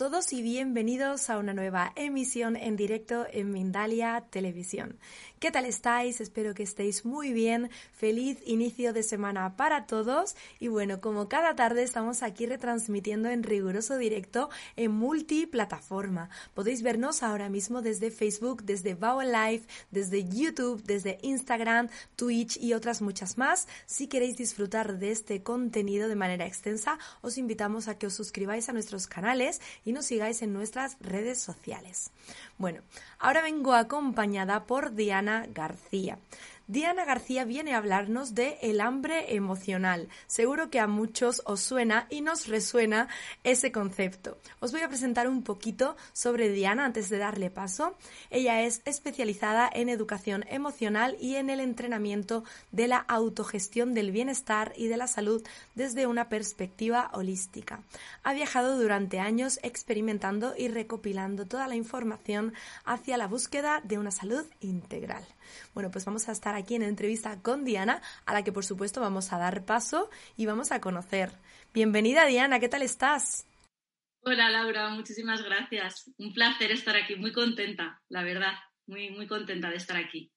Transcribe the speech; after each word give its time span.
todos 0.00 0.32
y 0.32 0.40
bienvenidos 0.40 1.28
a 1.28 1.36
una 1.36 1.52
nueva 1.52 1.92
emisión 1.94 2.56
en 2.56 2.74
directo 2.74 3.26
en 3.30 3.52
Mindalia 3.52 4.24
Televisión. 4.30 4.98
¿Qué 5.40 5.50
tal 5.50 5.64
estáis? 5.64 6.20
Espero 6.20 6.52
que 6.52 6.62
estéis 6.62 7.06
muy 7.06 7.32
bien. 7.32 7.70
Feliz 7.94 8.36
inicio 8.44 8.92
de 8.92 9.02
semana 9.02 9.56
para 9.56 9.86
todos. 9.86 10.36
Y 10.58 10.68
bueno, 10.68 11.00
como 11.00 11.30
cada 11.30 11.56
tarde 11.56 11.82
estamos 11.82 12.22
aquí 12.22 12.44
retransmitiendo 12.44 13.30
en 13.30 13.42
riguroso 13.42 13.96
directo 13.96 14.50
en 14.76 14.90
multiplataforma. 14.90 16.28
Podéis 16.52 16.82
vernos 16.82 17.22
ahora 17.22 17.48
mismo 17.48 17.80
desde 17.80 18.10
Facebook, 18.10 18.64
desde 18.64 18.94
Bao 18.94 19.22
Live, 19.22 19.62
desde 19.90 20.28
YouTube, 20.28 20.82
desde 20.82 21.18
Instagram, 21.22 21.88
Twitch 22.16 22.58
y 22.58 22.74
otras 22.74 23.00
muchas 23.00 23.38
más. 23.38 23.66
Si 23.86 24.08
queréis 24.08 24.36
disfrutar 24.36 24.98
de 24.98 25.10
este 25.10 25.42
contenido 25.42 26.08
de 26.08 26.16
manera 26.16 26.44
extensa, 26.44 26.98
os 27.22 27.38
invitamos 27.38 27.88
a 27.88 27.96
que 27.96 28.08
os 28.08 28.12
suscribáis 28.12 28.68
a 28.68 28.74
nuestros 28.74 29.06
canales 29.06 29.62
y 29.86 29.92
nos 29.92 30.04
sigáis 30.04 30.42
en 30.42 30.52
nuestras 30.52 30.98
redes 31.00 31.40
sociales. 31.40 32.10
Bueno, 32.60 32.82
ahora 33.18 33.40
vengo 33.40 33.72
acompañada 33.72 34.66
por 34.66 34.94
Diana 34.94 35.46
García. 35.48 36.18
Diana 36.70 37.04
García 37.04 37.44
viene 37.44 37.74
a 37.74 37.78
hablarnos 37.78 38.36
de 38.36 38.56
el 38.62 38.80
hambre 38.80 39.34
emocional. 39.34 40.08
Seguro 40.28 40.70
que 40.70 40.78
a 40.78 40.86
muchos 40.86 41.42
os 41.44 41.58
suena 41.58 42.06
y 42.10 42.20
nos 42.20 42.46
resuena 42.46 43.08
ese 43.42 43.72
concepto. 43.72 44.38
Os 44.60 44.70
voy 44.70 44.82
a 44.82 44.88
presentar 44.88 45.26
un 45.26 45.42
poquito 45.42 45.96
sobre 46.12 46.48
Diana 46.48 46.84
antes 46.84 47.08
de 47.08 47.18
darle 47.18 47.50
paso. 47.50 47.96
Ella 48.30 48.62
es 48.62 48.82
especializada 48.84 49.68
en 49.72 49.88
educación 49.88 50.44
emocional 50.48 51.16
y 51.20 51.34
en 51.34 51.50
el 51.50 51.58
entrenamiento 51.58 52.44
de 52.70 52.86
la 52.86 52.98
autogestión 52.98 53.92
del 53.92 54.12
bienestar 54.12 54.72
y 54.76 54.86
de 54.86 54.96
la 54.96 55.08
salud 55.08 55.42
desde 55.74 56.06
una 56.06 56.28
perspectiva 56.28 57.10
holística. 57.14 57.82
Ha 58.22 58.32
viajado 58.32 58.78
durante 58.78 59.18
años 59.18 59.58
experimentando 59.64 60.54
y 60.56 60.68
recopilando 60.68 61.46
toda 61.46 61.66
la 61.66 61.74
información 61.74 62.54
hacia 62.84 63.16
la 63.16 63.26
búsqueda 63.26 63.80
de 63.82 63.98
una 63.98 64.12
salud 64.12 64.46
integral. 64.60 65.26
Bueno, 65.74 65.90
pues 65.90 66.04
vamos 66.04 66.28
a 66.28 66.32
estar 66.32 66.54
aquí 66.54 66.74
en 66.74 66.82
entrevista 66.82 67.40
con 67.42 67.64
Diana, 67.64 68.02
a 68.26 68.32
la 68.32 68.44
que 68.44 68.52
por 68.52 68.64
supuesto 68.64 69.00
vamos 69.00 69.32
a 69.32 69.38
dar 69.38 69.64
paso 69.64 70.10
y 70.36 70.46
vamos 70.46 70.72
a 70.72 70.80
conocer. 70.80 71.30
Bienvenida 71.72 72.26
Diana, 72.26 72.60
¿qué 72.60 72.68
tal 72.68 72.82
estás? 72.82 73.46
Hola 74.22 74.50
Laura, 74.50 74.90
muchísimas 74.90 75.42
gracias. 75.42 76.10
Un 76.18 76.32
placer 76.34 76.70
estar 76.72 76.96
aquí, 76.96 77.16
muy 77.16 77.32
contenta, 77.32 78.02
la 78.08 78.22
verdad, 78.22 78.52
muy, 78.86 79.10
muy 79.10 79.26
contenta 79.26 79.70
de 79.70 79.76
estar 79.76 79.96
aquí. 79.96 80.30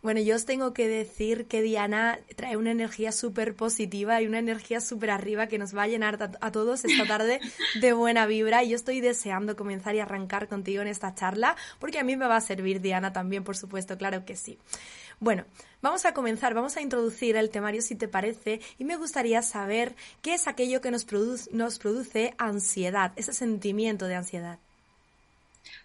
Bueno, 0.00 0.20
yo 0.20 0.36
os 0.36 0.44
tengo 0.44 0.72
que 0.72 0.86
decir 0.86 1.46
que 1.46 1.60
Diana 1.60 2.20
trae 2.36 2.56
una 2.56 2.70
energía 2.70 3.10
súper 3.10 3.56
positiva 3.56 4.22
y 4.22 4.28
una 4.28 4.38
energía 4.38 4.80
súper 4.80 5.10
arriba 5.10 5.48
que 5.48 5.58
nos 5.58 5.76
va 5.76 5.82
a 5.82 5.88
llenar 5.88 6.36
a 6.40 6.52
todos 6.52 6.84
esta 6.84 7.04
tarde 7.04 7.40
de 7.80 7.92
buena 7.92 8.26
vibra. 8.26 8.62
Y 8.62 8.70
yo 8.70 8.76
estoy 8.76 9.00
deseando 9.00 9.56
comenzar 9.56 9.96
y 9.96 10.00
arrancar 10.00 10.46
contigo 10.46 10.82
en 10.82 10.88
esta 10.88 11.16
charla, 11.16 11.56
porque 11.80 11.98
a 11.98 12.04
mí 12.04 12.16
me 12.16 12.28
va 12.28 12.36
a 12.36 12.40
servir 12.40 12.80
Diana 12.80 13.12
también, 13.12 13.42
por 13.42 13.56
supuesto, 13.56 13.98
claro 13.98 14.24
que 14.24 14.36
sí. 14.36 14.56
Bueno, 15.18 15.46
vamos 15.82 16.04
a 16.04 16.14
comenzar, 16.14 16.54
vamos 16.54 16.76
a 16.76 16.80
introducir 16.80 17.36
el 17.36 17.50
temario 17.50 17.82
si 17.82 17.96
te 17.96 18.06
parece 18.06 18.60
y 18.78 18.84
me 18.84 18.96
gustaría 18.96 19.42
saber 19.42 19.96
qué 20.22 20.34
es 20.34 20.46
aquello 20.46 20.80
que 20.80 20.92
nos 20.92 21.04
produce, 21.04 21.50
nos 21.52 21.80
produce 21.80 22.34
ansiedad, 22.38 23.12
ese 23.16 23.32
sentimiento 23.32 24.06
de 24.06 24.14
ansiedad. 24.14 24.60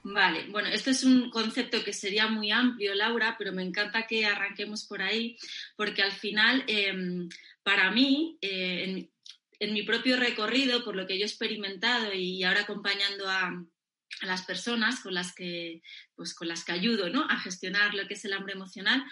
Vale, 0.06 0.48
bueno, 0.50 0.68
esto 0.68 0.90
es 0.90 1.06
un 1.06 1.30
concepto 1.30 1.82
que 1.82 1.94
sería 1.94 2.28
muy 2.28 2.52
amplio, 2.52 2.94
Laura, 2.94 3.36
pero 3.38 3.54
me 3.54 3.64
encanta 3.64 4.06
que 4.06 4.26
arranquemos 4.26 4.84
por 4.86 5.02
ahí, 5.02 5.38
porque 5.78 6.02
al 6.02 6.12
final, 6.12 6.66
em, 6.68 7.30
para 7.64 7.90
mí, 7.90 8.38
eh, 8.42 9.10
en, 9.60 9.74
mi 9.74 9.84
propio 9.84 10.18
recorrido, 10.18 10.84
por 10.84 10.98
lo 10.98 11.08
que 11.08 11.18
yo 11.18 11.24
he 11.24 11.28
experimentado 11.28 12.14
y 12.14 12.44
ahora 12.44 12.62
acompañando 12.62 13.30
a, 13.30 13.66
las 14.22 14.44
personas 14.44 15.00
con 15.00 15.14
las 15.14 15.34
que, 15.34 15.82
pues, 16.16 16.36
con 16.36 16.48
las 16.48 16.64
que 16.64 16.74
ayudo 16.74 17.10
¿no? 17.10 17.26
a 17.30 17.40
gestionar 17.40 17.96
lo 17.96 18.08
que 18.08 18.14
es 18.14 18.26
el 18.26 18.34
hambre 18.34 18.54
emocional, 18.54 19.04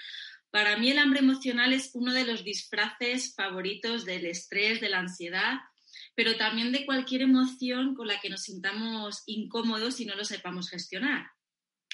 para 0.52 0.78
mí 0.78 0.92
el 0.92 1.00
hambre 1.00 1.20
emocional 1.22 1.74
es 1.74 1.92
uno 1.94 2.14
de 2.14 2.26
los 2.26 2.44
disfraces 2.44 3.34
favoritos 3.34 4.06
del 4.06 4.26
estrés, 4.26 4.82
de 4.82 4.90
la 4.90 5.00
ansiedad 5.00 5.62
pero 6.16 6.36
también 6.36 6.72
de 6.72 6.86
cualquier 6.86 7.22
emoción 7.22 7.96
con 7.96 8.08
la 8.08 8.20
que 8.20 8.30
nos 8.30 8.44
sintamos 8.44 9.24
incómodos 9.26 10.00
y 10.00 10.06
no 10.06 10.16
lo 10.16 10.26
sepamos 10.26 10.70
gestionar. 10.70 11.28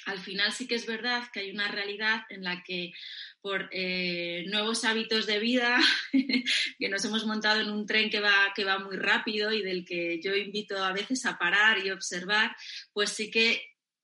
Al 0.06 0.20
final 0.20 0.54
sí 0.54 0.68
que 0.68 0.76
es 0.76 0.86
verdad 0.86 1.24
que 1.34 1.42
hay 1.42 1.52
una 1.52 1.68
realidad 1.68 2.22
en 2.30 2.44
la 2.44 2.64
que 2.64 2.94
por 3.42 3.68
eh, 3.72 4.46
nuevos 4.48 4.86
hábitos 4.86 5.26
de 5.26 5.40
vida, 5.40 5.80
que 6.80 6.90
nos 6.90 7.04
hemos 7.04 7.26
montado 7.26 7.60
en 7.62 7.70
un 7.70 7.86
tren 7.86 8.10
que 8.10 8.22
va, 8.22 8.54
que 8.56 8.64
va 8.64 8.80
muy 8.80 8.96
rápido 8.96 9.52
y 9.52 9.62
del 9.62 9.84
que 9.84 10.22
yo 10.22 10.36
invito 10.36 10.82
a 10.84 10.94
veces 10.94 11.26
a 11.26 11.38
parar 11.38 11.86
y 11.86 11.92
observar, 11.92 12.56
pues 12.94 13.10
sí 13.10 13.30
que 13.30 13.62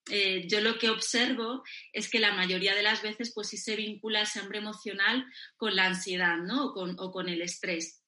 eh, 0.10 0.46
yo 0.50 0.60
lo 0.60 0.78
que 0.78 0.90
observo 0.90 1.64
es 1.94 2.10
que 2.10 2.20
la 2.20 2.34
mayoría 2.34 2.76
de 2.76 2.84
las 2.84 3.02
veces 3.02 3.32
pues 3.34 3.48
sí 3.48 3.58
se 3.58 3.78
vincula 3.78 4.24
ese 4.24 4.40
hambre 4.40 4.58
emocional 4.58 5.26
con 5.56 5.76
la 5.76 5.86
ansiedad 5.86 6.38
¿no? 6.38 6.74
con, 6.74 6.96
o 7.00 7.12
con 7.12 7.30
el 7.30 7.42
estrés. 7.42 8.03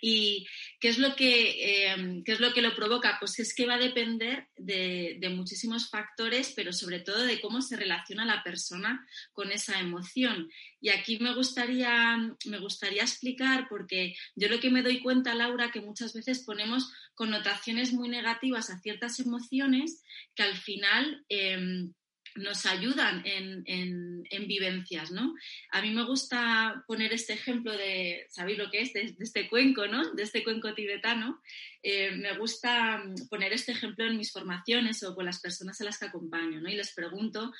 ¿Y 0.00 0.46
qué 0.80 0.88
es, 0.88 0.98
lo 0.98 1.14
que, 1.16 1.86
em, 1.90 2.22
es 2.24 2.40
lo 2.40 2.52
que 2.52 2.62
lo 2.62 2.74
provoca? 2.74 3.16
Pues 3.18 3.38
es 3.38 3.54
que 3.54 3.66
va 3.66 3.74
a 3.74 3.78
depender 3.78 4.48
de, 4.56 5.18
muchísimos 5.34 5.90
factores, 5.90 6.52
pero 6.56 6.72
sobre 6.72 7.00
todo 7.00 7.24
de 7.24 7.40
cómo 7.40 7.60
se 7.60 7.76
relaciona 7.76 8.24
la 8.24 8.42
persona 8.42 9.06
con 9.32 9.52
esa 9.52 9.78
emoción. 9.80 10.50
Y 10.80 10.90
aquí 10.90 11.18
me 11.18 11.34
gustaría, 11.34 12.16
me 12.46 12.58
gustaría 12.58 13.02
explicar, 13.02 13.66
porque 13.68 14.14
yo 14.34 14.48
lo 14.48 14.60
que 14.60 14.70
me 14.70 14.82
doy 14.82 15.00
cuenta, 15.00 15.34
Laura, 15.34 15.70
que 15.70 15.80
muchas 15.80 16.12
veces 16.12 16.44
ponemos 16.44 16.92
connotaciones 17.14 17.92
muy 17.92 18.08
negativas 18.08 18.70
a 18.70 18.78
ciertas 18.80 19.20
emociones 19.20 20.02
que 20.34 20.42
al 20.42 20.56
final... 20.56 21.24
Em, 21.28 21.92
nos 22.38 22.66
ayudan 22.66 23.22
en, 23.24 24.46
vivencias, 24.46 25.10
¿no? 25.10 25.34
A 25.70 25.82
mí 25.82 25.90
me 25.90 26.04
gusta 26.04 26.84
poner 26.86 27.12
este 27.12 27.34
ejemplo 27.34 27.72
de, 27.76 28.26
¿sabéis 28.30 28.56
lo 28.58 28.70
que 28.70 28.80
es? 28.80 28.92
De, 28.92 29.14
este 29.18 29.48
cuenco, 29.48 29.86
¿no? 29.86 30.12
De 30.12 30.22
este 30.22 30.42
cuenco 30.42 30.74
tibetano. 30.74 31.42
Eh, 31.82 32.12
me 32.12 32.36
gusta 32.38 33.04
poner 33.28 33.52
este 33.52 33.72
ejemplo 33.72 34.06
en 34.06 34.16
mis 34.16 34.32
formaciones 34.32 35.02
o 35.02 35.14
con 35.14 35.26
las 35.26 35.40
personas 35.40 35.80
a 35.80 35.84
las 35.84 35.98
que 35.98 36.06
acompaño, 36.06 36.60
¿no? 36.60 36.70
Y 36.70 36.76
les 36.76 36.94
pregunto 36.94 37.52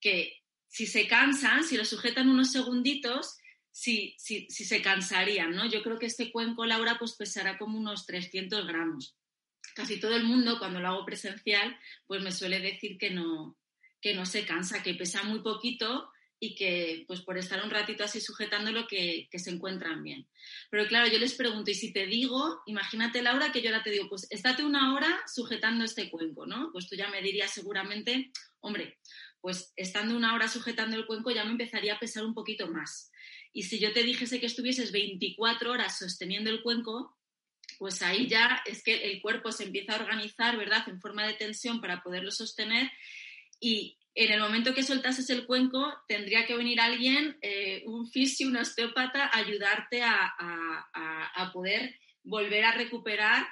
que 0.00 0.32
si 0.68 0.86
se 0.86 1.08
cansan, 1.08 1.64
si 1.64 1.76
lo 1.76 1.84
sujetan 1.84 2.28
unos 2.28 2.52
segunditos, 2.52 3.36
si, 3.72 4.14
si, 4.18 4.46
si 4.48 4.64
se 4.64 4.80
cansarían, 4.80 5.50
¿no? 5.50 5.68
Yo 5.68 5.82
creo 5.82 5.98
que 5.98 6.06
este 6.06 6.30
cuenco, 6.30 6.66
Laura, 6.66 6.98
pues 6.98 7.16
pesará 7.16 7.58
como 7.58 7.78
unos 7.78 8.06
300 8.06 8.66
gramos 8.66 9.18
casi 9.78 10.00
todo 10.00 10.16
el 10.16 10.24
mundo, 10.24 10.58
cuando 10.58 10.80
lo 10.80 10.88
hago 10.88 11.04
presencial, 11.04 11.78
pues 12.08 12.20
me 12.20 12.32
suele 12.32 12.58
decir 12.58 12.98
que 12.98 13.10
no, 13.10 13.56
que 14.00 14.14
no 14.14 14.26
se 14.26 14.44
cansa, 14.44 14.82
que 14.82 14.94
pesa 14.94 15.22
muy 15.24 15.40
poquito 15.40 16.10
y 16.40 16.54
que 16.54 17.04
pues 17.06 17.22
por 17.22 17.36
estar 17.36 17.62
un 17.64 17.70
ratito 17.70 18.04
así 18.04 18.20
sujetándolo 18.20 18.86
que, 18.86 19.28
se 19.32 19.50
encuentran 19.50 20.02
bien. 20.02 20.28
Pero 20.70 20.86
claro, 20.86 21.10
yo 21.10 21.18
les 21.18 21.34
pregunto, 21.34 21.70
y 21.70 21.74
si 21.74 21.92
te 21.92 22.06
digo, 22.06 22.62
imagínate 22.66 23.22
Laura 23.22 23.50
que 23.50 23.60
yo 23.60 23.70
ahora 23.70 23.82
te 23.82 23.90
digo, 23.90 24.08
pues 24.08 24.26
estate 24.30 24.64
una 24.64 24.94
hora 24.94 25.20
sujetando 25.26 25.84
este 25.84 26.10
cuenco, 26.10 26.46
¿no? 26.46 26.70
Pues 26.72 26.88
tú 26.88 26.96
ya 26.96 27.08
me 27.08 27.22
dirías 27.22 27.50
seguramente, 27.50 28.30
hombre, 28.60 28.98
pues 29.40 29.72
estando 29.76 30.16
una 30.16 30.34
hora 30.34 30.48
sujetando 30.48 30.96
el 30.96 31.06
cuenco 31.06 31.30
ya 31.30 31.44
me 31.44 31.52
empezaría 31.52 31.94
a 31.94 31.98
pesar 31.98 32.24
un 32.24 32.34
poquito 32.34 32.68
más. 32.68 33.10
Y 33.52 33.64
si 33.64 33.78
yo 33.78 33.92
te 33.92 34.02
dijese 34.02 34.40
que 34.40 34.46
estuvieses 34.46 34.92
24 34.92 35.72
horas 35.72 35.98
sosteniendo 35.98 36.50
el 36.50 36.62
cuenco, 36.62 37.16
pues 37.78 38.02
ahí 38.02 38.28
ya 38.28 38.62
es 38.66 38.82
que 38.82 39.10
el 39.10 39.20
cuerpo 39.20 39.52
se 39.52 39.64
empieza 39.64 39.94
a 39.94 40.02
organizar, 40.02 40.56
¿verdad?, 40.56 40.88
en 40.88 41.00
forma 41.00 41.26
de 41.26 41.34
tensión 41.34 41.80
para 41.80 42.02
poderlo 42.02 42.30
sostener 42.30 42.90
y 43.60 43.96
en 44.14 44.32
el 44.32 44.40
momento 44.40 44.74
que 44.74 44.82
soltases 44.82 45.30
el 45.30 45.46
cuenco, 45.46 45.94
tendría 46.08 46.46
que 46.46 46.56
venir 46.56 46.80
alguien, 46.80 47.38
eh, 47.40 47.82
un 47.86 48.10
fisio, 48.10 48.48
un 48.48 48.56
osteópata, 48.56 49.26
a 49.26 49.38
ayudarte 49.38 50.02
a, 50.02 50.34
a, 50.38 51.52
poder 51.52 51.94
volver 52.24 52.64
a 52.64 52.72
recuperar 52.72 53.46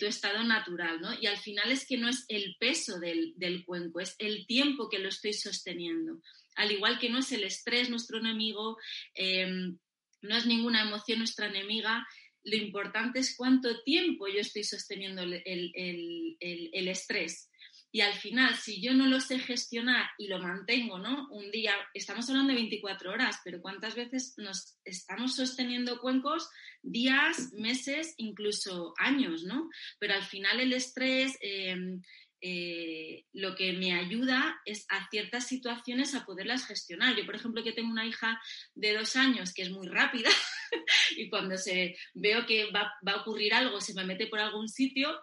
tu 0.00 0.06
estado 0.06 0.42
natural, 0.42 1.00
¿no? 1.00 1.14
Y 1.20 1.26
al 1.26 1.36
final 1.36 1.70
es 1.70 1.86
que 1.86 1.96
no 1.96 2.08
es 2.08 2.24
el 2.28 2.56
peso 2.58 2.98
del, 2.98 3.32
del, 3.36 3.64
cuenco, 3.64 4.00
es 4.00 4.16
el 4.18 4.44
tiempo 4.46 4.88
que 4.88 4.98
lo 4.98 5.08
estoy 5.08 5.32
sosteniendo. 5.32 6.20
Al 6.56 6.72
igual 6.72 6.98
que 6.98 7.08
no 7.08 7.20
es 7.20 7.30
el 7.30 7.44
estrés 7.44 7.88
nuestro 7.88 8.18
enemigo, 8.18 8.76
em, 9.14 9.78
no 10.22 10.36
es 10.36 10.46
ninguna 10.46 10.82
emoción 10.82 11.18
nuestra 11.18 11.46
enemiga, 11.46 12.06
lo 12.44 12.56
importante 12.56 13.18
es 13.20 13.36
cuánto 13.36 13.82
tiempo 13.82 14.26
yo 14.28 14.40
estoy 14.40 14.64
sosteniendo 14.64 15.22
el, 15.22 16.88
estrés. 16.88 17.47
Y 17.90 18.02
al 18.02 18.12
final, 18.14 18.54
si 18.54 18.82
yo 18.82 18.92
no 18.92 19.06
lo 19.06 19.18
sé 19.20 19.38
gestionar 19.38 20.10
y 20.18 20.28
lo 20.28 20.38
mantengo, 20.38 20.98
¿no? 20.98 21.28
Un 21.30 21.50
día, 21.50 21.74
estamos 21.94 22.28
hablando 22.28 22.52
de 22.52 22.58
24 22.60 23.10
horas, 23.10 23.40
pero 23.44 23.62
¿cuántas 23.62 23.94
veces 23.94 24.34
nos 24.36 24.76
estamos 24.84 25.36
sosteniendo 25.36 25.98
cuencos 25.98 26.50
días, 26.82 27.52
meses, 27.54 28.14
incluso 28.18 28.92
años, 28.98 29.44
¿no? 29.44 29.70
Pero 29.98 30.14
al 30.14 30.24
final 30.24 30.60
el 30.60 30.74
estrés, 30.74 31.38
em, 31.40 32.02
eh, 32.40 33.24
lo 33.32 33.56
que 33.56 33.72
me 33.72 33.94
ayuda 33.94 34.60
es 34.64 34.86
a 34.90 35.08
ciertas 35.10 35.46
situaciones 35.48 36.14
a 36.14 36.24
poderlas 36.24 36.66
gestionar. 36.66 37.16
Yo, 37.16 37.26
por 37.26 37.34
ejemplo, 37.34 37.64
que 37.64 37.72
tengo 37.72 37.90
una 37.90 38.06
hija 38.06 38.40
de 38.74 38.94
dos 38.94 39.16
años 39.16 39.52
que 39.52 39.62
es 39.62 39.70
muy 39.70 39.88
rápida 39.88 40.30
y 41.16 41.28
cuando 41.28 41.56
se 41.56 41.96
veo 42.14 42.46
que 42.46 42.70
va, 42.70 42.92
a 43.06 43.20
ocurrir 43.20 43.54
algo, 43.54 43.80
se 43.80 43.94
me 43.94 44.04
mete 44.04 44.28
por 44.28 44.38
algún 44.38 44.68
sitio, 44.68 45.18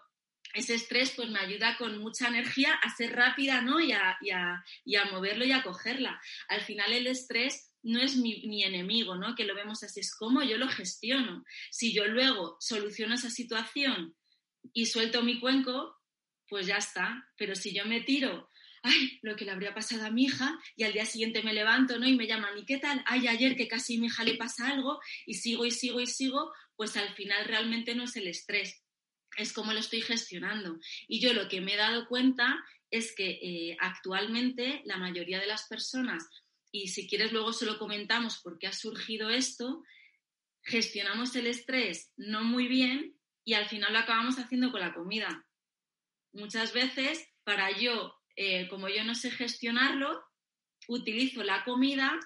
ese 0.55 0.75
estrés 0.75 1.11
pues 1.11 1.29
me 1.29 1.39
ayuda 1.39 1.77
con 1.77 1.99
mucha 1.99 2.29
energía 2.29 2.73
a 2.73 2.95
ser 2.95 3.13
rápida 3.13 3.61
¿no? 3.61 3.79
y, 3.79 3.91
a, 3.91 4.63
moverlo 5.11 5.45
y 5.45 5.51
a 5.51 5.63
cogerla. 5.63 6.19
Al 6.47 6.61
final 6.61 6.93
el 6.93 7.07
estrés 7.07 7.71
no 7.83 8.01
es 8.01 8.15
mi, 8.15 8.41
mi, 8.47 8.63
enemigo, 8.63 9.15
¿no? 9.15 9.35
que 9.35 9.43
lo 9.43 9.53
vemos 9.53 9.83
así, 9.83 9.99
es 9.99 10.15
como 10.15 10.41
yo 10.41 10.57
lo 10.57 10.67
gestiono. 10.69 11.43
Si 11.69 11.93
yo 11.93 12.07
luego 12.07 12.57
soluciono 12.59 13.15
esa 13.15 13.29
situación 13.29 14.15
y 14.73 14.87
suelto 14.87 15.21
mi 15.21 15.39
cuenco, 15.39 15.99
pues 16.47 16.67
ya 16.67 16.77
está. 16.77 17.29
Pero 17.37 17.53
si 17.55 17.73
yo 17.73 17.85
me 17.85 18.01
tiro, 18.01 18.49
ay, 18.81 19.19
lo 19.21 19.35
que 19.35 19.45
le 19.45 19.51
habría 19.51 19.73
pasado 19.73 20.05
a 20.05 20.11
mi 20.11 20.23
hija, 20.23 20.57
y 20.75 20.83
al 20.83 20.93
día 20.93 21.05
siguiente 21.05 21.43
me 21.43 21.53
levanto, 21.53 21.99
¿no? 21.99 22.07
Y 22.07 22.15
me 22.15 22.27
llaman, 22.27 22.57
¿y 22.57 22.65
qué 22.65 22.77
tal? 22.77 23.03
Ay, 23.05 23.27
ayer 23.27 23.55
que 23.55 23.67
casi 23.67 23.97
a 23.97 23.99
mi 23.99 24.07
hija 24.07 24.23
le 24.23 24.35
pasa 24.35 24.69
algo, 24.69 24.99
y 25.25 25.33
sigo 25.33 25.65
y 25.65 25.71
sigo 25.71 25.99
y 25.99 26.07
sigo, 26.07 26.53
pues 26.75 26.95
al 26.97 27.13
final 27.15 27.45
realmente 27.45 27.95
no 27.95 28.03
es 28.03 28.15
el 28.15 28.27
estrés, 28.27 28.84
es 29.37 29.53
como 29.53 29.73
lo 29.73 29.79
estoy 29.79 30.01
gestionando. 30.01 30.79
Y 31.07 31.19
yo 31.19 31.33
lo 31.33 31.47
que 31.47 31.61
me 31.61 31.73
he 31.73 31.77
dado 31.77 32.07
cuenta 32.07 32.63
es 32.91 33.13
que 33.15 33.39
eh, 33.41 33.77
actualmente 33.79 34.81
la 34.85 34.97
mayoría 34.97 35.39
de 35.39 35.47
las 35.47 35.67
personas, 35.67 36.27
y 36.71 36.89
si 36.89 37.07
quieres 37.07 37.31
luego 37.31 37.53
se 37.53 37.65
lo 37.65 37.79
comentamos 37.79 38.39
por 38.41 38.59
qué 38.59 38.67
ha 38.67 38.73
surgido 38.73 39.29
esto, 39.29 39.83
gestionamos 40.63 41.35
el 41.35 41.47
estrés 41.47 42.11
no 42.17 42.43
muy 42.43 42.67
bien 42.67 43.15
y 43.43 43.53
al 43.53 43.67
final 43.67 43.93
lo 43.93 43.99
acabamos 43.99 44.39
haciendo 44.39 44.71
con 44.71 44.81
la 44.81 44.93
comida 44.93 45.45
muchas 46.35 46.73
veces 46.73 47.27
para 47.43 47.71
yo, 47.71 48.13
eh, 48.35 48.67
como 48.67 48.89
yo 48.89 49.03
no 49.03 49.15
sé 49.15 49.31
gestionarlo, 49.31 50.23
utilizo 50.87 51.43
la 51.43 51.63
comida 51.63 52.19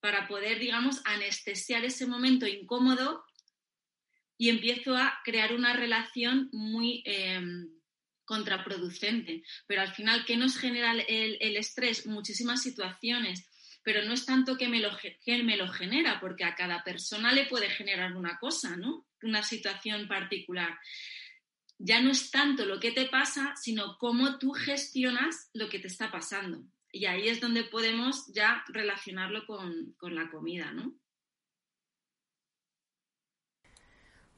para 0.00 0.28
poder, 0.28 0.60
digamos, 0.60 1.00
anestesiar 1.04 1.84
ese 1.84 2.06
momento 2.06 2.46
incómodo 2.46 3.24
y 4.38 4.48
empiezo 4.48 4.96
a 4.96 5.20
crear 5.24 5.52
una 5.52 5.74
relación 5.74 6.48
muy 6.52 7.02
em, 7.04 7.68
contraproducente. 8.24 9.42
Pero 9.66 9.82
al 9.82 9.92
final, 9.92 10.24
¿qué 10.24 10.36
nos 10.36 10.56
genera 10.56 10.92
el, 10.92 11.56
estrés? 11.56 12.06
Muchísimas 12.06 12.62
situaciones, 12.62 13.46
pero 13.82 14.04
no 14.04 14.14
es 14.14 14.24
tanto 14.24 14.56
que 14.56 14.68
me, 14.68 14.80
lo, 14.80 14.90
me 15.26 15.56
lo 15.56 15.68
genera, 15.68 16.20
porque 16.20 16.44
a 16.44 16.54
cada 16.54 16.82
persona 16.84 17.32
le 17.32 17.46
puede 17.46 17.68
generar 17.68 18.16
una 18.16 18.38
cosa, 18.38 18.76
¿no? 18.76 19.06
Una 19.22 19.42
situación 19.42 20.08
particular 20.08 20.78
ya 21.78 22.00
no 22.00 22.10
es 22.10 22.30
tanto 22.30 22.66
lo 22.66 22.80
que 22.80 22.90
te 22.90 23.06
pasa, 23.06 23.54
sino 23.56 23.96
cómo 23.98 24.38
tú 24.38 24.50
gestionas 24.52 25.48
lo 25.54 25.68
que 25.68 25.78
te 25.78 25.86
está 25.86 26.10
pasando. 26.10 26.64
Y 26.90 27.06
ahí 27.06 27.28
es 27.28 27.40
donde 27.40 27.64
podemos 27.64 28.26
ya 28.32 28.64
relacionarlo 28.68 29.46
con, 29.46 29.94
la 30.00 30.30
comida, 30.30 30.72
¿no? 30.72 30.94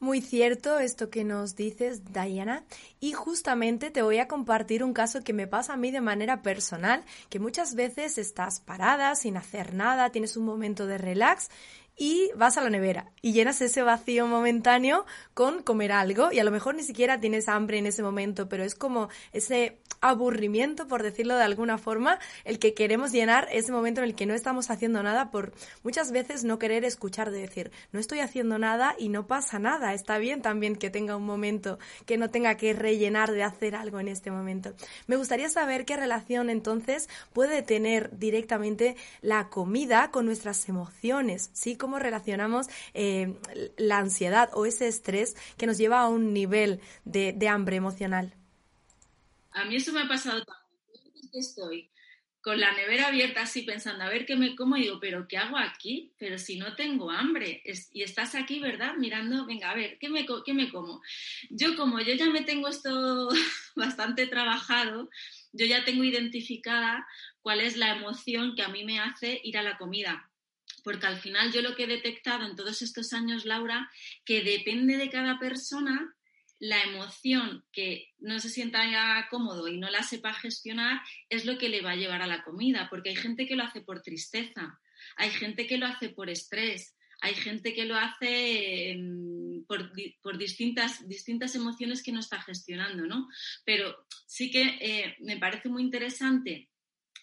Muy 0.03 0.23
cierto 0.23 0.79
esto 0.79 1.11
que 1.11 1.25
nos 1.25 1.57
dices, 1.57 2.11
Diana. 2.11 2.65
Y 3.01 3.13
justamente 3.13 3.91
te 3.91 4.01
voy 4.01 4.17
a 4.17 4.29
compartir 4.29 4.83
un 4.83 4.95
caso 4.95 5.23
que 5.23 5.35
me 5.35 5.47
pasa 5.47 5.75
a 5.75 5.77
mí 5.77 5.91
de 5.91 6.01
manera 6.01 6.41
personal, 6.41 7.05
que 7.29 7.39
muchas 7.39 7.75
veces 7.75 8.17
estás 8.17 8.61
parada, 8.61 9.15
sin 9.15 9.37
hacer 9.37 9.75
nada, 9.75 10.09
tienes 10.09 10.39
un 10.39 10.47
momento 10.47 10.87
de 10.87 10.97
relax 10.97 11.51
y 11.99 12.31
vas 12.35 12.57
a 12.57 12.63
la 12.63 12.71
nevera 12.71 13.13
y 13.21 13.33
llenas 13.33 13.61
ese 13.61 13.83
vacío 13.83 14.27
momentáneo 14.27 15.05
con 15.35 15.63
comer 15.63 15.93
algo 15.93 16.33
y 16.33 16.39
a 16.39 16.45
lo 16.45 16.51
mejor 16.51 16.75
ni 16.75 16.83
siquiera 16.83 17.21
tienes 17.21 17.47
hambre 17.47 17.77
en 17.77 17.85
ese 17.85 18.03
momento, 18.03 18.49
pero 18.49 18.65
es 18.65 18.75
como 18.75 19.11
ese 19.33 19.83
aburrimiento, 20.01 20.87
por 20.87 21.03
decirlo 21.03 21.37
de 21.37 21.45
alguna 21.45 21.79
forma, 21.79 22.19
el 22.45 22.59
que 22.59 22.75
queremos 22.75 23.13
llenar 23.13 23.49
ese 23.53 23.73
momento 23.73 24.01
en 24.01 24.09
el 24.09 24.15
que 24.15 24.27
no 24.27 24.35
estamos 24.35 24.71
haciendo 24.71 25.03
nada 25.03 25.31
por 25.31 25.53
muchas 25.83 26.13
veces 26.13 26.45
no 26.45 26.59
querer 26.59 26.85
escuchar 26.85 27.31
de 27.31 27.41
decir, 27.41 27.71
no 27.93 28.01
estoy 28.01 28.21
haciendo 28.21 28.59
nada 28.59 28.95
y 28.99 29.09
no 29.09 29.27
pasa 29.27 29.59
nada, 29.59 29.95
está 29.95 30.19
bien 30.19 30.43
también 30.43 30.77
que 30.77 30.91
tenga 30.91 31.17
un 31.17 31.27
momento, 31.27 31.79
que 32.07 32.17
no 32.17 32.31
tenga 32.31 32.57
que 32.57 32.73
rellenar 32.73 33.33
de 33.33 33.43
hacer 33.43 33.75
algo 33.75 34.01
en 34.01 34.09
este 34.09 34.31
momento. 34.31 34.75
Me 35.07 35.17
gustaría 35.17 35.49
saber 35.49 35.85
qué 35.85 35.97
relación 35.97 36.51
entonces 36.51 37.09
puede 37.33 37.63
tener 37.63 38.17
directamente 38.19 38.97
la 39.21 39.49
comida 39.49 40.11
con 40.11 40.27
nuestras 40.27 40.69
emociones, 40.69 41.51
¿sí? 41.53 41.77
cómo 41.77 41.99
relacionamos 41.99 42.69
eh, 42.95 43.35
la 43.77 43.99
ansiedad 43.99 44.51
o 44.55 44.67
ese 44.67 44.89
estrés 44.89 45.37
que 45.57 45.67
nos 45.67 45.79
lleva 45.79 46.01
a 46.01 46.09
un 46.09 46.33
nivel 46.33 46.81
de, 47.05 47.49
hambre 47.49 47.77
emocional. 47.77 48.35
A 49.53 49.65
mí 49.65 49.77
eso 49.77 49.93
me 49.93 50.01
ha 50.01 50.09
pasado 50.09 50.45
también. 50.45 51.31
Estoy 51.33 51.91
con 52.41 52.59
la 52.59 52.73
nevera 52.73 53.09
abierta 53.09 53.43
así 53.43 53.63
pensando, 53.63 54.03
a 54.03 54.09
ver 54.09 54.25
qué 54.25 54.35
me 54.35 54.57
como, 54.57 54.77
y 54.77 54.83
digo, 54.83 54.99
pero 54.99 55.29
¿qué 55.29 55.37
hago 55.37 55.59
aquí? 55.59 56.15
Pero 56.19 56.39
si 56.39 56.59
no 56.59 56.75
tengo 56.75 57.11
hambre. 57.11 57.63
y 57.93 58.03
estás 58.03 58.35
aquí, 58.35 58.61
¿verdad? 58.61 58.95
Mirando, 58.97 59.45
venga, 59.45 59.71
a 59.71 59.75
ver, 59.75 59.99
¿qué 59.99 60.09
me, 60.09 60.27
¿qué 60.45 60.55
me 60.55 60.71
como? 60.71 61.03
Yo 61.51 61.77
como 61.77 62.01
yo 62.01 62.15
ya 62.15 62.31
me 62.31 62.43
tengo 62.43 62.69
esto 62.69 63.29
bastante 63.77 64.27
trabajado, 64.27 65.11
yo 65.53 65.67
ya 65.67 65.85
tengo 65.85 66.03
identificada 66.03 67.07
cuál 67.43 67.61
es 67.61 67.77
la 67.77 67.95
emoción 67.95 68.55
que 68.57 68.63
a 68.63 68.69
mí 68.69 68.85
me 68.85 69.01
hace 69.01 69.41
ir 69.45 69.59
a 69.59 69.63
la 69.63 69.77
comida 69.77 70.27
porque 70.83 71.07
al 71.07 71.19
final 71.19 71.53
yo 71.53 71.61
lo 71.61 71.75
que 71.75 71.85
he 71.85 71.87
detectado 71.87 72.47
en 72.47 72.57
todos 72.57 72.81
estos 72.81 73.13
años, 73.13 73.45
Laura, 73.45 73.91
que 74.25 74.43
depende 74.43 74.97
de 74.97 75.11
cada 75.11 75.39
persona, 75.39 76.17
la 76.61 76.83
emoción 76.83 77.65
que 77.73 78.13
no 78.19 78.39
se 78.39 78.51
sienta 78.51 79.27
cómodo 79.31 79.67
y 79.67 79.79
no 79.79 79.91
la 79.91 80.03
sepa 80.03 80.35
gestionar 80.35 81.01
es 81.31 81.47
lo 81.47 81.59
que 81.59 81.71
le 81.71 81.81
va 81.81 81.93
a 81.93 81.97
llevar 81.97 82.21
a 82.23 82.27
la 82.27 82.45
comida, 82.45 82.89
porque 82.91 83.09
hay 83.11 83.17
gente 83.17 83.47
que 83.47 83.57
lo 83.57 83.65
hace 83.65 83.81
por 83.81 84.03
tristeza, 84.03 84.79
hay 85.17 85.31
gente 85.31 85.67
que 85.67 85.79
lo 85.79 85.87
hace 85.87 86.11
por 86.11 86.29
estrés, 86.29 86.95
hay 87.23 87.35
gente 87.35 87.75
que 87.75 87.87
lo 87.87 87.97
hace 87.97 88.91
em, 88.91 89.65
por, 89.65 90.39
distintas, 90.39 91.07
distintas 91.09 91.55
emociones 91.55 92.03
que 92.03 92.13
no 92.13 92.21
está 92.21 92.41
gestionando, 92.43 93.07
¿no? 93.07 93.29
Pero 93.65 93.97
sí 94.27 94.51
que 94.51 94.79
eh, 94.81 95.17
me 95.21 95.39
parece 95.39 95.71
muy 95.71 95.83
interesante 95.83 96.69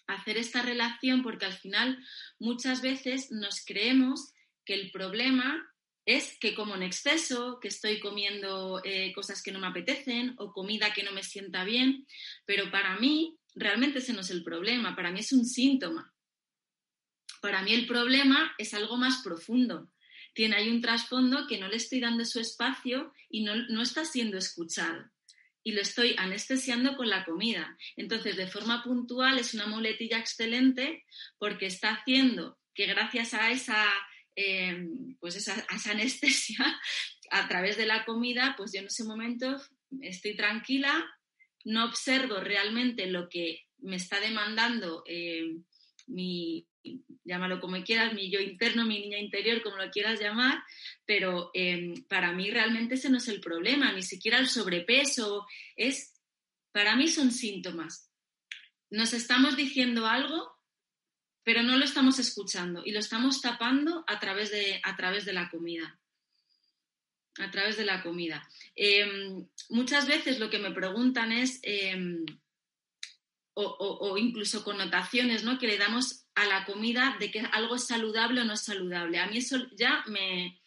hacer 0.08 0.36
esta 0.36 0.62
relación 0.62 1.22
porque 1.22 1.46
al 1.46 1.52
final 1.52 1.98
muchas 2.40 2.82
veces 2.82 3.30
nos 3.30 3.64
creemos 3.64 4.32
que 4.64 4.74
el 4.74 4.90
problema 4.90 5.64
es 6.08 6.38
que 6.38 6.54
como 6.54 6.74
en 6.74 6.82
exceso, 6.82 7.58
que 7.60 7.68
estoy 7.68 8.00
comiendo 8.00 8.80
eh, 8.82 9.12
cosas 9.14 9.42
que 9.42 9.52
no 9.52 9.58
me 9.58 9.66
apetecen 9.66 10.34
o 10.38 10.54
comida 10.54 10.94
que 10.94 11.02
no 11.02 11.12
me 11.12 11.22
sienta 11.22 11.64
bien, 11.64 12.06
pero 12.46 12.70
para 12.70 12.98
mí 12.98 13.36
realmente 13.54 13.98
ese 13.98 14.14
no 14.14 14.22
es 14.22 14.30
el 14.30 14.42
problema, 14.42 14.96
para 14.96 15.12
mí 15.12 15.20
es 15.20 15.32
un 15.32 15.44
síntoma. 15.44 16.14
Para 17.42 17.60
mí 17.60 17.74
el 17.74 17.86
problema 17.86 18.54
es 18.56 18.72
algo 18.72 18.96
más 18.96 19.20
profundo. 19.22 19.92
Tiene 20.32 20.56
ahí 20.56 20.70
un 20.70 20.80
trasfondo 20.80 21.46
que 21.46 21.58
no 21.58 21.68
le 21.68 21.76
estoy 21.76 22.00
dando 22.00 22.24
su 22.24 22.40
espacio 22.40 23.12
y 23.28 23.42
no, 23.42 23.54
no 23.68 23.82
está 23.82 24.06
siendo 24.06 24.38
escuchado 24.38 25.10
y 25.62 25.72
lo 25.72 25.82
estoy 25.82 26.14
anestesiando 26.16 26.96
con 26.96 27.10
la 27.10 27.26
comida. 27.26 27.76
Entonces, 27.98 28.38
de 28.38 28.46
forma 28.46 28.82
puntual 28.82 29.38
es 29.38 29.52
una 29.52 29.66
muletilla 29.66 30.18
excelente 30.18 31.04
porque 31.36 31.66
está 31.66 31.90
haciendo 31.90 32.58
que 32.72 32.86
gracias 32.86 33.34
a 33.34 33.50
esa, 33.50 33.84
eh, 34.40 34.88
pues 35.18 35.34
esa, 35.34 35.66
anestesia 35.90 36.80
a 37.32 37.48
través 37.48 37.76
de 37.76 37.86
la 37.86 38.04
comida, 38.04 38.54
pues 38.56 38.72
yo 38.72 38.78
en 38.78 38.86
ese 38.86 39.02
momento 39.02 39.60
estoy 40.00 40.36
tranquila, 40.36 41.04
no 41.64 41.84
observo 41.86 42.36
realmente 42.38 43.08
lo 43.08 43.28
que 43.28 43.64
me 43.78 43.96
está 43.96 44.20
demandando 44.20 45.02
eh, 45.08 45.56
mi, 46.06 46.68
llámalo 47.24 47.60
como 47.60 47.82
quieras, 47.82 48.14
mi 48.14 48.30
yo 48.30 48.38
interno, 48.38 48.86
mi 48.86 49.00
niña 49.00 49.18
interior, 49.18 49.60
como 49.60 49.76
lo 49.76 49.90
quieras 49.90 50.20
llamar, 50.20 50.62
pero 51.04 51.50
em, 51.52 51.94
para 52.04 52.32
mí 52.32 52.48
realmente 52.48 52.94
ese 52.94 53.10
no 53.10 53.18
es 53.18 53.26
el 53.26 53.40
problema, 53.40 53.92
ni 53.92 54.02
siquiera 54.02 54.38
el 54.38 54.46
sobrepeso, 54.46 55.46
es, 55.74 56.14
para 56.70 56.94
mí 56.94 57.08
son 57.08 57.32
síntomas. 57.32 58.08
Nos 58.88 59.14
estamos 59.14 59.56
diciendo 59.56 60.06
algo, 60.06 60.57
pero 61.48 61.62
no 61.62 61.78
lo 61.78 61.84
estamos 61.86 62.18
escuchando 62.18 62.82
y 62.84 62.90
lo 62.90 62.98
estamos 62.98 63.40
tapando 63.40 64.04
a 64.06 64.20
través 64.20 64.50
de, 64.50 64.82
a 64.84 64.96
través 64.96 65.24
de 65.24 65.32
la 65.32 65.48
comida. 65.48 65.98
a 67.38 67.50
través 67.50 67.78
de 67.78 67.86
la 67.86 68.02
comida. 68.02 68.46
Em, 68.76 69.46
muchas 69.70 70.06
veces 70.06 70.40
lo 70.40 70.50
que 70.50 70.58
me 70.58 70.72
preguntan 70.72 71.32
es, 71.32 71.58
em, 71.62 72.26
o, 73.54 74.18
incluso 74.18 74.62
connotaciones 74.62 75.42
¿no? 75.42 75.58
que 75.58 75.68
le 75.68 75.78
damos 75.78 76.26
a 76.34 76.44
la 76.44 76.66
comida 76.66 77.16
de 77.18 77.30
que 77.30 77.40
algo 77.40 77.76
es 77.76 77.86
saludable 77.86 78.42
o 78.42 78.44
no 78.44 78.52
es 78.52 78.64
saludable. 78.64 79.18
A 79.18 79.28
mí 79.28 79.38
eso 79.38 79.56
ya 79.74 80.04
me, 80.06 80.60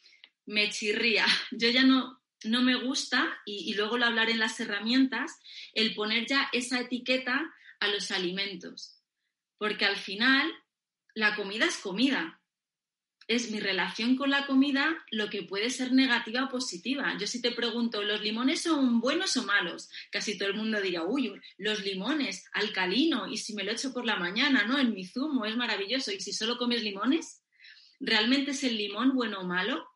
me 0.47 0.71
chirría. 0.71 1.27
Yo 1.51 1.69
ya 1.69 1.83
no, 1.83 2.23
no 2.43 2.63
me 2.63 2.73
gusta, 2.73 3.39
y, 3.45 3.69
y, 3.69 3.75
luego 3.75 3.99
lo 3.99 4.07
hablaré 4.07 4.31
en 4.31 4.39
las 4.39 4.59
herramientas, 4.59 5.37
el 5.75 5.93
poner 5.93 6.25
ya 6.25 6.49
esa 6.53 6.79
etiqueta 6.79 7.53
a 7.79 7.87
los 7.87 8.09
alimentos. 8.09 8.97
Porque 9.59 9.85
al 9.85 9.97
final 9.97 10.51
la 11.15 11.35
comida 11.35 11.65
es 11.65 11.77
comida 11.77 12.41
es 13.27 13.49
mi 13.49 13.59
relación 13.61 14.17
con 14.17 14.29
la 14.29 14.45
comida 14.45 15.05
lo 15.09 15.29
que 15.29 15.43
puede 15.43 15.69
ser 15.69 15.93
negativa 15.93 16.43
o 16.43 16.49
positiva. 16.49 17.15
Yo 17.17 17.27
si 17.27 17.41
te 17.41 17.51
pregunto, 17.51 18.03
¿los 18.03 18.21
limones 18.21 18.61
son 18.61 18.99
buenos 18.99 19.37
o 19.37 19.43
malos? 19.43 19.89
Casi 20.11 20.37
todo 20.37 20.49
el 20.49 20.55
mundo 20.55 20.81
diría, 20.81 21.03
uy, 21.03 21.39
los 21.57 21.83
limones, 21.83 22.49
alcalino, 22.53 23.27
y 23.27 23.37
si 23.37 23.53
me 23.53 23.63
lo 23.63 23.71
echo 23.71 23.93
por 23.93 24.05
la 24.05 24.17
mañana, 24.17 24.65
¿no? 24.65 24.77
En 24.77 24.93
mi 24.93 25.05
zumo, 25.05 25.45
es 25.45 25.55
maravilloso. 25.55 26.11
¿Y 26.11 26.19
si 26.19 26.33
solo 26.33 26.57
comes 26.57 26.83
limones? 26.83 27.41
¿Realmente 28.01 28.51
es 28.51 28.63
el 28.65 28.77
limón 28.77 29.15
bueno 29.15 29.39
o 29.39 29.47
malo? 29.47 29.87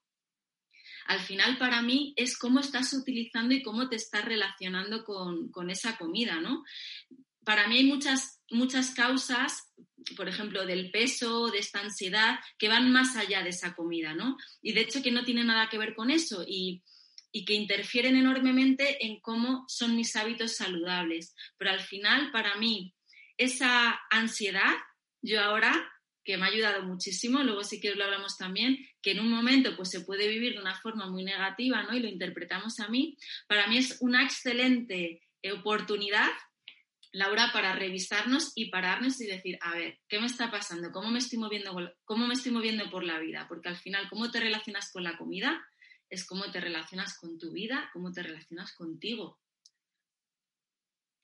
Al 1.07 1.19
final, 1.19 1.57
para 1.57 1.81
mí, 1.81 2.13
es 2.15 2.37
cómo 2.37 2.61
estás 2.61 2.93
utilizando 2.93 3.53
y 3.53 3.61
cómo 3.61 3.89
te 3.89 3.97
estás 3.97 4.23
relacionando 4.23 5.03
con, 5.03 5.51
con 5.51 5.69
esa 5.69 5.97
comida, 5.97 6.39
¿no? 6.39 6.63
Para 7.43 7.67
mí 7.67 7.77
hay 7.77 7.85
muchas, 7.85 8.41
muchas 8.49 8.91
causas 8.91 9.73
por 10.15 10.29
ejemplo, 10.29 10.65
del 10.65 10.91
peso, 10.91 11.49
de 11.49 11.59
esta 11.59 11.79
ansiedad, 11.79 12.39
que 12.57 12.67
van 12.67 12.91
más 12.91 13.15
allá 13.15 13.43
de 13.43 13.49
esa 13.49 13.75
comida, 13.75 14.13
¿no? 14.13 14.37
Y 14.61 14.73
de 14.73 14.81
hecho 14.81 15.01
que 15.01 15.11
no 15.11 15.23
tiene 15.23 15.43
nada 15.43 15.69
que 15.69 15.77
ver 15.77 15.95
con 15.95 16.11
eso 16.11 16.43
y, 16.47 16.83
que 17.45 17.53
interfieren 17.53 18.15
enormemente 18.15 19.05
en 19.05 19.19
cómo 19.19 19.65
son 19.67 19.97
mis 19.97 20.15
hábitos 20.15 20.55
saludables. 20.55 21.35
Pero 21.57 21.71
al 21.71 21.81
final, 21.81 22.31
para 22.31 22.55
mí, 22.55 22.95
esa 23.35 23.99
ansiedad, 24.09 24.73
yo 25.21 25.41
ahora, 25.41 25.91
que 26.23 26.37
me 26.37 26.45
ha 26.45 26.47
ayudado 26.47 26.83
muchísimo, 26.83 27.43
luego 27.43 27.65
si 27.65 27.81
quieres 27.81 27.99
lo 27.99 28.05
hablamos 28.05 28.37
también, 28.37 28.77
que 29.01 29.11
en 29.11 29.19
un 29.19 29.29
momento 29.29 29.75
pues 29.75 29.89
se 29.89 30.01
puede 30.01 30.29
vivir 30.29 30.53
de 30.53 30.61
una 30.61 30.79
forma 30.79 31.09
muy 31.09 31.25
negativa, 31.25 31.83
¿no? 31.83 31.93
Y 31.93 31.99
lo 31.99 32.07
interpretamos 32.07 32.79
a 32.79 32.87
mí, 32.87 33.17
para 33.49 33.67
mí 33.67 33.79
es 33.79 33.97
una 33.99 34.23
excelente 34.23 35.21
oportunidad 35.53 36.29
Laura, 37.15 37.51
para 37.53 37.73
revisarnos 37.73 38.51
y 38.55 38.69
pararnos 38.69 39.21
y 39.21 39.27
decir, 39.27 39.57
a 39.61 39.71
ver, 39.73 39.99
¿qué 40.09 40.19
me 40.19 40.25
está 40.25 40.51
pasando? 40.51 40.91
¿Cómo 40.91 41.09
me 41.09 41.19
estoy 41.19 41.39
moviendo, 41.39 41.73
cómo 42.03 42.27
me 42.27 42.33
estoy 42.33 42.51
moviendo 42.51 42.89
por 42.89 43.05
la 43.05 43.19
vida? 43.19 43.45
Porque 43.47 43.69
al 43.69 43.77
final, 43.77 44.09
cómo 44.09 44.31
te 44.31 44.41
relacionas 44.41 44.91
con 44.91 45.03
la 45.03 45.17
comida 45.17 45.65
es 46.09 46.25
cómo 46.25 46.51
te 46.51 46.59
relacionas 46.59 47.17
con 47.17 47.39
tu 47.39 47.51
vida, 47.51 47.89
cómo 47.93 48.11
te 48.11 48.21
relacionas 48.21 48.73
contigo. 48.73 49.39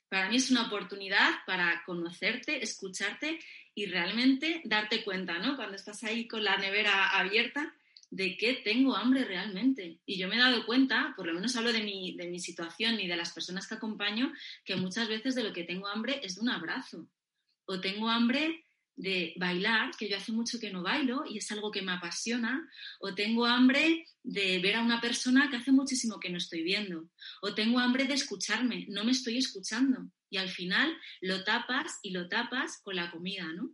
Para 0.09 0.29
mí 0.29 0.37
es 0.37 0.49
una 0.49 0.67
oportunidad 0.67 1.29
para 1.45 1.83
conocerte, 1.85 2.63
escucharte 2.63 3.39
y 3.75 3.85
realmente 3.85 4.61
darte 4.65 5.03
cuenta, 5.03 5.39
¿no? 5.39 5.55
Cuando 5.55 5.75
estás 5.75 6.03
ahí 6.03 6.27
con 6.27 6.43
la 6.43 6.57
nevera 6.57 7.09
abierta, 7.17 7.73
de 8.11 8.37
qué 8.37 8.61
tengo 8.63 8.95
hambre 8.95 9.23
realmente. 9.25 9.99
Y 10.05 10.19
yo 10.19 10.27
me 10.27 10.35
he 10.35 10.39
dado 10.39 10.65
cuenta, 10.65 11.13
por 11.15 11.25
lo 11.25 11.33
menos 11.33 11.55
hablo 11.55 11.71
de 11.71 11.81
mi, 11.81 12.15
de 12.17 12.27
mi 12.27 12.39
situación 12.39 12.99
y 12.99 13.07
de 13.07 13.15
las 13.15 13.31
personas 13.31 13.67
que 13.67 13.75
acompaño, 13.75 14.31
que 14.65 14.75
muchas 14.75 15.07
veces 15.07 15.33
de 15.33 15.43
lo 15.43 15.53
que 15.53 15.63
tengo 15.63 15.87
hambre 15.87 16.19
es 16.23 16.35
de 16.35 16.41
un 16.41 16.49
abrazo. 16.49 17.09
O 17.65 17.79
tengo 17.79 18.09
hambre 18.09 18.65
de 18.97 19.33
bailar, 19.37 19.91
que 19.97 20.09
yo 20.09 20.17
hace 20.17 20.33
mucho 20.33 20.59
que 20.59 20.71
no 20.71 20.83
bailo 20.83 21.23
y 21.27 21.37
es 21.37 21.51
algo 21.51 21.71
que 21.71 21.81
me 21.81 21.93
apasiona, 21.93 22.69
o 22.99 23.15
tengo 23.15 23.45
hambre 23.45 24.05
de 24.23 24.59
ver 24.59 24.75
a 24.75 24.83
una 24.83 24.99
persona 24.99 25.49
que 25.49 25.55
hace 25.55 25.71
muchísimo 25.71 26.19
que 26.19 26.29
no 26.29 26.37
estoy 26.37 26.63
viendo, 26.63 27.09
o 27.41 27.55
tengo 27.55 27.79
hambre 27.79 28.03
de 28.03 28.13
escucharme, 28.13 28.85
no 28.89 29.05
me 29.05 29.11
estoy 29.11 29.37
escuchando. 29.37 30.11
Y 30.29 30.37
al 30.37 30.49
final 30.49 30.95
lo 31.21 31.43
tapas 31.43 31.99
y 32.03 32.11
lo 32.11 32.27
tapas 32.27 32.81
con 32.83 32.95
la 32.95 33.09
comida, 33.09 33.45
¿no? 33.53 33.71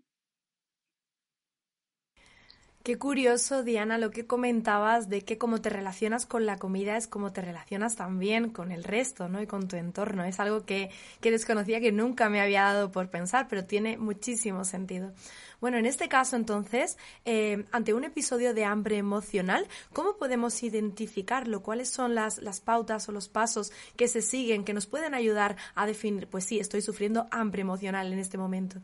Qué 2.88 2.98
curioso, 2.98 3.64
Diana, 3.64 3.98
lo 3.98 4.12
que 4.12 4.26
comentabas 4.26 5.10
de 5.10 5.22
que 5.26 5.38
como 5.38 5.60
te 5.60 5.70
relacionas 5.70 6.26
con 6.26 6.46
la 6.46 6.58
comida 6.58 6.96
es 6.96 7.06
como 7.06 7.34
te 7.34 7.42
relacionas 7.42 7.98
también 7.98 8.50
con 8.50 8.72
el 8.72 8.86
resto, 8.86 9.28
¿no? 9.28 9.42
Y 9.42 9.46
con 9.46 9.68
tu 9.68 9.76
entorno. 9.76 10.24
Es 10.24 10.40
algo 10.40 10.66
que, 10.66 10.90
que 11.20 11.30
desconocía 11.30 11.82
que 11.82 11.92
nunca 11.92 12.30
me 12.30 12.40
había 12.40 12.64
dado 12.64 12.90
por 12.90 13.10
pensar, 13.10 13.50
pero 13.50 13.66
tiene 13.66 13.98
muchísimo 13.98 14.64
sentido. 14.64 15.12
Bueno, 15.60 15.78
en 15.78 15.86
este 15.86 16.08
caso, 16.08 16.38
entonces, 16.38 16.98
eh, 17.26 17.66
ante 17.74 17.94
un 17.94 18.06
episodio 18.06 18.54
de 18.54 18.64
hambre 18.64 18.96
emocional, 18.96 19.68
¿cómo 19.92 20.16
podemos 20.16 20.64
identificarlo? 20.64 21.62
¿Cuáles 21.62 21.90
son 21.90 22.16
las, 22.16 22.38
las 22.38 22.62
pautas 22.62 23.10
o 23.10 23.12
los 23.12 23.28
pasos 23.28 23.74
que 23.98 24.08
se 24.08 24.22
siguen 24.22 24.64
que 24.64 24.74
nos 24.74 24.88
pueden 24.88 25.14
ayudar 25.14 25.58
a 25.76 25.88
definir, 25.88 26.28
pues 26.28 26.46
sí, 26.46 26.58
estoy 26.58 26.82
sufriendo 26.82 27.28
hambre 27.32 27.64
emocional 27.64 28.14
en 28.14 28.20
este 28.20 28.38
momento? 28.38 28.80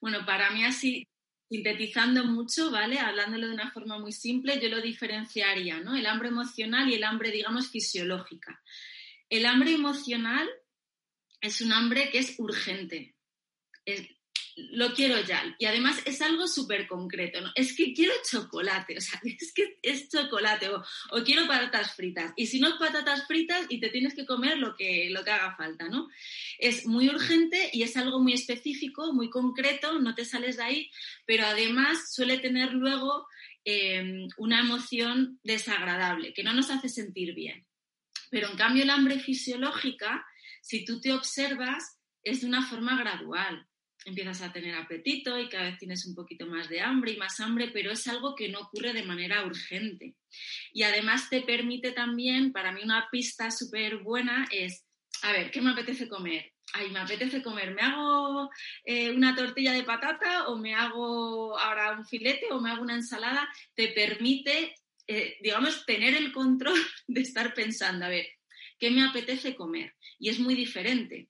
Bueno, 0.00 0.26
para 0.26 0.50
mí 0.50 0.64
así 0.64 1.06
sintetizando 1.50 2.24
mucho, 2.24 2.70
¿vale? 2.70 3.00
Hablándolo 3.00 3.48
de 3.48 3.54
una 3.54 3.72
forma 3.72 3.98
muy 3.98 4.12
simple, 4.12 4.60
yo 4.60 4.68
lo 4.68 4.80
diferenciaría, 4.80 5.80
¿no? 5.80 5.96
El 5.96 6.06
hambre 6.06 6.28
emocional 6.28 6.88
y 6.88 6.94
el 6.94 7.02
hambre, 7.02 7.32
digamos, 7.32 7.68
fisiológica. 7.68 8.62
El 9.28 9.44
hambre 9.46 9.72
emocional 9.72 10.48
es 11.40 11.60
un 11.60 11.72
hambre 11.72 12.10
que 12.10 12.18
es 12.18 12.38
urgente 12.38 13.16
lo 14.70 14.92
quiero 14.94 15.20
ya. 15.20 15.54
Y 15.58 15.66
además 15.66 16.00
es 16.04 16.20
algo 16.22 16.46
súper 16.46 16.86
concreto, 16.86 17.40
¿no? 17.40 17.50
Es 17.54 17.74
que 17.74 17.92
quiero 17.92 18.12
chocolate, 18.28 18.96
o 18.96 19.00
sea, 19.00 19.20
es 19.24 19.52
que 19.52 19.78
es 19.82 20.08
chocolate 20.08 20.68
o, 20.68 21.24
quiero 21.24 21.46
patatas 21.46 21.94
fritas. 21.94 22.32
Y 22.36 22.46
si 22.46 22.60
no 22.60 22.78
patatas 22.78 23.26
fritas 23.26 23.66
y 23.68 23.80
te 23.80 23.90
tienes 23.90 24.14
que 24.14 24.26
comer 24.26 24.58
lo 24.58 24.74
que, 24.76 25.08
lo 25.10 25.24
que 25.24 25.30
haga 25.30 25.56
falta, 25.56 25.88
¿no? 25.88 26.08
Es 26.58 26.86
muy 26.86 27.08
urgente 27.08 27.70
y 27.72 27.82
es 27.82 27.96
algo 27.96 28.20
muy 28.20 28.32
específico, 28.32 29.12
muy 29.12 29.30
concreto, 29.30 29.98
no 29.98 30.14
te 30.14 30.24
sales 30.24 30.56
de 30.56 30.62
ahí, 30.62 30.90
pero 31.26 31.46
además 31.46 32.12
suele 32.12 32.38
tener 32.38 32.72
luego 32.72 33.26
em, 33.64 34.28
una 34.36 34.60
emoción 34.60 35.38
desagradable, 35.42 36.32
que 36.32 36.44
no 36.44 36.52
nos 36.52 36.70
hace 36.70 36.88
sentir 36.88 37.34
bien. 37.34 37.66
Pero 38.30 38.48
en 38.48 38.56
cambio 38.56 38.82
el 38.82 38.90
hambre 38.90 39.18
fisiológica, 39.18 40.24
si 40.62 40.84
tú 40.84 41.00
te 41.00 41.12
observas, 41.12 41.98
es 42.22 42.42
de 42.42 42.46
una 42.46 42.66
forma 42.66 42.98
gradual 42.98 43.66
empiezas 44.04 44.42
a 44.42 44.52
tener 44.52 44.74
apetito 44.74 45.38
y 45.38 45.48
cada 45.48 45.64
vez 45.64 45.78
tienes 45.78 46.06
un 46.06 46.14
poquito 46.14 46.46
más 46.46 46.68
de 46.68 46.80
hambre 46.80 47.12
y 47.12 47.16
más 47.16 47.40
hambre, 47.40 47.70
pero 47.72 47.92
es 47.92 48.06
algo 48.08 48.34
que 48.34 48.48
no 48.48 48.60
ocurre 48.60 48.92
de 48.92 49.02
manera 49.02 49.44
urgente. 49.44 50.14
Y 50.72 50.82
además 50.82 51.28
te 51.28 51.42
permite 51.42 51.92
también, 51.92 52.52
para 52.52 52.72
mí 52.72 52.82
una 52.82 53.08
pista 53.10 53.50
súper 53.50 53.98
buena 53.98 54.46
es, 54.50 54.84
a 55.22 55.32
ver, 55.32 55.50
¿qué 55.50 55.60
me 55.60 55.70
apetece 55.70 56.08
comer? 56.08 56.52
Ay, 56.72 56.90
me 56.90 57.00
apetece 57.00 57.42
comer, 57.42 57.74
¿me 57.74 57.82
hago 57.82 58.48
eh, 58.84 59.10
una 59.10 59.34
tortilla 59.34 59.72
de 59.72 59.82
patata 59.82 60.48
o 60.48 60.56
me 60.56 60.74
hago 60.74 61.58
ahora 61.58 61.92
un 61.98 62.06
filete 62.06 62.46
o 62.52 62.60
me 62.60 62.70
hago 62.70 62.82
una 62.82 62.94
ensalada? 62.94 63.48
Te 63.74 63.88
permite, 63.88 64.74
eh, 65.06 65.36
digamos, 65.42 65.84
tener 65.84 66.14
el 66.14 66.32
control 66.32 66.78
de 67.08 67.20
estar 67.20 67.54
pensando, 67.54 68.06
a 68.06 68.08
ver, 68.08 68.26
¿qué 68.78 68.90
me 68.90 69.04
apetece 69.04 69.56
comer? 69.56 69.94
Y 70.18 70.28
es 70.28 70.38
muy 70.38 70.54
diferente 70.54 71.28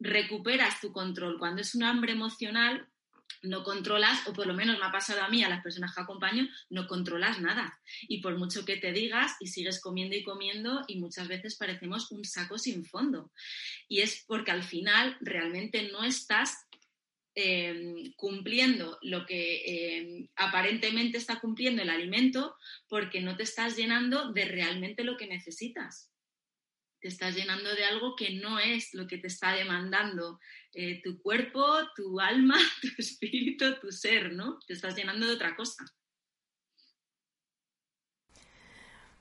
recuperas 0.00 0.80
tu 0.80 0.92
control. 0.92 1.38
Cuando 1.38 1.62
es 1.62 1.74
un 1.74 1.82
hambre 1.82 2.12
emocional, 2.12 2.88
no 3.42 3.62
controlas, 3.62 4.26
o 4.26 4.32
por 4.32 4.46
lo 4.46 4.54
menos 4.54 4.78
me 4.78 4.84
ha 4.84 4.92
pasado 4.92 5.22
a 5.22 5.28
mí, 5.28 5.44
a 5.44 5.48
las 5.48 5.62
personas 5.62 5.94
que 5.94 6.00
acompaño, 6.00 6.48
no 6.70 6.86
controlas 6.86 7.40
nada. 7.40 7.80
Y 8.02 8.20
por 8.20 8.36
mucho 8.36 8.64
que 8.64 8.76
te 8.76 8.92
digas, 8.92 9.36
y 9.40 9.46
sigues 9.46 9.80
comiendo 9.80 10.16
y 10.16 10.24
comiendo, 10.24 10.84
y 10.88 10.98
muchas 10.98 11.28
veces 11.28 11.56
parecemos 11.56 12.10
un 12.10 12.24
saco 12.24 12.58
sin 12.58 12.84
fondo. 12.84 13.30
Y 13.86 14.00
es 14.00 14.24
porque 14.26 14.50
al 14.50 14.64
final 14.64 15.16
realmente 15.20 15.90
no 15.90 16.02
estás 16.02 16.66
em, 17.34 18.12
cumpliendo 18.16 18.98
lo 19.02 19.24
que 19.24 19.62
em, 19.66 20.28
aparentemente 20.34 21.18
está 21.18 21.38
cumpliendo 21.38 21.82
el 21.82 21.90
alimento 21.90 22.56
porque 22.88 23.20
no 23.20 23.36
te 23.36 23.44
estás 23.44 23.76
llenando 23.76 24.32
de 24.32 24.44
realmente 24.44 25.04
lo 25.04 25.16
que 25.16 25.28
necesitas 25.28 26.10
te 27.00 27.08
estás 27.08 27.34
llenando 27.34 27.74
de 27.74 27.84
algo 27.84 28.16
que 28.16 28.34
no 28.34 28.58
es 28.58 28.94
lo 28.94 29.06
que 29.06 29.18
te 29.18 29.28
está 29.28 29.52
demandando 29.52 30.40
eh, 30.72 31.00
tu 31.02 31.20
cuerpo, 31.20 31.64
tu 31.94 32.20
alma, 32.20 32.56
tu 32.82 32.88
espíritu, 32.98 33.78
tu 33.80 33.90
ser, 33.92 34.32
¿no? 34.32 34.58
Te 34.66 34.74
estás 34.74 34.96
llenando 34.96 35.26
de 35.26 35.32
otra 35.32 35.54
cosa. 35.56 35.84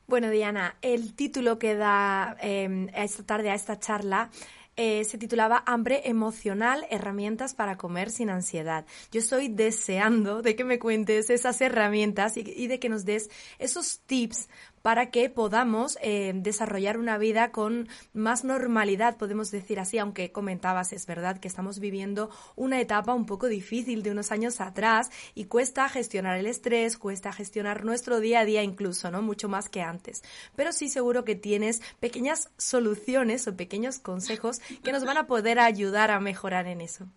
Bueno, 0.07 0.29
Diana, 0.29 0.77
el 0.81 1.15
título 1.15 1.59
que 1.59 1.75
da 1.75 2.37
em, 2.39 2.87
esta 2.95 3.25
tarde 3.25 3.49
a 3.49 3.55
esta 3.55 3.77
charla 3.77 4.31
eh, 4.79 5.03
se 5.05 5.17
titulaba 5.17 5.63
Hambre 5.65 6.03
emocional, 6.05 6.85
herramientas 6.91 7.55
para 7.55 7.77
comer 7.77 8.11
sin 8.11 8.29
ansiedad. 8.29 8.85
Yo 9.11 9.19
estoy 9.19 9.47
deseando 9.47 10.43
de 10.43 10.55
que 10.55 10.63
me 10.63 10.77
cuentes 10.77 11.31
esas 11.31 11.59
herramientas 11.61 12.37
y, 12.37 12.67
de 12.67 12.79
que 12.79 12.87
nos 12.87 13.03
des 13.03 13.31
esos 13.57 14.01
tips 14.05 14.49
para 14.81 15.09
que 15.09 15.29
podamos 15.29 15.97
eh, 16.01 16.33
desarrollar 16.35 16.97
una 16.97 17.17
vida 17.17 17.51
con 17.51 17.87
más 18.13 18.43
normalidad, 18.43 19.17
podemos 19.17 19.51
decir 19.51 19.79
así, 19.79 19.97
aunque 19.97 20.31
comentabas, 20.31 20.93
es 20.93 21.05
verdad 21.05 21.39
que 21.39 21.47
estamos 21.47 21.79
viviendo 21.79 22.29
una 22.55 22.79
etapa 22.79 23.13
un 23.13 23.25
poco 23.25 23.47
difícil 23.47 24.03
de 24.03 24.11
unos 24.11 24.31
años 24.31 24.61
atrás 24.61 25.09
y 25.35 25.45
cuesta 25.45 25.89
gestionar 25.89 26.37
el 26.37 26.47
estrés, 26.47 26.97
cuesta 26.97 27.31
gestionar 27.31 27.85
nuestro 27.85 28.19
día 28.19 28.41
a 28.41 28.45
día 28.45 28.63
incluso, 28.63 29.11
¿no? 29.11 29.21
Mucho 29.21 29.49
más 29.49 29.69
que 29.69 29.81
antes. 29.81 30.23
Pero 30.55 30.71
sí 30.71 30.89
seguro 30.89 31.23
que 31.23 31.35
tienes 31.35 31.81
pequeñas 31.99 32.49
soluciones 32.57 33.47
o 33.47 33.55
pequeños 33.55 33.99
consejos 33.99 34.59
que 34.83 34.91
nos 34.91 35.05
van 35.05 35.17
a 35.17 35.27
poder 35.27 35.59
ayudar 35.59 36.11
a 36.11 36.19
mejorar 36.19 36.67
en 36.67 36.81
eso. 36.81 37.07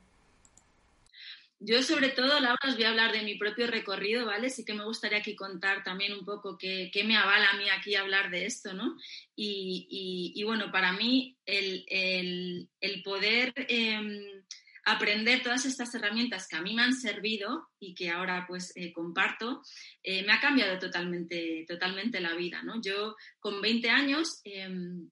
Yo 1.62 1.82
sobre 1.82 2.08
todo, 2.08 2.40
Laura, 2.40 2.58
os 2.66 2.74
voy 2.74 2.84
a 2.84 2.88
hablar 2.88 3.12
de 3.12 3.20
mi 3.20 3.36
propio 3.36 3.66
recorrido, 3.66 4.24
¿vale? 4.24 4.48
Sí 4.48 4.64
que 4.64 4.72
me 4.72 4.84
gustaría 4.84 5.18
aquí 5.18 5.36
contar 5.36 5.84
también 5.84 6.14
un 6.14 6.24
poco 6.24 6.56
qué, 6.56 6.90
me 7.04 7.18
avala 7.18 7.50
a 7.50 7.56
mí 7.58 7.68
aquí 7.68 7.94
hablar 7.94 8.30
de 8.30 8.46
esto, 8.46 8.72
¿no? 8.72 8.96
Y, 9.36 10.42
bueno, 10.46 10.72
para 10.72 10.94
mí 10.94 11.36
el, 11.44 12.66
poder 13.04 13.52
em, 13.68 14.42
aprender 14.86 15.42
todas 15.42 15.66
estas 15.66 15.94
herramientas 15.94 16.48
que 16.48 16.56
a 16.56 16.62
mí 16.62 16.74
me 16.74 16.82
han 16.82 16.94
servido 16.94 17.68
y 17.78 17.94
que 17.94 18.08
ahora 18.08 18.46
pues 18.48 18.72
eh, 18.74 18.90
comparto, 18.90 19.62
eh, 20.02 20.22
me 20.22 20.32
ha 20.32 20.40
cambiado 20.40 20.78
totalmente, 20.78 21.66
totalmente 21.68 22.20
la 22.20 22.34
vida, 22.34 22.62
¿no? 22.62 22.80
Yo 22.80 23.16
con 23.38 23.60
20 23.60 23.90
años 23.90 24.40
em, 24.44 25.10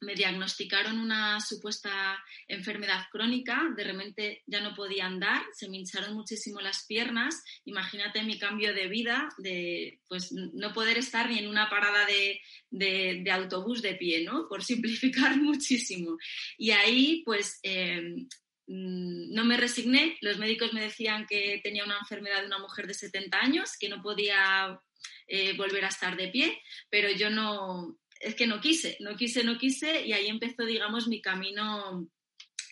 me 0.00 0.14
diagnosticaron 0.14 0.98
una 0.98 1.40
supuesta 1.40 2.22
enfermedad 2.46 3.06
crónica, 3.10 3.68
de 3.76 3.84
repente 3.84 4.42
ya 4.46 4.60
no 4.60 4.74
podía 4.74 5.06
andar, 5.06 5.42
se 5.52 5.68
me 5.68 5.78
hincharon 5.78 6.14
muchísimo 6.14 6.60
las 6.60 6.84
piernas, 6.86 7.42
imagínate 7.64 8.22
mi 8.22 8.38
cambio 8.38 8.74
de 8.74 8.86
vida, 8.86 9.28
de 9.38 10.00
pues 10.08 10.32
no 10.32 10.72
poder 10.72 10.98
estar 10.98 11.28
ni 11.28 11.38
en 11.38 11.48
una 11.48 11.68
parada 11.68 12.06
de, 12.06 13.30
autobús 13.30 13.82
de 13.82 13.94
pie, 13.94 14.24
¿no? 14.24 14.48
Por 14.48 14.64
simplificar 14.64 15.36
muchísimo. 15.42 16.16
Y 16.56 16.70
ahí 16.70 17.22
pues 17.24 17.58
em, 17.62 18.28
mm, 18.66 19.34
no 19.34 19.44
me 19.44 19.56
resigné, 19.56 20.16
los 20.20 20.38
médicos 20.38 20.72
me 20.72 20.82
decían 20.82 21.26
que 21.26 21.60
tenía 21.62 21.84
una 21.84 21.98
enfermedad 21.98 22.40
de 22.40 22.46
una 22.46 22.58
mujer 22.58 22.86
de 22.86 22.94
70 22.94 23.38
años, 23.38 23.76
que 23.78 23.88
no 23.88 24.00
podía 24.00 24.80
eh, 25.26 25.56
volver 25.56 25.84
a 25.84 25.88
estar 25.88 26.16
de 26.16 26.28
pie, 26.28 26.62
pero 26.88 27.10
yo 27.10 27.30
no, 27.30 27.98
es 28.20 28.34
que 28.34 28.46
no 28.46 28.60
quise, 28.60 28.96
no 29.00 29.16
quise, 29.16 29.44
no 29.44 29.58
quise 29.58 30.06
y 30.06 30.12
ahí 30.12 30.26
empezó, 30.26 30.64
digamos, 30.64 31.08
mi 31.08 31.20
camino 31.20 32.08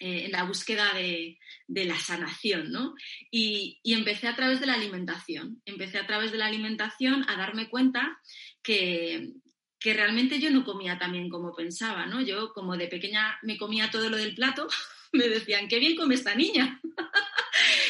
eh, 0.01 0.25
en 0.27 0.33
la 0.33 0.45
búsqueda 0.45 0.93
de, 0.93 1.39
la 1.69 1.99
sanación, 1.99 2.71
¿no? 2.71 2.95
Y, 3.31 3.81
empecé 3.85 4.29
a 4.29 4.37
través 4.37 4.61
de 4.61 4.67
la 4.67 4.75
alimentación, 4.75 5.63
empecé 5.65 5.99
a 5.99 6.07
través 6.07 6.33
de 6.33 6.39
la 6.39 6.47
alimentación 6.47 7.25
a 7.29 7.37
darme 7.37 7.71
cuenta 7.71 8.21
que, 8.63 9.33
que 9.79 9.95
realmente 9.95 10.39
yo 10.39 10.51
no 10.51 10.65
comía 10.65 10.99
tan 10.99 11.13
bien 11.13 11.31
como 11.31 11.55
pensaba, 11.55 12.07
¿no? 12.07 12.21
Yo 12.21 12.53
como 12.53 12.77
de 12.77 12.89
pequeña 12.89 13.39
me 13.43 13.57
comía 13.57 13.91
todo 13.91 14.11
lo 14.11 14.19
del 14.19 14.35
plato, 14.35 14.69
me 15.13 15.29
decían, 15.29 15.69
qué 15.69 15.79
bien 15.79 15.97
come 15.97 16.15
esta 16.15 16.35
niña. 16.35 16.81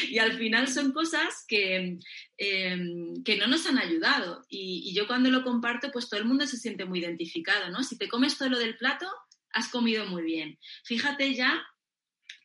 y 0.11 0.19
al 0.19 0.37
final 0.37 0.67
son 0.67 0.91
cosas 0.91 1.45
que, 1.47 1.99
em, 2.37 3.23
que 3.23 3.37
no 3.37 3.47
nos 3.47 3.65
han 3.65 3.77
ayudado. 3.77 4.45
Y, 4.49 4.93
yo 4.93 5.07
cuando 5.07 5.29
lo 5.29 5.43
comparto, 5.43 5.91
pues 5.91 6.09
todo 6.09 6.19
el 6.19 6.25
mundo 6.25 6.47
se 6.47 6.57
siente 6.57 6.85
muy 6.85 6.99
identificado, 6.99 7.69
¿no? 7.69 7.83
Si 7.83 7.97
te 7.97 8.07
comes 8.07 8.37
todo 8.37 8.49
lo 8.49 8.59
del 8.59 8.77
plato, 8.77 9.07
has 9.51 9.69
comido 9.69 10.05
muy 10.05 10.23
bien. 10.23 10.59
Fíjate 10.83 11.33
ya 11.33 11.65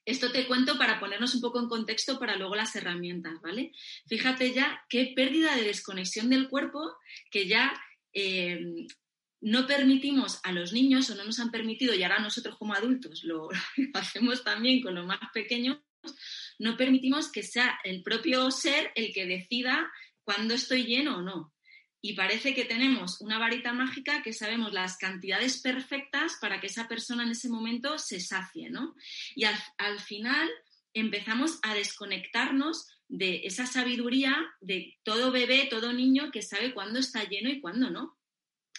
esto 0.04 0.32
te 0.32 0.46
cuento 0.46 0.78
para 0.78 0.98
ponernos 0.98 1.34
un 1.36 1.40
poco 1.40 1.60
en 1.60 1.68
contexto 1.68 2.18
para 2.18 2.36
luego 2.36 2.56
las 2.56 2.74
herramientas, 2.74 3.40
¿vale? 3.40 3.72
Fíjate 4.06 4.52
ya 4.52 4.84
qué 4.88 5.12
pérdida 5.14 5.54
de 5.54 5.62
desconexión 5.62 6.28
del 6.28 6.48
cuerpo 6.48 6.96
que 7.30 7.46
ya 7.46 7.72
em, 8.12 8.86
no 9.40 9.66
permitimos 9.66 10.40
a 10.44 10.52
los 10.52 10.72
niños 10.72 11.10
o 11.10 11.14
no 11.14 11.24
nos 11.24 11.38
han 11.38 11.50
permitido, 11.50 11.94
y 11.94 12.02
ahora 12.02 12.20
nosotros 12.20 12.56
como 12.58 12.74
adultos 12.74 13.24
lo 13.24 13.48
hacemos 13.94 14.44
también 14.44 14.82
con 14.82 14.94
los 14.94 15.06
más 15.06 15.20
pequeños, 15.32 15.78
no 16.62 16.76
permitimos 16.76 17.30
que 17.30 17.42
sea 17.42 17.80
el 17.82 18.04
propio 18.04 18.50
ser 18.52 18.92
el 18.94 19.12
que 19.12 19.26
decida 19.26 19.90
cuándo 20.22 20.54
estoy 20.54 20.84
lleno 20.84 21.18
o 21.18 21.22
no. 21.22 21.52
Y 22.00 22.14
parece 22.14 22.54
que 22.54 22.64
tenemos 22.64 23.20
una 23.20 23.38
varita 23.38 23.72
mágica 23.72 24.22
que 24.22 24.32
sabemos 24.32 24.72
las 24.72 24.96
cantidades 24.96 25.60
perfectas 25.60 26.38
para 26.40 26.60
que 26.60 26.68
esa 26.68 26.86
persona 26.86 27.24
en 27.24 27.32
ese 27.32 27.48
momento 27.48 27.98
se 27.98 28.20
sacie, 28.20 28.70
¿no? 28.70 28.94
Y 29.34 29.44
al, 29.44 29.56
al 29.76 29.98
final 29.98 30.48
empezamos 30.94 31.58
a 31.62 31.74
desconectarnos 31.74 32.86
de 33.08 33.42
esa 33.44 33.66
sabiduría 33.66 34.36
de 34.60 34.96
todo 35.02 35.32
bebé, 35.32 35.66
todo 35.68 35.92
niño 35.92 36.30
que 36.30 36.42
sabe 36.42 36.72
cuándo 36.72 37.00
está 37.00 37.24
lleno 37.24 37.50
y 37.50 37.60
cuándo 37.60 37.90
no 37.90 38.16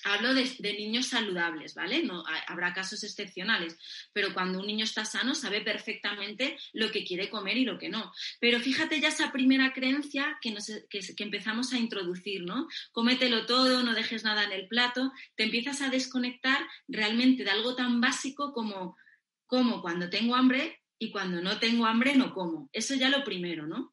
hablo 0.04 0.34
de, 0.34 0.44
niños 0.74 1.08
saludables, 1.08 1.76
¿vale? 1.76 2.04
No, 2.04 2.24
habrá 2.48 2.74
casos 2.74 3.04
excepcionales, 3.04 3.78
pero 4.12 4.34
cuando 4.34 4.60
un 4.60 4.68
niño 4.68 4.86
está 4.86 5.06
sano 5.06 5.36
sabe 5.36 5.62
perfectamente 5.62 6.58
lo 6.74 6.92
que 6.92 7.04
quiere 7.04 7.30
comer 7.30 7.58
y 7.58 7.66
lo 7.66 7.78
que 7.78 7.90
no. 7.90 8.12
Pero 8.40 8.60
fíjate 8.60 9.00
ya 9.00 9.10
esa 9.10 9.32
primera 9.32 9.74
creencia 9.74 10.38
que, 10.42 10.56
que, 10.90 11.24
empezamos 11.24 11.74
a 11.74 11.80
introducir, 11.80 12.44
¿no? 12.44 12.68
Cómetelo 12.92 13.46
todo, 13.46 13.84
no 13.84 13.94
dejes 13.94 14.24
nada 14.24 14.44
en 14.44 14.52
el 14.52 14.68
plato, 14.68 15.12
te 15.36 15.44
empiezas 15.44 15.82
a 15.82 15.90
desconectar 15.90 16.60
realmente 16.88 17.44
de 17.44 17.52
algo 17.52 17.76
tan 17.76 18.02
básico 18.02 18.54
como, 18.54 18.98
como 19.46 19.82
cuando 19.82 20.10
tengo 20.10 20.36
hambre 20.36 20.82
y 21.00 21.12
cuando 21.12 21.42
no 21.42 21.60
tengo 21.60 21.86
hambre 21.86 22.16
no 22.16 22.34
como. 22.34 22.70
Eso 22.74 22.96
ya 22.96 23.10
lo 23.10 23.24
primero, 23.24 23.68
¿no? 23.68 23.93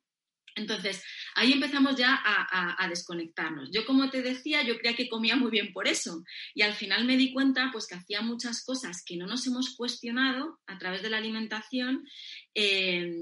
Entonces, 0.54 1.02
ahí 1.34 1.52
empezamos 1.52 1.96
ya 1.96 2.18
a, 2.22 2.88
desconectarnos. 2.88 3.70
Yo, 3.72 3.84
como 3.84 4.10
te 4.10 4.22
decía, 4.22 4.62
yo 4.62 4.76
creía 4.78 4.96
que 4.96 5.08
comía 5.08 5.36
muy 5.36 5.50
bien 5.50 5.72
por 5.72 5.86
eso. 5.86 6.24
Y 6.54 6.62
al 6.62 6.74
final 6.74 7.04
me 7.04 7.16
di 7.16 7.32
cuenta 7.32 7.70
pues, 7.72 7.86
que 7.86 7.94
hacía 7.94 8.20
muchas 8.20 8.64
cosas 8.64 9.02
que 9.06 9.16
no 9.16 9.26
nos 9.26 9.46
hemos 9.46 9.76
cuestionado 9.76 10.58
a 10.66 10.78
través 10.78 11.02
de 11.02 11.10
la 11.10 11.18
alimentación 11.18 12.04
eh, 12.54 13.12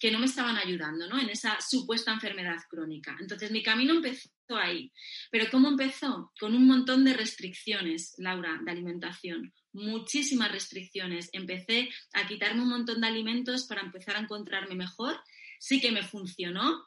que 0.00 0.10
no 0.10 0.18
me 0.18 0.26
estaban 0.26 0.56
ayudando 0.56 1.08
¿no? 1.08 1.18
en 1.18 1.30
esa 1.30 1.58
supuesta 1.60 2.12
enfermedad 2.12 2.58
crónica. 2.68 3.16
Entonces, 3.20 3.50
mi 3.50 3.62
camino 3.62 3.94
empezó 3.94 4.28
ahí. 4.54 4.92
Pero 5.30 5.46
¿cómo 5.50 5.68
empezó? 5.68 6.32
Con 6.38 6.54
un 6.54 6.66
montón 6.66 7.04
de 7.04 7.14
restricciones, 7.14 8.14
Laura, 8.18 8.60
de 8.62 8.70
alimentación. 8.70 9.52
Muchísimas 9.72 10.52
restricciones. 10.52 11.28
Empecé 11.32 11.88
a 12.12 12.26
quitarme 12.26 12.62
un 12.62 12.68
montón 12.68 13.00
de 13.00 13.06
alimentos 13.06 13.66
para 13.66 13.82
empezar 13.82 14.16
a 14.16 14.20
encontrarme 14.20 14.74
mejor 14.74 15.18
sí 15.66 15.80
que 15.80 15.90
me 15.90 16.04
funcionó 16.04 16.86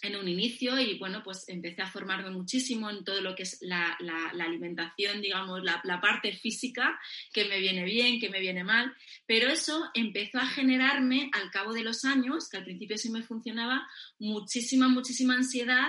en 0.00 0.16
un 0.16 0.26
inicio 0.26 0.80
y 0.80 0.98
bueno, 0.98 1.22
pues 1.22 1.44
empecé 1.46 1.82
a 1.82 1.90
formarme 1.90 2.30
muchísimo 2.30 2.88
en 2.88 3.04
todo 3.04 3.20
lo 3.20 3.34
que 3.34 3.42
es 3.42 3.58
la, 3.60 3.98
alimentación, 4.40 5.20
digamos, 5.20 5.62
la, 5.62 6.00
parte 6.00 6.32
física, 6.32 6.98
que 7.34 7.44
me 7.44 7.60
viene 7.60 7.84
bien, 7.84 8.18
que 8.18 8.30
me 8.30 8.40
viene 8.40 8.64
mal, 8.64 8.94
pero 9.26 9.48
eso 9.48 9.90
empezó 9.92 10.38
a 10.38 10.46
generarme 10.46 11.30
al 11.34 11.50
cabo 11.50 11.74
de 11.74 11.84
los 11.84 12.06
años, 12.06 12.48
que 12.48 12.56
al 12.56 12.64
principio 12.64 12.96
sí 12.96 13.10
me 13.10 13.22
funcionaba, 13.22 13.86
muchísima, 14.18 14.88
muchísima 14.88 15.34
ansiedad 15.34 15.88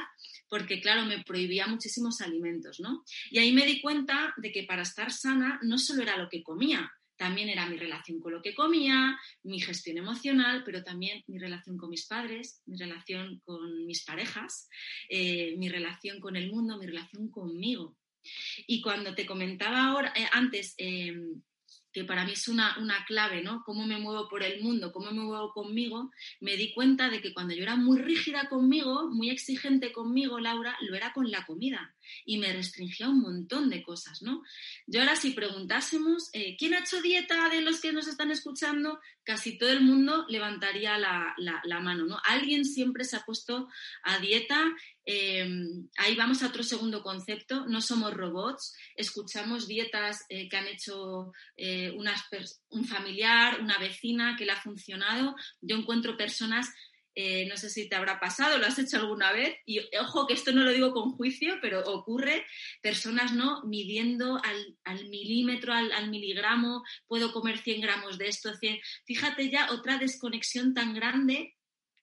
porque 0.50 0.82
claro, 0.82 1.06
me 1.06 1.24
prohibía 1.24 1.68
muchísimos 1.68 2.22
alimentos, 2.22 2.80
¿no? 2.80 3.04
Y 3.32 3.40
ahí 3.40 3.52
me 3.52 3.66
di 3.66 3.82
cuenta 3.82 4.34
de 4.38 4.52
que 4.52 4.64
para 4.64 4.84
estar 4.84 5.12
sana 5.12 5.60
no 5.64 5.78
solo 5.78 6.04
era 6.04 6.18
lo 6.18 6.30
que 6.30 6.44
comía, 6.44 6.92
también 7.18 7.50
era 7.50 7.66
mi 7.68 7.78
relación 7.78 8.20
con 8.20 8.34
lo 8.34 8.42
que 8.42 8.54
comía, 8.54 9.18
mi 9.44 9.60
gestión 9.60 9.98
emocional, 9.98 10.64
pero 10.66 10.84
también 10.84 11.24
mi 11.28 11.40
relación 11.40 11.78
con 11.78 11.90
mis 11.90 12.08
padres, 12.08 12.62
mi 12.66 12.78
relación 12.78 13.42
con 13.46 13.86
mis 13.86 14.04
parejas, 14.04 14.70
eh, 15.10 15.56
mi 15.58 15.70
relación 15.70 16.20
con 16.20 16.36
el 16.36 16.52
mundo, 16.52 16.78
mi 16.78 16.86
relación 16.86 17.30
conmigo. 17.30 17.98
Y 18.68 18.82
cuando 18.82 19.14
te 19.16 19.26
comentaba 19.26 19.86
ahora, 19.86 20.14
eh, 20.16 20.28
antes 20.32 20.74
em, 20.78 21.42
que 21.94 22.04
para 22.04 22.26
mí 22.26 22.34
es 22.34 22.48
una, 22.50 22.78
una, 22.80 23.06
clave, 23.06 23.42
¿no? 23.42 23.64
Cómo 23.66 23.86
me 23.86 23.98
muevo 23.98 24.28
por 24.28 24.44
el 24.44 24.62
mundo, 24.62 24.92
cómo 24.92 25.12
me 25.12 25.22
muevo 25.22 25.52
conmigo, 25.54 26.12
me 26.42 26.58
di 26.58 26.74
cuenta 26.74 27.10
de 27.10 27.22
que 27.22 27.34
cuando 27.34 27.54
yo 27.54 27.64
era 27.64 27.78
muy 27.78 28.00
rígida 28.02 28.50
conmigo, 28.50 29.10
muy 29.10 29.30
exigente 29.30 29.94
conmigo, 29.94 30.40
Laura, 30.40 30.78
lo 30.82 30.96
era 30.96 31.14
con 31.14 31.32
la 31.32 31.46
comida 31.46 31.95
y 32.26 32.38
me 32.38 32.52
restringía 32.54 33.10
un 33.10 33.22
montón 33.22 33.70
de 33.70 33.84
cosas, 33.84 34.22
¿no? 34.22 34.44
Yo 34.88 35.02
ahora 35.02 35.16
si 35.16 35.32
preguntásemos, 35.32 36.30
eh, 36.34 36.56
¿quién 36.58 36.74
ha 36.74 36.80
hecho 36.80 37.02
dieta 37.02 37.50
de 37.50 37.62
los 37.62 37.82
que 37.82 37.94
nos 37.94 38.08
están 38.08 38.32
escuchando? 38.32 39.00
Casi 39.24 39.58
todo 39.58 39.70
el 39.70 39.82
mundo 39.82 40.26
levantaría 40.30 40.98
la, 40.98 41.36
la 41.38 41.80
mano, 41.80 42.06
¿no? 42.06 42.20
Alguien 42.24 42.66
siempre 42.66 43.04
se 43.04 43.18
ha 43.18 43.26
puesto 43.26 43.68
a 44.04 44.20
dieta 44.20 44.76
Em, 45.08 45.88
ahí 45.98 46.16
vamos 46.16 46.42
a 46.42 46.48
otro 46.48 46.64
segundo 46.64 47.04
concepto, 47.04 47.68
no 47.68 47.80
somos 47.80 48.12
robots, 48.12 48.76
escuchamos 48.96 49.68
dietas 49.68 50.26
eh, 50.30 50.50
que 50.50 50.58
han 50.58 50.68
hecho 50.68 51.32
eh, 51.56 51.96
un 52.70 52.86
familiar, 52.86 53.62
una 53.62 53.78
vecina 53.78 54.36
que 54.36 54.46
le 54.46 54.54
ha 54.54 54.62
funcionado. 54.62 55.36
Yo 55.62 55.78
encuentro 55.78 56.18
personas, 56.18 56.74
eh, 57.16 57.46
no 57.48 57.56
sé 57.58 57.70
si 57.70 57.88
te 57.88 57.96
habrá 57.96 58.20
pasado, 58.20 58.58
lo 58.58 58.66
has 58.66 58.78
hecho 58.78 58.98
alguna 58.98 59.32
vez, 59.32 59.56
y 59.66 59.80
ojo 59.98 60.28
que 60.28 60.34
esto 60.34 60.52
no 60.52 60.64
lo 60.64 60.72
digo 60.72 60.92
con 60.92 61.12
juicio, 61.12 61.56
pero 61.62 61.82
ocurre, 61.86 62.46
personas 62.82 63.34
no 63.34 63.64
midiendo 63.64 64.40
al, 64.44 65.10
milímetro, 65.10 65.74
al, 65.74 65.92
al, 65.94 66.10
miligramo, 66.10 66.84
puedo 67.08 67.32
comer 67.32 67.58
100 67.58 67.82
gramos 67.82 68.18
de 68.18 68.28
esto, 68.28 68.54
100. 68.54 68.80
Fíjate 69.06 69.50
ya 69.50 69.72
otra 69.72 69.98
desconexión 69.98 70.74
tan 70.74 70.94
grande 70.94 71.56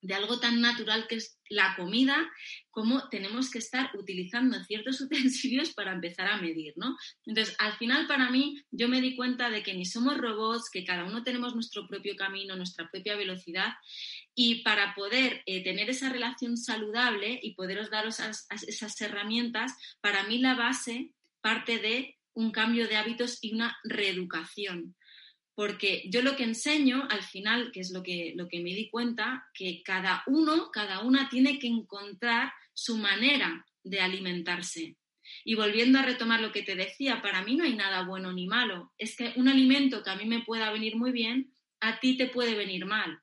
de 0.03 0.15
algo 0.15 0.41
tan 0.41 0.61
natural 0.61 1.07
que 1.09 1.15
es 1.15 1.39
la 1.49 1.77
comida, 1.77 2.31
como 2.71 3.09
tenemos 3.09 3.51
que 3.51 3.59
estar 3.59 3.91
utilizando 3.97 4.63
ciertos 4.65 5.01
utensilios 5.01 5.73
para 5.73 5.93
empezar 5.93 6.27
a 6.27 6.39
medir, 6.39 6.75
¿no? 6.77 6.97
Entonces, 7.25 7.55
al 7.59 7.75
final, 7.75 8.07
para 8.07 8.29
mí, 8.31 8.61
yo 8.71 8.89
me 8.89 9.01
di 9.01 9.17
cuenta 9.17 9.49
de 9.49 9.63
que 9.63 9.75
ni 9.75 9.87
somos 9.87 10.19
robots, 10.19 10.71
que 10.71 10.85
cada 10.85 11.05
uno 11.05 11.23
tenemos 11.23 11.55
nuestro 11.55 11.87
propio 11.87 12.17
camino, 12.17 12.57
nuestra 12.57 12.91
propia 12.91 13.17
velocidad, 13.17 13.75
y 14.35 14.63
para 14.63 14.95
poder 14.95 15.43
eh, 15.47 15.63
tener 15.63 15.89
esa 15.89 16.11
relación 16.11 16.57
saludable 16.57 17.39
y 17.43 17.55
poderos 17.55 17.91
dar 17.91 18.07
esas, 18.07 18.47
esas 18.67 19.01
herramientas, 19.01 19.73
para 20.01 20.25
mí 20.25 20.39
la 20.39 20.55
base 20.55 21.13
parte 21.41 21.79
de 21.79 22.19
un 22.35 22.51
cambio 22.51 22.89
de 22.89 22.97
hábitos 22.97 23.39
y 23.43 23.55
una 23.55 23.77
reeducación 23.85 24.97
porque 25.55 26.05
yo 26.09 26.23
lo 26.23 26.37
que 26.37 26.45
enseño 26.45 27.07
al 27.11 27.23
final, 27.23 27.73
que 27.73 27.81
es 27.81 27.91
lo 27.91 28.03
que, 28.03 28.33
lo 28.37 28.49
que 28.49 28.61
me 28.61 28.71
di 28.71 28.89
cuenta, 28.89 29.49
que 29.55 29.83
cada 29.83 30.23
uno, 30.27 30.71
cada 30.73 31.01
una 31.01 31.29
tiene 31.29 31.59
que 31.59 31.67
encontrar 31.67 32.53
su 32.73 32.97
manera 32.97 33.67
de 33.85 34.01
alimentarse. 34.01 34.97
Y 35.45 35.55
volviendo 35.55 35.99
a 35.99 36.03
retomar 36.03 36.41
lo 36.41 36.53
que 36.53 36.63
te 36.63 36.75
decía, 36.75 37.21
para 37.23 37.43
mí 37.43 37.57
no 37.57 37.65
hay 37.65 37.75
nada 37.75 38.03
bueno 38.05 38.33
ni 38.33 38.47
malo. 38.47 38.93
Es 38.99 39.17
que 39.17 39.33
un 39.37 39.49
alimento 39.49 40.03
que 40.03 40.11
a 40.11 40.17
mí 40.17 40.25
me 40.25 40.43
pueda 40.43 40.71
venir 40.73 40.97
muy 40.97 41.13
bien, 41.13 41.55
a 41.81 42.01
ti 42.01 42.17
te 42.17 42.27
puede 42.27 42.55
venir 42.55 42.87
mal. 42.87 43.21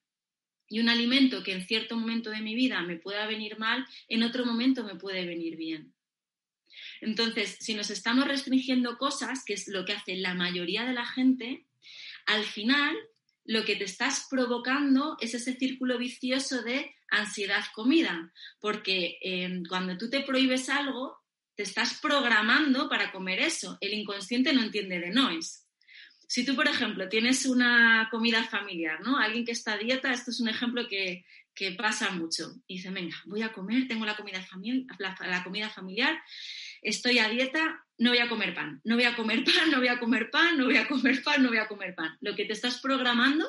Y 0.68 0.80
un 0.80 0.90
alimento 0.90 1.44
que 1.44 1.54
en 1.54 1.66
cierto 1.66 1.96
momento 1.96 2.30
de 2.30 2.42
mi 2.42 2.54
vida 2.54 2.82
me 2.82 2.98
pueda 2.98 3.26
venir 3.26 3.58
mal, 3.58 3.88
en 4.08 4.24
otro 4.24 4.46
momento 4.46 4.84
me 4.84 4.96
puede 4.96 5.26
venir 5.26 5.58
bien. 5.58 5.94
Entonces, 7.02 7.58
si 7.60 7.74
nos 7.74 7.90
estamos 7.90 8.28
restringiendo 8.28 8.98
cosas, 8.98 9.44
que 9.46 9.54
es 9.54 9.68
lo 9.68 9.86
que 9.86 9.94
hace 9.94 10.16
la 10.18 10.36
mayoría 10.36 10.86
de 10.86 10.94
la 10.94 11.06
gente, 11.06 11.66
al 12.30 12.46
final 12.46 12.96
lo 13.46 13.66
que 13.66 13.76
te 13.76 13.86
estás 13.86 14.28
provocando 14.30 15.18
es 15.20 15.34
ese 15.34 15.56
círculo 15.58 15.98
vicioso 15.98 16.62
de 16.62 16.96
ansiedad-comida, 17.10 18.32
porque 18.60 19.18
em, 19.22 19.64
cuando 19.66 19.98
tú 19.98 20.10
te 20.10 20.22
prohíbes 20.22 20.70
algo, 20.70 21.18
te 21.56 21.64
estás 21.64 22.00
programando 22.00 22.88
para 22.88 23.12
comer 23.12 23.40
eso. 23.40 23.78
El 23.82 23.96
inconsciente 23.96 24.54
no 24.54 24.62
entiende 24.62 25.00
de 25.00 25.10
noes. 25.10 25.66
Si 26.28 26.46
tú, 26.46 26.56
por 26.56 26.68
ejemplo, 26.68 27.10
tienes 27.10 27.48
una 27.48 28.08
comida 28.12 28.44
familiar, 28.44 29.02
¿no? 29.02 29.18
Alguien 29.18 29.44
que 29.44 29.54
está 29.54 29.74
a 29.74 29.78
dieta, 29.78 30.14
esto 30.14 30.30
es 30.30 30.40
un 30.40 30.50
ejemplo 30.50 30.88
que, 30.88 31.26
pasa 31.78 32.12
mucho. 32.12 32.54
Y 32.68 32.76
dice, 32.76 32.90
venga, 32.90 33.18
voy 33.26 33.42
a 33.42 33.52
comer, 33.52 33.86
tengo 33.86 34.06
la 34.06 34.16
comida 34.16 34.42
familiar 35.70 36.22
estoy 36.82 37.20
a 37.20 37.30
dieta, 37.30 37.86
no 37.98 38.12
voy 38.12 38.20
a 38.20 38.30
comer 38.30 38.56
pan, 38.56 38.82
no 38.84 38.96
voy 38.96 39.06
a 39.06 39.16
comer 39.16 39.44
pan, 39.44 39.72
no 39.72 39.78
voy 39.78 39.88
a 39.88 40.00
comer 40.00 40.30
pan, 40.30 40.58
no 40.58 40.66
voy 40.66 40.78
a 40.78 40.88
comer 40.88 41.24
pan, 41.24 41.44
no 41.44 41.50
voy 41.50 41.58
a 41.58 41.68
comer 41.68 41.96
pan. 41.96 42.18
Lo 42.22 42.36
que 42.36 42.46
te 42.46 42.54
estás 42.54 42.80
programando 42.80 43.46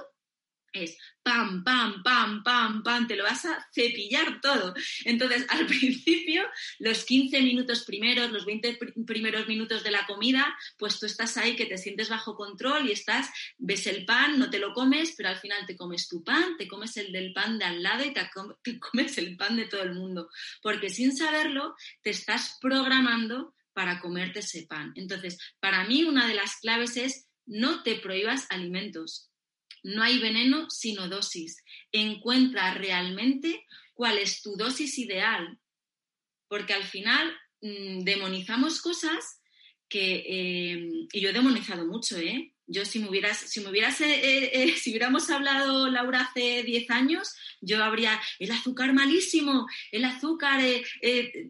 es 0.72 0.96
pam, 1.22 1.62
pam, 1.62 2.02
pam, 2.02 2.42
pam, 2.42 2.82
pam, 2.82 3.06
te 3.06 3.16
lo 3.16 3.24
vas 3.24 3.44
a 3.44 3.68
cepillar 3.72 4.40
todo. 4.40 4.74
Entonces, 5.04 5.46
al 5.48 5.66
principio, 5.66 6.44
los 6.78 7.04
15 7.04 7.42
minutos 7.42 7.84
primeros, 7.84 8.30
los 8.30 8.44
20 8.44 8.78
primeros 9.06 9.46
minutos 9.48 9.82
de 9.82 9.90
la 9.90 10.06
comida, 10.06 10.56
pues 10.78 10.98
tú 10.98 11.06
estás 11.06 11.36
ahí 11.36 11.56
que 11.56 11.66
te 11.66 11.78
sientes 11.78 12.08
bajo 12.08 12.34
control 12.34 12.88
y 12.88 12.92
estás, 12.92 13.30
ves 13.58 13.86
el 13.86 14.04
pan, 14.04 14.38
no 14.38 14.50
te 14.50 14.58
lo 14.58 14.72
comes, 14.72 15.14
pero 15.16 15.28
al 15.28 15.36
final 15.36 15.66
te 15.66 15.76
comes 15.76 16.08
tu 16.08 16.24
pan, 16.24 16.56
te 16.56 16.66
comes 16.66 16.96
el 16.96 17.12
del 17.12 17.32
pan 17.32 17.58
de 17.58 17.64
al 17.64 17.82
lado 17.82 18.04
y 18.04 18.12
te, 18.12 18.28
comes 18.80 19.18
el 19.18 19.36
pan 19.36 19.56
de 19.56 19.66
todo 19.66 19.82
el 19.82 19.94
mundo. 19.94 20.30
Porque 20.62 20.88
sin 20.88 21.16
saberlo, 21.16 21.74
te 22.02 22.10
estás 22.10 22.58
programando 22.60 23.54
para 23.72 24.00
comerte 24.00 24.40
ese 24.40 24.66
pan. 24.66 24.92
Entonces, 24.96 25.38
para 25.60 25.84
mí, 25.84 26.04
una 26.04 26.26
de 26.26 26.34
las 26.34 26.56
claves 26.56 26.96
es 26.96 27.28
no 27.46 27.82
te 27.82 27.96
prohíbas 27.96 28.46
alimentos 28.50 29.29
no 29.82 30.02
hay 30.02 30.18
veneno 30.18 30.68
sino 30.70 31.08
dosis. 31.08 31.62
Encuentra 31.92 32.74
realmente 32.74 33.66
cuál 33.94 34.18
es 34.18 34.42
tu 34.42 34.56
dosis 34.56 34.98
ideal, 34.98 35.58
porque 36.48 36.74
al 36.74 36.84
final 36.84 37.30
mm, 37.60 38.00
demonizamos 38.00 38.80
cosas 38.80 39.40
que, 39.88 40.24
eh, 40.26 41.08
y 41.12 41.20
yo 41.20 41.30
he 41.30 41.32
demonizado 41.32 41.86
mucho, 41.86 42.16
¿eh? 42.16 42.54
Yo 42.66 42.84
si 42.84 43.00
me 43.00 43.08
hubieras, 43.08 43.36
si 43.36 43.60
me 43.60 43.68
hubieras, 43.68 44.00
eh, 44.00 44.50
eh, 44.54 44.76
si 44.76 44.90
hubiéramos 44.90 45.28
hablado, 45.28 45.90
Laura, 45.90 46.22
hace 46.22 46.62
10 46.62 46.88
años, 46.90 47.34
yo 47.60 47.82
habría 47.82 48.20
el 48.38 48.52
azúcar 48.52 48.92
malísimo, 48.92 49.66
el 49.90 50.04
azúcar, 50.04 50.62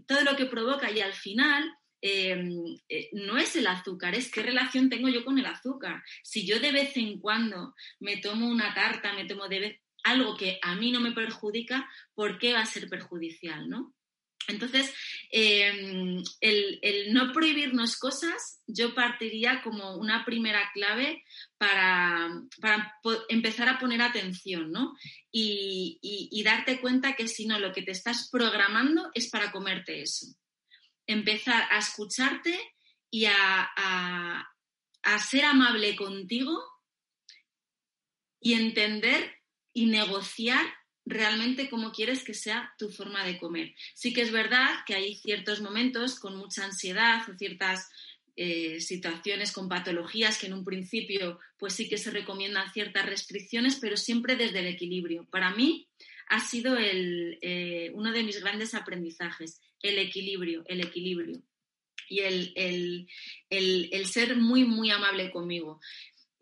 todo 0.07 0.23
lo 0.23 0.35
que 0.37 0.47
provoca, 0.47 0.91
y 0.91 1.01
al 1.01 1.13
final 1.13 1.71
Em, 2.03 2.79
eh, 2.89 3.11
no 3.13 3.37
es 3.37 3.57
el 3.57 3.67
azúcar, 3.67 4.15
es 4.15 4.31
qué 4.31 4.43
relación 4.43 4.89
tengo 4.89 5.09
yo 5.09 5.25
con 5.25 5.39
el 5.39 5.47
azúcar. 5.47 6.03
Si 6.23 6.47
yo 6.47 6.59
de 6.59 6.73
vez 6.73 6.97
en 6.97 7.21
cuando 7.21 7.75
me 7.99 8.17
tomo 8.17 8.49
una 8.49 8.73
tarta, 8.75 9.13
me 9.13 9.27
tomo 9.27 9.49
de 9.49 9.81
algo 10.05 10.37
que 10.37 10.59
a 10.63 10.75
mí 10.77 10.93
no 10.93 11.01
me 11.01 11.13
perjudica, 11.13 11.89
¿por 12.15 12.39
qué 12.39 12.55
va 12.55 12.61
a 12.61 12.67
ser 12.67 12.89
perjudicial? 12.89 13.69
¿no? 13.69 13.95
Entonces, 14.49 14.93
em, 15.31 16.23
el, 16.41 17.13
no 17.13 17.33
prohibirnos 17.33 17.99
cosas, 17.99 18.63
yo 18.67 18.95
partiría 18.95 19.63
como 19.63 19.97
una 19.97 20.25
primera 20.25 20.71
clave 20.73 21.23
para, 21.59 22.31
empezar 23.29 23.69
a 23.69 23.79
poner 23.79 24.01
atención, 24.01 24.73
¿no? 24.73 24.97
Y, 25.31 25.99
y, 26.03 26.43
darte 26.43 26.81
cuenta 26.81 27.15
que 27.15 27.29
si 27.29 27.47
no, 27.47 27.59
lo 27.59 27.73
que 27.73 27.83
te 27.83 27.93
estás 27.93 28.29
programando 28.31 29.11
es 29.15 29.29
para 29.29 29.53
comerte 29.53 30.03
eso 30.03 30.27
empezar 31.13 31.67
a 31.71 31.79
escucharte 31.79 32.59
y 33.11 33.27
a, 33.27 34.47
ser 35.29 35.45
amable 35.45 35.97
contigo 35.97 36.57
y 38.41 38.55
entender 38.55 39.33
y 39.73 39.87
negociar 39.87 40.65
realmente 41.05 41.69
cómo 41.69 41.93
quieres 41.93 42.25
que 42.25 42.35
sea 42.35 42.73
tu 42.79 42.91
forma 42.91 43.25
de 43.25 43.39
comer. 43.39 43.75
Sí 43.95 44.13
que 44.13 44.23
es 44.23 44.31
verdad 44.31 44.69
que 44.87 44.95
hay 44.95 45.15
ciertos 45.17 45.61
momentos 45.61 46.19
con 46.19 46.37
mucha 46.37 46.65
ansiedad 46.65 47.29
o 47.29 47.37
ciertas 47.37 47.91
eh, 48.37 48.81
situaciones 48.81 49.53
con 49.53 49.69
patologías 49.69 50.39
que 50.39 50.47
en 50.47 50.55
un 50.55 50.65
principio 50.65 51.41
pues 51.59 51.75
sí 51.75 51.89
que 51.89 51.99
se 51.99 52.11
recomiendan 52.11 52.73
ciertas 52.73 53.07
restricciones, 53.07 53.77
pero 53.81 53.97
siempre 53.97 54.37
desde 54.37 54.61
el 54.61 54.67
equilibrio. 54.69 55.27
Para 55.31 55.51
mí 55.51 55.89
ha 56.29 56.41
sido 56.41 56.77
eh, 56.79 57.91
uno 57.95 58.13
de 58.13 58.23
mis 58.23 58.41
grandes 58.41 58.75
aprendizajes, 58.75 59.61
el 59.83 59.99
equilibrio, 59.99 60.63
el 60.67 60.81
equilibrio 60.81 61.43
y 62.09 62.21
el, 62.21 63.09
el, 63.51 64.07
ser 64.07 64.37
muy, 64.37 64.65
muy 64.65 64.91
amable 64.91 65.31
conmigo. 65.31 65.81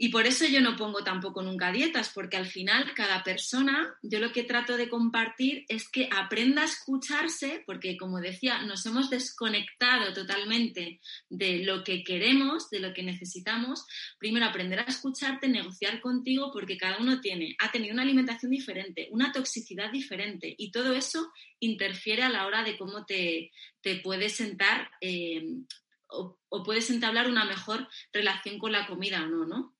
Y 0.01 0.11
por 0.11 0.29
eso 0.29 0.47
yo 0.47 0.61
no 0.61 0.77
pongo 0.77 1.03
tampoco 1.03 1.43
nunca 1.43 1.73
dietas, 1.73 2.13
porque 2.15 2.37
al 2.37 2.47
final 2.47 2.95
cada 2.95 3.25
persona, 3.25 3.97
yo 4.01 4.21
lo 4.21 4.31
que 4.31 4.45
trato 4.45 4.77
de 4.77 4.89
compartir 4.89 5.65
es 5.69 5.89
que 5.89 6.09
aprenda 6.13 6.63
a 6.63 6.67
escucharse, 6.67 7.65
porque 7.67 7.97
como 7.97 8.21
decía, 8.21 8.63
nos 8.63 8.87
hemos 8.87 9.11
desconectado 9.11 10.13
totalmente 10.15 11.01
de 11.29 11.65
lo 11.65 11.83
que 11.83 12.05
queremos, 12.05 12.71
de 12.71 12.79
lo 12.79 12.95
que 12.95 13.03
necesitamos. 13.03 13.85
Primero 14.21 14.47
aprender 14.47 14.79
a 14.79 14.85
escucharte, 14.85 15.49
negociar 15.49 16.01
contigo, 16.01 16.53
porque 16.53 16.79
cada 16.79 16.99
uno 16.99 17.21
tiene, 17.21 17.57
ha 17.59 17.73
tenido 17.73 17.93
una 17.93 18.03
alimentación 18.03 18.53
diferente, 18.53 19.09
una 19.11 19.33
toxicidad 19.33 19.91
diferente, 19.91 20.55
y 20.57 20.71
todo 20.71 20.93
eso 20.93 21.33
interfiere 21.59 22.23
a 22.23 22.31
la 22.31 22.47
hora 22.47 22.63
de 22.63 22.79
cómo 22.79 23.05
te, 23.05 23.51
te 23.81 23.97
puedes 23.97 24.37
sentar 24.37 24.91
eh, 25.01 25.43
o, 26.09 26.39
o 26.49 26.63
puedes 26.63 26.89
entablar 26.91 27.29
una 27.29 27.45
mejor 27.45 27.89
relación 28.13 28.61
con 28.61 28.71
la 28.71 28.87
comida 28.87 29.25
o 29.25 29.27
no, 29.27 29.45
¿no? 29.45 29.78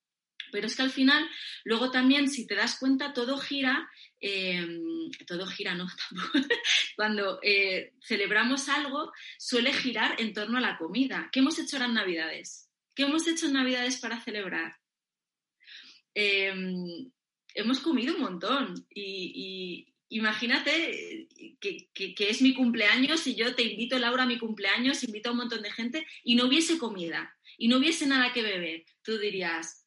Pero 0.51 0.67
es 0.67 0.77
que 0.77 0.83
al 0.83 0.91
final, 0.91 1.29
luego 1.65 1.91
también, 1.91 2.29
si 2.29 2.47
te 2.47 2.55
das 2.55 2.79
cuenta, 2.79 3.13
todo 3.13 3.39
gira, 3.39 3.89
em, 4.21 5.11
todo 5.27 5.47
gira, 5.47 5.75
no, 5.75 5.87
cuando 6.97 7.41
eh, 7.43 7.95
celebramos 8.03 8.69
algo, 8.69 9.13
suele 9.39 9.73
girar 9.73 10.21
en 10.21 10.33
torno 10.33 10.59
a 10.59 10.63
la 10.63 10.77
comida. 10.77 11.29
¿Qué 11.33 11.41
hemos 11.41 11.59
hecho 11.59 11.77
ahora 11.77 11.87
en 11.87 11.95
Navidades? 11.95 12.71
¿Qué 12.95 13.05
hemos 13.05 13.27
hecho 13.29 13.47
en 13.47 13.53
Navidades 13.53 13.99
para 14.01 14.21
celebrar? 14.21 14.77
Em, 16.15 17.11
hemos 17.55 17.81
comido 17.81 18.15
un 18.15 18.23
montón 18.23 18.87
y, 18.93 19.95
imagínate 20.09 21.29
que, 21.61 21.89
que, 21.93 22.31
es 22.31 22.43
mi 22.43 22.55
cumpleaños 22.55 23.27
y 23.27 23.35
yo 23.35 23.55
te 23.55 23.63
invito, 23.63 23.99
Laura, 23.99 24.25
a 24.25 24.27
mi 24.27 24.39
cumpleaños, 24.39 25.05
invito 25.05 25.29
a 25.29 25.33
un 25.33 25.39
montón 25.39 25.63
de 25.63 25.71
gente 25.71 26.07
y 26.25 26.35
no 26.35 26.47
hubiese 26.47 26.79
comida 26.79 27.37
y 27.57 27.69
no 27.69 27.77
hubiese 27.79 28.07
nada 28.07 28.33
que 28.33 28.43
beber. 28.43 28.85
Tú 29.03 29.19
dirías, 29.19 29.87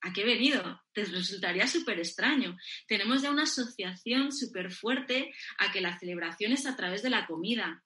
¿a 0.00 0.12
qué 0.12 0.22
he 0.22 0.26
venido? 0.26 0.82
Te 0.92 1.04
resultaría 1.04 1.66
súper 1.66 1.98
extraño. 1.98 2.56
Tenemos 2.86 3.22
ya 3.22 3.30
una 3.30 3.44
asociación 3.44 4.32
súper 4.32 4.70
fuerte 4.70 5.32
a 5.58 5.72
que 5.72 5.80
la 5.80 5.98
celebración 5.98 6.52
es 6.52 6.66
a 6.66 6.76
través 6.76 7.02
de 7.02 7.10
la 7.10 7.26
comida. 7.26 7.82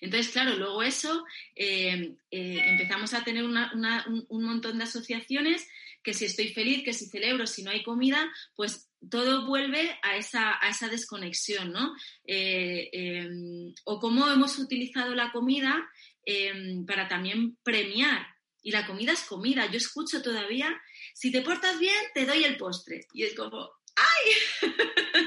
Entonces, 0.00 0.32
claro, 0.32 0.56
luego 0.56 0.82
eso 0.82 1.24
eh, 1.56 2.16
eh, 2.30 2.62
empezamos 2.66 3.14
a 3.14 3.24
tener 3.24 3.44
un, 3.44 4.26
montón 4.30 4.78
de 4.78 4.84
asociaciones 4.84 5.66
que 6.02 6.14
si 6.14 6.26
estoy 6.26 6.48
feliz, 6.48 6.84
que 6.84 6.92
si 6.92 7.08
celebro, 7.08 7.46
si 7.46 7.62
no 7.62 7.70
hay 7.70 7.82
comida, 7.82 8.30
pues 8.54 8.88
todo 9.10 9.46
vuelve 9.46 9.98
a 10.02 10.16
esa, 10.16 10.62
a 10.62 10.68
esa 10.68 10.88
desconexión, 10.88 11.72
¿no? 11.72 11.94
Eh, 12.24 12.88
em, 12.92 13.74
o 13.84 13.98
cómo 13.98 14.28
hemos 14.28 14.58
utilizado 14.58 15.14
la 15.14 15.32
comida 15.32 15.88
em, 16.24 16.84
para 16.86 17.08
también 17.08 17.56
premiar 17.62 18.26
y 18.62 18.70
la 18.70 18.86
comida 18.86 19.12
es 19.12 19.22
comida. 19.22 19.66
Yo 19.70 19.78
escucho 19.78 20.22
todavía, 20.22 20.80
si 21.14 21.30
te 21.30 21.42
portas 21.42 21.78
bien, 21.78 21.96
te 22.14 22.26
doy 22.26 22.44
el 22.44 22.56
postre. 22.56 23.06
Y 23.12 23.24
es 23.24 23.34
como, 23.34 23.70
¡ay! 23.96 24.72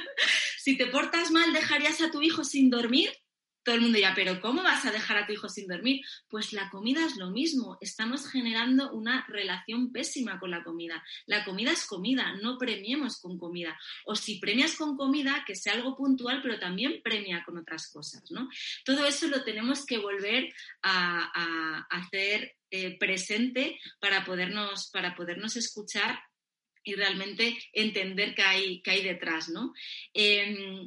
Si 0.58 0.78
te 0.78 0.86
portas 0.86 1.32
mal, 1.32 1.54
¿dejarías 1.54 2.02
a 2.02 2.12
tu 2.12 2.22
hijo 2.22 2.44
sin 2.44 2.70
dormir? 2.70 3.12
todo 3.64 3.76
el 3.76 3.82
mundo 3.82 4.00
ya, 4.00 4.14
pero 4.16 4.42
¿cómo 4.42 4.64
vas 4.64 4.86
a 4.86 4.92
dejar 4.92 5.18
a 5.18 5.28
tu 5.28 5.34
hijo 5.34 5.48
sin 5.48 5.68
dormir? 5.68 6.02
Pues 6.30 6.54
la 6.54 6.70
comida 6.70 7.06
es 7.06 7.18
lo 7.18 7.30
mismo, 7.30 7.78
estamos 7.80 8.28
generando 8.28 8.92
una 8.92 9.26
relación 9.28 9.92
pésima 9.92 10.40
con 10.40 10.52
la 10.52 10.64
comida. 10.64 11.04
La 11.26 11.46
comida 11.46 11.72
es 11.72 11.86
comida, 11.86 12.36
no 12.42 12.58
premiemos 12.58 13.20
con 13.20 13.38
comida. 13.38 13.78
O 14.06 14.16
si 14.16 14.40
premias 14.40 14.76
con 14.76 14.98
comida, 14.98 15.44
que 15.46 15.56
sea 15.56 15.74
algo 15.74 15.96
puntual, 15.96 16.42
pero 16.42 16.60
también 16.60 17.02
premia 17.04 17.44
con 17.46 17.58
otras 17.58 17.92
cosas, 17.92 18.24
¿no? 18.32 18.50
Todo 18.84 19.06
eso 19.06 19.28
lo 19.28 19.44
tenemos 19.44 19.86
que 19.86 20.00
volver 20.00 20.54
a, 20.82 21.86
hacer 21.90 22.56
eh, 22.72 22.98
presente 22.98 23.80
para 24.00 24.26
podernos, 24.26 24.90
para 24.92 25.16
podernos 25.16 25.56
escuchar 25.56 26.20
y 26.84 26.96
realmente 26.96 27.58
entender 27.74 28.34
qué 28.34 28.42
hay, 28.42 28.84
hay 28.86 29.04
detrás, 29.04 29.50
¿no? 29.50 29.74
Em, 30.14 30.86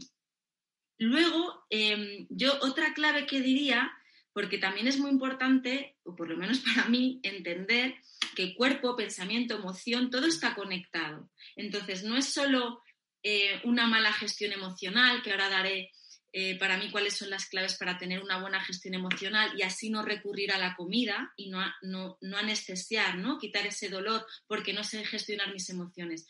Luego, 0.98 1.66
em, 1.70 2.26
yo 2.30 2.58
otra 2.62 2.94
clave 2.94 3.26
que 3.26 3.40
diría, 3.40 3.92
porque 4.32 4.58
también 4.58 4.86
es 4.86 4.98
muy 4.98 5.10
importante, 5.10 5.96
o 6.04 6.14
por 6.14 6.28
lo 6.28 6.36
menos 6.36 6.60
para 6.86 6.88
mí, 6.88 7.20
entender 7.22 7.96
que 8.36 8.54
cuerpo, 8.54 8.96
pensamiento, 8.96 9.54
emoción, 9.54 10.10
todo 10.10 10.26
está 10.26 10.54
conectado. 10.54 11.30
Entonces, 11.56 12.04
no 12.04 12.16
es 12.16 12.32
solo 12.32 12.80
eh, 13.22 13.60
una 13.64 13.86
mala 13.86 14.12
gestión 14.12 14.52
emocional, 14.52 15.22
que 15.22 15.30
ahora 15.30 15.48
daré 15.48 15.92
eh, 16.36 16.58
para 16.58 16.76
mí 16.78 16.90
cuáles 16.90 17.16
son 17.16 17.30
las 17.30 17.46
claves 17.46 17.76
para 17.76 17.96
tener 17.96 18.20
una 18.20 18.40
buena 18.40 18.60
gestión 18.60 18.94
emocional 18.94 19.52
y 19.56 19.62
así 19.62 19.88
no 19.88 20.02
recurrir 20.02 20.50
a 20.50 20.58
la 20.58 20.74
comida 20.74 21.32
y 21.36 21.48
no, 21.48 22.18
anestesiar, 22.36 23.18
¿no? 23.18 23.38
quitar 23.38 23.64
ese 23.68 23.88
dolor 23.88 24.26
porque 24.48 24.72
no 24.72 24.82
sé 24.82 25.04
gestionar 25.04 25.52
mis 25.52 25.70
emociones. 25.70 26.26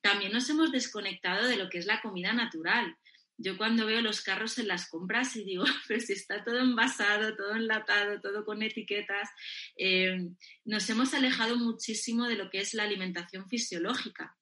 También 0.00 0.30
nos 0.30 0.48
hemos 0.48 0.70
desconectado 0.70 1.48
de 1.48 1.56
lo 1.56 1.68
que 1.68 1.78
es 1.78 1.86
la 1.86 2.00
comida 2.00 2.32
natural. 2.32 2.96
Yo 3.36 3.56
cuando 3.56 3.84
veo 3.84 4.00
los 4.00 4.20
carros 4.20 4.58
en 4.58 4.68
las 4.68 4.88
compras 4.88 5.34
y 5.34 5.42
digo, 5.42 5.64
pero 5.88 5.98
si 5.98 6.12
está 6.12 6.44
todo 6.44 6.60
envasado, 6.60 7.34
todo 7.34 7.56
enlatado, 7.56 8.20
todo 8.20 8.44
con 8.44 8.62
etiquetas, 8.62 9.28
eh, 9.76 10.20
nos 10.64 10.88
hemos 10.88 11.14
alejado 11.14 11.56
muchísimo 11.56 12.28
de 12.28 12.36
lo 12.36 12.48
que 12.48 12.60
es 12.60 12.74
la 12.74 12.84
alimentación 12.84 13.48
fisiológica. 13.48 14.36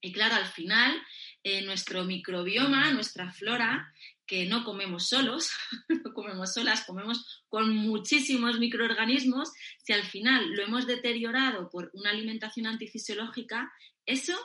Y 0.00 0.12
claro, 0.12 0.34
al 0.34 0.46
final, 0.46 1.00
eh, 1.44 1.62
nuestro 1.62 2.04
microbioma, 2.04 2.90
nuestra 2.92 3.32
flora, 3.32 3.92
que 4.28 4.44
no 4.46 4.62
comemos 4.62 5.08
solos, 5.08 5.50
no 5.88 6.12
comemos 6.12 6.52
solas, 6.52 6.84
comemos 6.84 7.42
con 7.48 7.74
muchísimos 7.74 8.60
microorganismos, 8.60 9.50
si 9.82 9.92
al 9.92 10.04
final 10.04 10.50
lo 10.54 10.62
hemos 10.62 10.86
deteriorado 10.86 11.68
por 11.70 11.90
una 11.94 12.10
alimentación 12.10 12.66
antifisiológica, 12.66 13.72
eso 14.06 14.38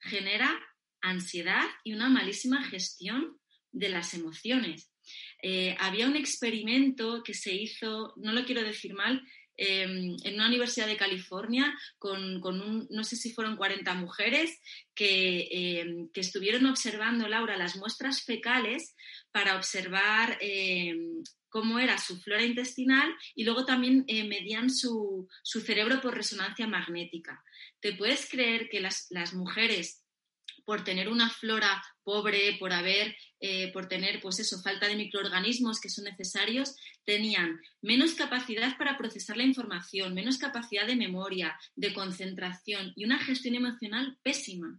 genera 0.00 0.58
ansiedad 1.00 1.64
y 1.84 1.92
una 1.92 2.08
malísima 2.08 2.64
gestión 2.64 3.38
de 3.70 3.90
las 3.90 4.14
emociones. 4.14 4.90
Eh, 5.42 5.76
había 5.78 6.06
un 6.06 6.16
experimento 6.16 7.22
que 7.22 7.34
se 7.34 7.54
hizo, 7.54 8.14
no 8.16 8.32
lo 8.32 8.44
quiero 8.44 8.62
decir 8.62 8.94
mal, 8.94 9.22
em, 9.58 10.16
en 10.24 10.34
una 10.34 10.46
universidad 10.46 10.86
de 10.86 10.96
California 10.96 11.74
con, 11.98 12.42
un, 12.42 12.86
no 12.90 13.04
sé 13.04 13.16
si 13.16 13.32
fueron 13.32 13.56
40 13.56 13.92
mujeres 13.94 14.58
que, 14.94 15.48
em, 15.50 16.08
que, 16.10 16.20
estuvieron 16.20 16.66
observando, 16.66 17.28
Laura, 17.28 17.56
las 17.56 17.76
muestras 17.76 18.22
fecales 18.22 18.94
para 19.32 19.56
observar 19.56 20.38
em, 20.40 21.22
cómo 21.48 21.78
era 21.78 21.98
su 21.98 22.20
flora 22.20 22.44
intestinal 22.44 23.14
y 23.34 23.44
luego 23.44 23.64
también 23.64 24.04
eh, 24.06 24.24
medían 24.24 24.70
su, 24.70 25.28
su, 25.42 25.60
cerebro 25.60 26.00
por 26.00 26.14
resonancia 26.14 26.66
magnética. 26.66 27.42
¿Te 27.80 27.94
puedes 27.94 28.28
creer 28.28 28.68
que 28.68 28.80
las, 28.80 29.06
las 29.10 29.34
mujeres 29.34 30.02
por 30.68 30.84
tener 30.84 31.08
una 31.08 31.30
flora 31.30 31.82
pobre, 32.04 32.58
por 32.60 32.74
haber, 32.74 33.16
eh, 33.40 33.72
por 33.72 33.88
tener, 33.88 34.20
pues 34.20 34.38
eso, 34.38 34.60
falta 34.60 34.86
de 34.86 34.96
microorganismos 34.96 35.80
que 35.80 35.88
son 35.88 36.04
necesarios, 36.04 36.76
tenían 37.06 37.58
menos 37.80 38.12
capacidad 38.12 38.76
para 38.76 38.98
procesar 38.98 39.38
la 39.38 39.44
información, 39.44 40.12
menos 40.12 40.36
capacidad 40.36 40.86
de 40.86 40.94
memoria, 40.94 41.58
de 41.74 41.94
concentración 41.94 42.92
y 42.96 43.06
una 43.06 43.18
gestión 43.18 43.54
emocional 43.54 44.18
pésima. 44.22 44.78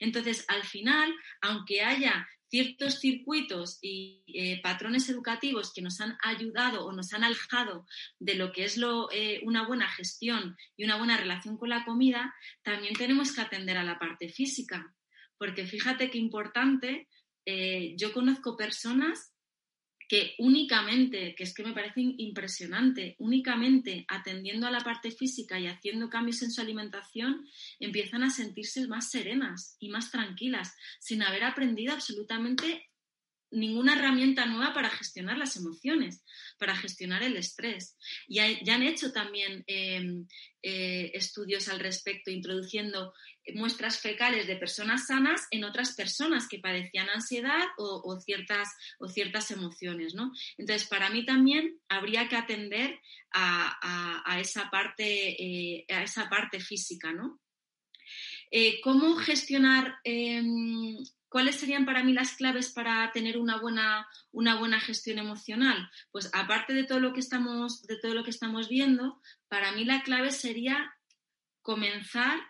Entonces, 0.00 0.46
al 0.48 0.62
final, 0.62 1.14
aunque 1.42 1.82
haya 1.82 2.26
ciertos 2.48 2.98
circuitos 2.98 3.78
y 3.82 4.24
eh, 4.28 4.62
patrones 4.62 5.10
educativos 5.10 5.74
que 5.74 5.82
nos 5.82 6.00
han 6.00 6.16
ayudado 6.22 6.86
o 6.86 6.92
nos 6.92 7.12
han 7.12 7.22
alejado 7.22 7.84
de 8.18 8.34
lo 8.34 8.50
que 8.50 8.64
es 8.64 8.78
lo, 8.78 9.12
eh, 9.12 9.42
una 9.44 9.66
buena 9.66 9.90
gestión 9.90 10.56
y 10.74 10.84
una 10.84 10.96
buena 10.96 11.18
relación 11.18 11.58
con 11.58 11.68
la 11.68 11.84
comida, 11.84 12.34
también 12.62 12.94
tenemos 12.94 13.32
que 13.32 13.42
atender 13.42 13.76
a 13.76 13.84
la 13.84 13.98
parte 13.98 14.30
física 14.30 14.94
porque 15.38 15.66
fíjate 15.66 16.10
qué 16.10 16.18
importante, 16.18 17.08
eh, 17.46 17.94
yo 17.96 18.12
conozco 18.12 18.56
personas 18.56 19.32
que 20.08 20.34
únicamente, 20.38 21.34
que 21.36 21.44
es 21.44 21.52
que 21.52 21.62
me 21.62 21.74
parece 21.74 22.00
impresionante, 22.00 23.14
únicamente 23.18 24.06
atendiendo 24.08 24.66
a 24.66 24.70
la 24.70 24.80
parte 24.80 25.10
física 25.10 25.60
y 25.60 25.66
haciendo 25.66 26.08
cambios 26.08 26.42
en 26.42 26.50
su 26.50 26.62
alimentación, 26.62 27.46
empiezan 27.78 28.22
a 28.22 28.30
sentirse 28.30 28.88
más 28.88 29.10
serenas 29.10 29.76
y 29.78 29.90
más 29.90 30.10
tranquilas, 30.10 30.74
sin 30.98 31.22
haber 31.22 31.44
aprendido 31.44 31.92
absolutamente 31.92 32.88
ninguna 33.50 33.94
herramienta 33.94 34.46
nueva 34.46 34.72
para 34.74 34.90
gestionar 34.90 35.38
las 35.38 35.56
emociones, 35.56 36.22
para 36.58 36.76
gestionar 36.76 37.22
el 37.22 37.36
estrés. 37.36 37.96
Y 38.26 38.36
ya 38.64 38.74
han 38.74 38.82
hecho 38.82 39.12
también 39.12 39.64
em, 39.66 40.26
eh, 40.62 41.10
estudios 41.14 41.68
al 41.68 41.80
respecto, 41.80 42.30
introduciendo 42.30 43.14
muestras 43.54 44.00
fecales 44.00 44.46
de 44.46 44.56
personas 44.56 45.06
sanas 45.06 45.46
en 45.50 45.64
otras 45.64 45.94
personas 45.94 46.48
que 46.48 46.58
padecían 46.58 47.08
ansiedad 47.08 47.64
o, 47.78 48.18
ciertas, 48.20 48.68
o 48.98 49.08
ciertas 49.08 49.50
emociones. 49.50 50.14
¿no? 50.14 50.32
Entonces, 50.58 50.88
para 50.88 51.10
mí 51.10 51.24
también 51.24 51.78
habría 51.88 52.28
que 52.28 52.36
atender 52.36 52.98
a, 53.32 54.38
esa, 54.40 54.70
parte, 54.70 55.42
eh, 55.42 55.86
a 55.88 56.02
esa 56.02 56.28
parte 56.28 56.60
física. 56.60 57.12
¿no? 57.12 57.40
Eh, 58.50 58.80
¿Cómo 58.82 59.16
gestionar 59.16 59.96
em, 60.04 60.96
¿Cuáles 61.28 61.56
serían 61.56 61.84
para 61.84 62.02
mí 62.02 62.12
las 62.12 62.32
claves 62.32 62.70
para 62.70 63.10
tener 63.12 63.38
una 63.38 63.60
buena, 63.60 64.06
una 64.32 64.58
buena 64.58 64.80
gestión 64.80 65.18
emocional? 65.18 65.90
Pues 66.10 66.30
aparte 66.32 66.72
de 66.72 66.84
todo 66.84 67.00
lo 67.00 67.12
que 67.12 67.20
estamos, 67.20 67.82
de 67.82 67.98
todo 67.98 68.14
lo 68.14 68.24
que 68.24 68.30
estamos 68.30 68.68
viendo, 68.68 69.20
para 69.48 69.72
mí 69.72 69.84
la 69.84 70.02
clave 70.02 70.30
sería 70.30 70.94
comenzar 71.62 72.40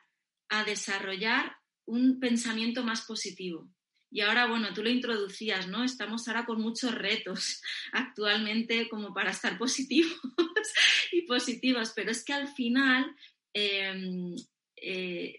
a 0.49 0.65
desarrollar 0.65 1.57
un 1.87 2.21
pensamiento 2.21 2.85
más 2.85 3.03
positivo. 3.03 3.69
Y 4.11 4.23
ahora, 4.23 4.47
bueno, 4.47 4.73
tú 4.73 4.83
lo 4.83 4.91
introducías, 4.91 5.67
¿no? 5.67 5.85
Estamos 5.85 6.29
ahora 6.29 6.47
con 6.47 6.61
muchos 6.61 6.95
retos 6.95 7.61
actualmente 7.93 8.89
como 8.89 9.13
para 9.13 9.31
estar 9.31 9.59
positivos 9.59 10.19
y 11.13 11.23
positivos, 11.23 11.93
pero 11.95 12.11
es 12.11 12.25
que 12.25 12.33
al 12.33 12.49
final 12.49 13.15
em, 13.53 14.35
eh, 14.77 15.37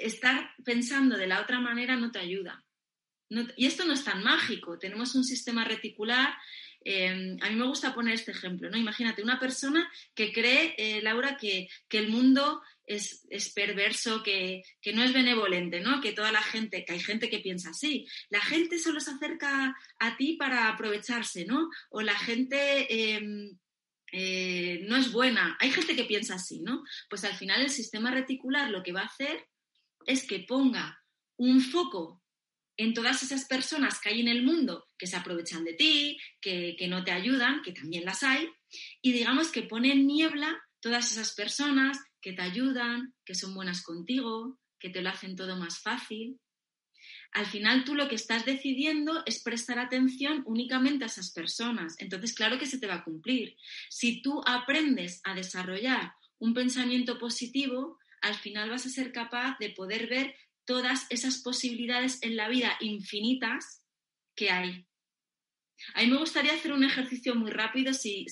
estar 0.00 0.50
pensando 0.64 1.16
de 1.16 1.26
la 1.26 1.40
otra 1.40 1.60
manera 1.60 1.96
no 1.96 2.10
te 2.10 2.18
ayuda. 2.18 2.64
y 3.56 3.66
esto 3.66 3.84
no 3.84 3.92
es 3.92 4.04
tan 4.04 4.22
mágico. 4.22 4.78
Tenemos 4.78 5.14
un 5.14 5.24
sistema 5.24 5.64
reticular. 5.64 6.34
Eh, 6.82 7.36
a 7.40 7.50
mí 7.50 7.56
me 7.56 7.66
gusta 7.66 7.94
poner 7.94 8.14
este 8.14 8.30
ejemplo, 8.30 8.70
¿no? 8.70 8.78
Imagínate 8.78 9.22
una 9.22 9.38
persona 9.38 9.90
que 10.14 10.32
cree, 10.32 10.74
eh, 10.78 11.02
Laura, 11.02 11.36
que, 11.36 11.68
el 11.90 12.08
mundo 12.08 12.62
es, 12.86 13.52
perverso, 13.54 14.22
que, 14.22 14.62
no 14.94 15.02
es 15.02 15.12
benevolente, 15.12 15.80
¿no? 15.80 16.00
Que 16.00 16.12
toda 16.12 16.32
la 16.32 16.42
gente, 16.42 16.84
que 16.84 16.94
hay 16.94 17.00
gente 17.00 17.28
que 17.28 17.40
piensa 17.40 17.70
así. 17.70 18.06
La 18.30 18.40
gente 18.40 18.78
solo 18.78 19.00
se 19.00 19.10
acerca 19.10 19.76
a 19.98 20.16
ti 20.16 20.36
para 20.38 20.68
aprovecharse, 20.68 21.44
¿no? 21.44 21.68
O 21.90 22.00
la 22.00 22.18
gente 22.18 23.14
em, 23.14 23.58
eh, 24.12 24.80
no 24.88 24.96
es 24.96 25.12
buena. 25.12 25.56
Hay 25.60 25.70
gente 25.70 25.94
que 25.94 26.04
piensa 26.04 26.36
así, 26.36 26.60
¿no? 26.60 26.82
Pues 27.10 27.24
al 27.24 27.34
final 27.34 27.60
el 27.60 27.70
sistema 27.70 28.10
reticular 28.10 28.70
lo 28.70 28.82
que 28.82 28.92
va 28.92 29.02
a 29.02 29.06
hacer 29.06 29.46
es 30.08 30.26
que 30.26 30.40
ponga 30.40 31.04
un 31.36 31.60
foco 31.60 32.24
en 32.78 32.94
todas 32.94 33.22
esas 33.22 33.44
personas 33.44 34.00
que 34.00 34.08
hay 34.08 34.20
en 34.20 34.28
el 34.28 34.42
mundo 34.42 34.86
que 34.96 35.06
se 35.06 35.16
aprovechan 35.16 35.64
de 35.64 35.74
ti, 35.74 36.18
que, 36.40 36.74
no 36.88 37.04
te 37.04 37.12
ayudan, 37.12 37.60
que 37.62 37.72
también 37.72 38.04
las 38.04 38.22
hay, 38.22 38.48
y 39.02 39.12
digamos 39.12 39.52
que 39.52 39.62
pone 39.62 39.92
en 39.92 40.06
niebla 40.06 40.58
todas 40.80 41.12
esas 41.12 41.34
personas 41.34 41.98
que 42.22 42.32
te 42.32 42.42
ayudan, 42.42 43.14
que 43.24 43.34
son 43.34 43.54
buenas 43.54 43.82
contigo, 43.82 44.58
que 44.80 44.88
te 44.88 45.02
lo 45.02 45.10
hacen 45.10 45.36
todo 45.36 45.56
más 45.56 45.80
fácil. 45.80 46.40
Al 47.32 47.46
final 47.46 47.84
tú 47.84 47.94
lo 47.94 48.08
que 48.08 48.14
estás 48.14 48.46
decidiendo 48.46 49.22
es 49.26 49.42
prestar 49.42 49.78
atención 49.78 50.42
únicamente 50.46 51.04
a 51.04 51.08
esas 51.08 51.32
personas. 51.32 51.96
Entonces, 51.98 52.34
claro 52.34 52.58
que 52.58 52.66
se 52.66 52.78
te 52.78 52.86
va 52.86 52.94
a 52.94 53.04
cumplir. 53.04 53.56
Si 53.90 54.22
tú 54.22 54.40
aprendes 54.46 55.20
a 55.24 55.34
desarrollar 55.34 56.12
un 56.38 56.54
pensamiento 56.54 57.18
positivo, 57.18 57.98
al 58.22 58.34
final 58.34 58.70
vas 58.70 58.86
a 58.86 58.90
ser 58.90 59.12
capaz 59.12 59.58
de 59.58 59.70
poder 59.70 60.08
ver 60.08 60.34
todas 60.64 61.06
esas 61.10 61.38
posibilidades 61.38 62.22
en 62.22 62.36
la 62.36 62.48
vida 62.48 62.76
infinitas 62.80 63.84
que 64.34 64.50
hay. 64.50 64.86
A 65.94 66.02
mí 66.02 66.08
me 66.08 66.18
gustaría 66.18 66.52
hacer 66.52 66.72
un 66.72 66.84
ejercicio 66.84 67.34
muy 67.34 67.50
rápido, 67.50 67.92
si, 67.94 68.26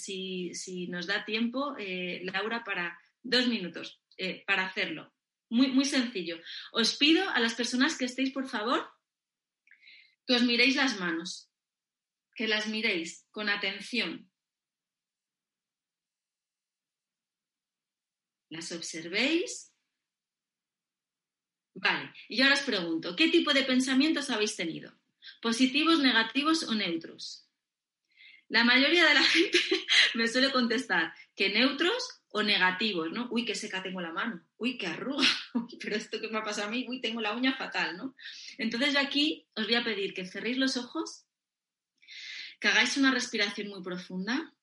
nos 0.89 1.07
da 1.07 1.25
tiempo, 1.25 1.77
eh, 1.79 2.21
Laura, 2.25 2.65
para 2.65 2.99
dos 3.23 3.47
minutos 3.49 4.03
eh, 4.19 4.45
para 4.47 4.67
hacerlo. 4.67 5.13
Muy, 5.49 5.69
muy 5.69 5.85
sencillo. 5.85 6.41
Os 6.73 6.97
pido 6.97 7.29
a 7.31 7.39
las 7.39 7.55
personas 7.55 7.97
que 7.97 8.05
estéis, 8.05 8.33
por 8.33 8.49
favor, 8.49 8.89
que 10.27 10.35
os 10.35 10.43
miréis 10.43 10.75
las 10.75 10.99
manos, 10.99 11.51
que 12.35 12.49
las 12.49 12.67
miréis 12.67 13.27
con 13.31 13.49
atención. 13.49 14.31
Las 18.49 18.73
observéis. 18.73 19.73
Vale, 21.79 22.11
y 22.31 22.41
ahora 22.41 22.55
os 22.55 22.63
pregunto, 22.63 23.15
¿qué 23.15 23.29
tipo 23.29 23.53
de 23.53 23.63
pensamientos 23.63 24.31
habéis 24.31 24.57
tenido? 24.57 24.95
¿Positivos, 25.43 25.99
negativos 25.99 26.63
o 26.63 26.75
neutros? 26.75 27.51
La 28.49 28.65
mayoría 28.65 29.05
de 29.07 29.13
la 29.13 29.23
gente 29.35 29.59
me 30.15 30.27
suele 30.27 30.51
contestar 30.51 31.13
que 31.35 31.51
neutros 31.51 32.23
o 32.31 32.43
negativos, 32.43 33.13
¿no? 33.13 33.29
Uy, 33.31 33.45
qué 33.45 33.55
seca 33.55 33.83
tengo 33.83 34.01
la 34.01 34.11
mano, 34.11 34.43
uy, 34.57 34.79
qué 34.79 34.87
arruga, 34.87 35.27
pero 35.81 35.97
esto 35.97 36.19
que 36.19 36.29
me 36.29 36.39
ha 36.39 36.45
pasado 36.45 36.69
a 36.69 36.71
mí, 36.71 36.87
uy, 36.89 37.03
tengo 37.03 37.21
la 37.21 37.37
uña 37.37 37.55
fatal, 37.55 37.99
¿no? 37.99 38.17
Entonces 38.57 38.95
yo 38.95 39.01
aquí 39.01 39.47
os 39.55 39.67
voy 39.67 39.75
a 39.75 39.85
pedir 39.85 40.15
que 40.15 40.25
cerréis 40.25 40.57
los 40.57 40.79
ojos, 40.79 41.27
que 42.59 42.69
hagáis 42.69 42.97
una 42.97 43.11
respiración 43.11 43.69
muy 43.69 43.83
profunda 43.83 44.55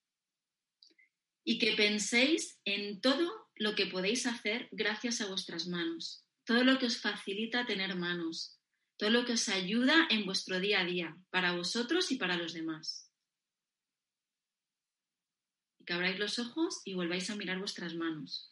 y 1.43 1.59
que 1.59 1.73
penséis 1.73 2.59
en 2.65 3.01
todo 3.01 3.49
lo 3.53 3.75
que 3.75 3.85
podéis 3.85 4.25
hacer 4.25 4.67
gracias 4.71 5.21
a 5.21 5.27
vuestras 5.27 5.67
manos, 5.67 6.23
todo 6.45 6.63
lo 6.63 6.77
que 6.79 6.87
os 6.87 6.99
facilita 6.99 7.65
tener 7.65 7.95
manos, 7.95 8.59
todo 8.97 9.09
lo 9.09 9.25
que 9.25 9.33
os 9.33 9.49
ayuda 9.49 10.07
en 10.09 10.25
vuestro 10.25 10.59
día 10.59 10.81
a 10.81 10.85
día, 10.85 11.17
para 11.29 11.55
vosotros 11.55 12.11
y 12.11 12.17
para 12.17 12.37
los 12.37 12.53
demás 12.53 13.03
que 15.85 15.93
abráis 15.93 16.19
los 16.19 16.39
ojos 16.39 16.81
y 16.85 16.93
volváis 16.93 17.29
a 17.29 17.35
mirar 17.35 17.59
vuestras 17.59 17.95
manos. 17.95 18.51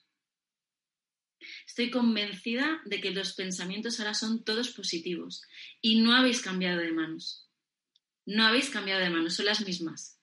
Estoy 1.65 1.89
convencida 1.89 2.81
de 2.85 3.01
que 3.01 3.11
los 3.11 3.33
pensamientos 3.33 3.99
ahora 3.99 4.13
son 4.13 4.43
todos 4.43 4.69
positivos 4.69 5.41
y 5.81 6.01
no 6.01 6.13
habéis 6.13 6.41
cambiado 6.41 6.79
de 6.79 6.91
manos. 6.91 7.49
No 8.25 8.45
habéis 8.45 8.69
cambiado 8.69 9.01
de 9.01 9.09
manos, 9.09 9.35
son 9.35 9.45
las 9.45 9.65
mismas. 9.65 10.19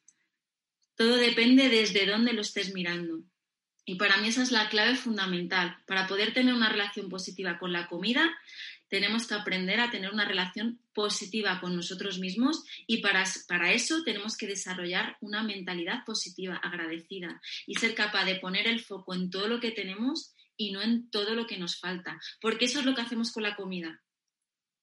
Todo 0.95 1.17
depende 1.17 1.69
desde 1.69 2.07
dónde 2.07 2.33
lo 2.33 2.43
estés 2.43 2.73
mirando. 2.73 3.25
Y 3.89 3.95
para 3.95 4.19
mí 4.19 4.29
esa 4.29 4.43
es 4.43 4.53
la 4.53 4.69
clave 4.69 4.97
fundamental. 4.97 5.79
Para 5.87 6.07
poder 6.07 6.35
tener 6.35 6.53
una 6.53 6.69
relación 6.69 7.09
positiva 7.09 7.59
con 7.59 7.73
la 7.73 7.87
comida, 7.87 8.31
tenemos 8.89 9.27
que 9.27 9.33
aprender 9.33 9.81
a 9.81 9.91
tener 9.91 10.13
una 10.13 10.27
relación 10.27 10.79
positiva 10.93 11.59
con 11.59 11.75
nosotros 11.75 12.19
mismos 12.19 12.65
y 12.87 12.99
para, 12.99 13.25
para 13.49 13.73
eso 13.73 14.03
tenemos 14.05 14.37
que 14.37 14.47
desarrollar 14.47 15.17
una 15.23 15.43
mentalidad 15.43 16.05
positiva, 16.05 16.57
agradecida 16.57 17.41
y 17.67 17.77
ser 17.77 17.95
capaz 17.95 18.27
de 18.27 18.35
poner 18.35 18.67
el 18.67 18.81
foco 18.81 19.15
en 19.15 19.31
todo 19.31 19.49
lo 19.49 19.59
que 19.59 19.71
tenemos 19.71 20.35
y 20.59 20.71
no 20.71 20.83
en 20.83 21.09
todo 21.09 21.35
lo 21.35 21.47
que 21.47 21.57
nos 21.57 21.81
falta, 21.81 22.21
porque 22.43 22.67
eso 22.67 22.81
es 22.81 22.85
lo 22.85 22.95
que 22.95 23.01
hacemos 23.01 23.33
con 23.33 23.43
la 23.43 23.57
comida. 23.57 24.03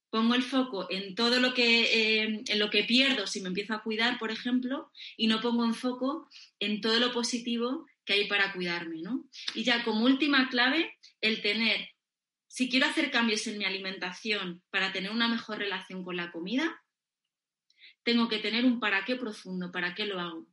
Pongo 0.09 0.33
el 0.33 0.43
foco 0.43 0.87
en 0.89 1.13
todo 1.13 1.39
lo 1.39 1.53
que, 1.53 2.23
eh, 2.23 2.43
en 2.47 2.59
lo 2.59 2.71
que 2.71 2.85
pierdo 2.85 3.27
si 3.27 3.41
me 3.41 3.49
empiezo 3.49 3.75
a 3.75 3.83
cuidar, 3.83 4.17
por 4.17 4.31
ejemplo, 4.31 4.89
y 5.15 5.27
no 5.27 5.41
pongo 5.41 5.63
en 5.63 5.75
foco 5.75 6.27
en 6.59 6.81
todo 6.81 6.99
lo 6.99 7.11
positivo 7.11 7.85
que 8.05 8.13
hay 8.13 8.27
para 8.27 8.53
cuidarme, 8.53 9.01
¿no? 9.01 9.25
Y 9.53 9.63
ya 9.63 9.83
como 9.83 10.05
última 10.05 10.49
clave, 10.49 10.97
el 11.21 11.41
tener 11.41 11.89
si 12.55 12.69
quiero 12.69 12.85
hacer 12.85 13.11
cambios 13.11 13.45
en 13.47 13.57
mi 13.57 13.65
alimentación 13.65 14.63
para 14.69 14.93
tener 14.93 15.11
una 15.11 15.27
mejor 15.27 15.57
relación 15.57 16.05
con 16.05 16.15
la 16.15 16.31
comida, 16.31 16.81
tengo 18.03 18.29
que 18.29 18.39
tener 18.39 18.63
un 18.63 18.79
para 18.79 19.03
qué 19.03 19.17
profundo, 19.17 19.73
para 19.73 19.93
qué 19.93 20.05
lo 20.05 20.21
hago. 20.21 20.47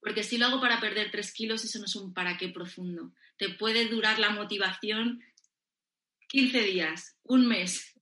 Porque 0.00 0.22
si 0.22 0.38
lo 0.38 0.46
hago 0.46 0.62
para 0.62 0.80
perder 0.80 1.10
tres 1.10 1.34
kilos, 1.34 1.62
eso 1.62 1.78
no 1.78 1.84
es 1.84 1.94
un 1.94 2.14
para 2.14 2.38
qué 2.38 2.48
profundo. 2.48 3.12
Te 3.36 3.50
puede 3.50 3.86
durar 3.88 4.18
la 4.18 4.30
motivación 4.30 5.22
15 6.28 6.62
días, 6.62 7.18
un 7.24 7.46
mes. 7.46 7.94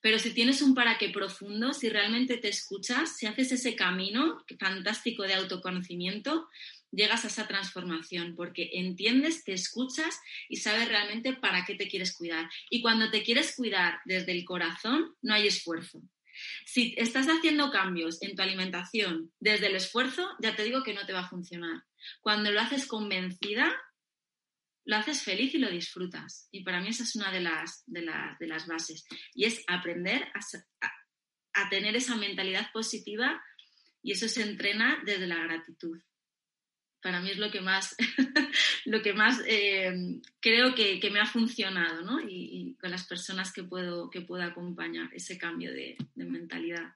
Pero 0.00 0.18
si 0.18 0.32
tienes 0.32 0.62
un 0.62 0.74
para 0.74 0.96
qué 0.96 1.10
profundo, 1.10 1.74
si 1.74 1.90
realmente 1.90 2.38
te 2.38 2.48
escuchas, 2.48 3.14
si 3.14 3.26
haces 3.26 3.52
ese 3.52 3.76
camino 3.76 4.42
fantástico 4.58 5.24
de 5.24 5.34
autoconocimiento, 5.34 6.48
llegas 6.94 7.24
a 7.24 7.28
esa 7.28 7.46
transformación, 7.46 8.34
porque 8.36 8.70
entiendes, 8.74 9.44
te 9.44 9.52
escuchas 9.52 10.18
y 10.48 10.56
sabes 10.56 10.88
realmente 10.88 11.34
para 11.34 11.64
qué 11.64 11.74
te 11.74 11.88
quieres 11.88 12.16
cuidar. 12.16 12.48
Y 12.70 12.80
cuando 12.80 13.10
te 13.10 13.22
quieres 13.22 13.54
cuidar 13.56 14.00
desde 14.04 14.32
el 14.32 14.44
corazón, 14.44 15.14
no 15.22 15.34
hay 15.34 15.46
esfuerzo. 15.46 16.02
Si 16.66 16.94
estás 16.96 17.26
haciendo 17.26 17.70
cambios 17.70 18.20
en 18.22 18.34
tu 18.34 18.42
alimentación 18.42 19.32
desde 19.38 19.68
el 19.68 19.76
esfuerzo, 19.76 20.28
ya 20.40 20.56
te 20.56 20.64
digo 20.64 20.82
que 20.82 20.94
no 20.94 21.06
te 21.06 21.12
va 21.12 21.20
a 21.20 21.28
funcionar. 21.28 21.84
Cuando 22.20 22.50
lo 22.50 22.60
haces 22.60 22.86
convencida, 22.86 23.72
lo 24.84 24.96
haces 24.96 25.22
feliz 25.22 25.54
y 25.54 25.58
lo 25.58 25.70
disfrutas. 25.70 26.48
Y 26.50 26.64
para 26.64 26.80
mí 26.80 26.88
esa 26.88 27.04
es 27.04 27.14
una 27.14 27.30
de 27.30 27.40
las, 27.40 27.84
de 27.86 28.02
las, 28.02 28.66
bases. 28.66 29.06
Y 29.32 29.44
es 29.44 29.62
aprender 29.68 30.28
a 31.54 31.68
tener 31.70 31.94
esa 31.94 32.16
mentalidad 32.16 32.70
positiva 32.72 33.40
y 34.02 34.12
eso 34.12 34.28
se 34.28 34.42
entrena 34.42 35.00
desde 35.06 35.26
la 35.26 35.36
gratitud 35.36 35.98
para 37.04 37.20
mí 37.20 37.30
es 37.30 37.36
lo 37.36 37.50
que 37.50 37.60
más, 37.60 37.94
lo 38.86 39.02
que 39.02 39.12
más 39.12 39.38
eh, 39.46 39.92
creo 40.40 40.74
que, 40.74 40.98
me 41.12 41.20
ha 41.20 41.26
funcionado, 41.26 42.00
¿no? 42.00 42.18
Y, 42.26 42.78
con 42.80 42.90
las 42.90 43.04
personas 43.04 43.52
que 43.52 43.62
puedo, 43.62 44.08
que 44.08 44.22
puedo 44.22 44.42
acompañar 44.42 45.10
ese 45.12 45.36
cambio 45.36 45.70
de, 45.70 45.98
mentalidad. 46.14 46.94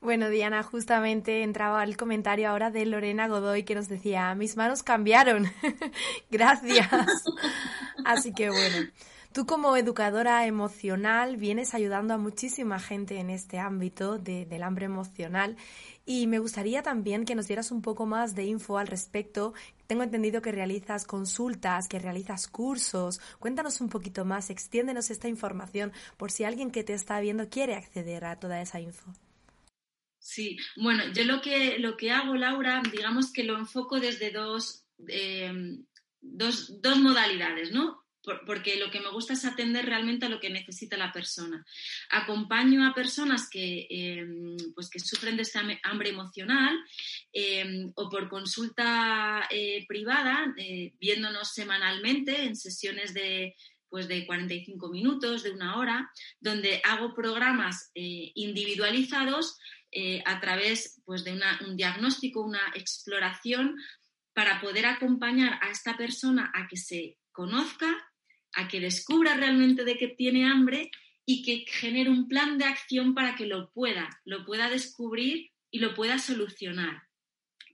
Bueno, 0.00 0.28
Diana, 0.28 0.64
justamente 0.64 1.44
entraba 1.44 1.84
el 1.84 1.96
comentario 1.96 2.48
ahora 2.48 2.72
de 2.72 2.84
Lorena 2.84 3.28
Godoy 3.28 3.62
que 3.62 3.76
nos 3.76 3.88
decía, 3.88 4.34
mis 4.34 4.56
manos 4.56 4.82
cambiaron. 4.82 5.46
Gracias. 6.30 6.90
Así 8.04 8.34
que 8.34 8.50
bueno, 8.50 8.90
Tú 9.36 9.44
como 9.44 9.76
educadora 9.76 10.46
emocional 10.46 11.36
vienes 11.36 11.74
ayudando 11.74 12.14
a 12.14 12.16
muchísima 12.16 12.80
gente 12.80 13.18
en 13.18 13.28
este 13.28 13.58
ámbito 13.58 14.16
del 14.16 14.62
hambre 14.62 14.86
emocional 14.86 15.58
y 16.06 16.26
me 16.26 16.38
gustaría 16.38 16.82
también 16.82 17.26
que 17.26 17.34
nos 17.34 17.46
dieras 17.46 17.70
un 17.70 17.82
poco 17.82 18.06
más 18.06 18.34
de 18.34 18.46
info 18.46 18.78
al 18.78 18.86
respecto. 18.86 19.52
Tengo 19.86 20.04
entendido 20.04 20.40
que 20.40 20.52
realizas 20.52 21.04
consultas, 21.04 21.86
que 21.86 21.98
realizas 21.98 22.48
cursos. 22.48 23.20
Cuéntanos 23.38 23.82
un 23.82 23.90
poquito 23.90 24.24
más, 24.24 24.48
extiéndenos 24.48 25.10
esta 25.10 25.28
información 25.28 25.92
por 26.16 26.30
si 26.30 26.44
alguien 26.44 26.70
que 26.70 26.82
te 26.82 26.94
está 26.94 27.20
viendo 27.20 27.50
quiere 27.50 27.74
acceder 27.74 28.24
a 28.24 28.40
toda 28.40 28.62
esa 28.62 28.80
info. 28.80 29.12
Sí, 30.18 30.56
bueno, 30.76 31.12
yo 31.12 31.24
lo 31.24 31.42
que, 31.42 31.78
lo 31.78 31.98
que 31.98 32.10
hago, 32.10 32.36
Laura, 32.36 32.80
digamos 32.90 33.30
que 33.34 33.44
lo 33.44 33.58
enfoco 33.58 34.00
desde 34.00 34.30
dos, 34.30 34.86
eh, 35.08 35.52
dos, 36.22 36.80
dos 36.80 36.98
modalidades, 37.00 37.70
¿no? 37.70 38.05
Porque 38.46 38.76
lo 38.76 38.90
que 38.90 39.00
me 39.00 39.10
gusta 39.10 39.34
es 39.34 39.44
atender 39.44 39.86
realmente 39.86 40.26
a 40.26 40.28
lo 40.28 40.40
que 40.40 40.50
necesita 40.50 40.96
la 40.96 41.12
persona. 41.12 41.64
Acompaño 42.10 42.86
a 42.86 42.94
personas 42.94 43.48
que, 43.48 43.86
em, 43.88 44.56
pues 44.74 44.90
que 44.90 44.98
sufren 44.98 45.36
de 45.36 45.42
este 45.42 45.60
hambre 45.82 46.10
emocional 46.10 46.76
em, 47.32 47.92
o 47.94 48.08
por 48.08 48.28
consulta 48.28 49.46
eh, 49.50 49.84
privada, 49.86 50.52
eh, 50.56 50.92
viéndonos 50.98 51.52
semanalmente 51.52 52.44
en 52.44 52.56
sesiones 52.56 53.14
de 53.14 53.54
pues 53.88 54.08
de 54.08 54.26
45 54.26 54.90
minutos, 54.90 55.44
de 55.44 55.52
una 55.52 55.78
hora, 55.78 56.10
donde 56.40 56.82
hago 56.84 57.14
programas 57.14 57.92
eh, 57.94 58.32
individualizados 58.34 59.56
a 60.26 60.40
través 60.40 61.00
pues, 61.06 61.24
de 61.24 61.40
un 61.66 61.76
diagnóstico, 61.76 62.42
una 62.42 62.60
exploración, 62.74 63.76
para 64.34 64.60
poder 64.60 64.84
acompañar 64.84 65.58
a 65.62 65.70
esta 65.70 65.96
persona 65.96 66.52
a 66.54 66.68
que 66.68 66.76
se 66.76 67.16
conozca, 67.32 67.86
a 68.56 68.68
que 68.68 68.80
descubra 68.80 69.36
realmente 69.36 69.84
de 69.84 69.96
qué 69.96 70.08
tiene 70.08 70.46
hambre 70.46 70.90
y 71.24 71.42
que 71.42 71.64
genere 71.70 72.10
un 72.10 72.26
plan 72.26 72.58
de 72.58 72.64
acción 72.64 73.14
para 73.14 73.36
que 73.36 73.46
lo 73.46 73.70
pueda, 73.70 74.08
lo 74.24 74.44
pueda 74.44 74.68
descubrir 74.70 75.50
y 75.70 75.78
lo 75.78 75.94
pueda 75.94 76.18
solucionar. 76.18 77.05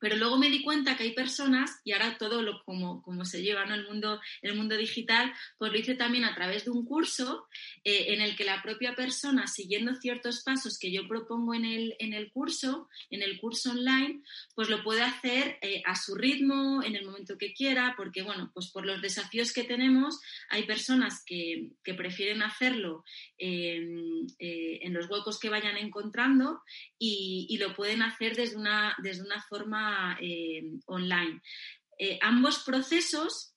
Pero 0.03 0.17
luego 0.17 0.37
me 0.37 0.51
di 0.51 0.65
cuenta 0.65 0.97
que 0.97 1.05
hay 1.05 1.13
personas, 1.13 1.81
y 1.85 1.93
ahora 1.93 2.19
todo 2.19 2.43
lo 2.43 2.65
como, 2.65 3.01
como 3.03 3.25
se 3.25 3.41
lleva 3.41 3.65
¿no? 3.67 3.77
el, 3.77 3.87
mundo, 3.87 4.21
el 4.43 4.57
mundo 4.57 4.77
digital, 4.77 5.33
pues 5.59 5.71
lo 5.71 5.79
hice 5.79 5.95
también 5.95 6.25
a 6.25 6.35
través 6.35 6.65
de 6.65 6.73
un 6.73 6.85
curso 6.85 7.47
eh, 7.85 8.07
en 8.09 8.21
el 8.21 8.35
que 8.35 8.45
la 8.45 8.61
propia 8.63 8.97
persona, 8.97 9.47
siguiendo 9.47 9.95
ciertos 9.95 10.43
pasos 10.43 10.77
que 10.77 10.91
yo 10.91 11.07
propongo 11.07 11.55
en 11.55 11.65
el, 11.65 11.95
en 12.01 12.15
el 12.15 12.33
curso, 12.33 12.89
en 13.11 13.23
el 13.23 13.39
curso 13.39 13.71
online, 13.71 14.23
pues 14.57 14.69
lo 14.69 14.83
puede 14.83 15.03
hacer 15.03 15.59
eh, 15.63 15.85
a 15.87 15.95
su 15.95 16.17
ritmo, 16.17 16.83
en 16.83 16.97
el 16.97 17.07
momento 17.07 17.39
que 17.39 17.55
quiera, 17.55 17.95
porque 17.97 18.23
bueno, 18.23 18.51
pues 18.53 18.73
por 18.73 18.85
los 18.85 19.01
desafíos 19.03 19.53
que 19.53 19.63
tenemos, 19.63 20.19
hay 20.51 20.65
personas 20.65 21.23
que, 21.25 21.69
prefieren 21.93 22.43
hacerlo 22.43 23.05
eh, 23.37 23.79
en 24.39 24.95
los 24.95 25.11
huecos 25.11 25.39
que 25.39 25.51
vayan 25.51 25.77
encontrando 25.77 26.63
y, 26.99 27.47
y 27.51 27.59
lo 27.59 27.77
pueden 27.77 28.01
hacer 28.01 28.35
desde 28.35 28.57
una, 28.57 28.97
desde 29.03 29.23
una 29.23 29.43
forma 29.43 29.92
eh, 30.21 30.63
online. 30.87 31.41
Eh, 31.99 32.19
ambos 32.23 32.59
procesos 32.65 33.52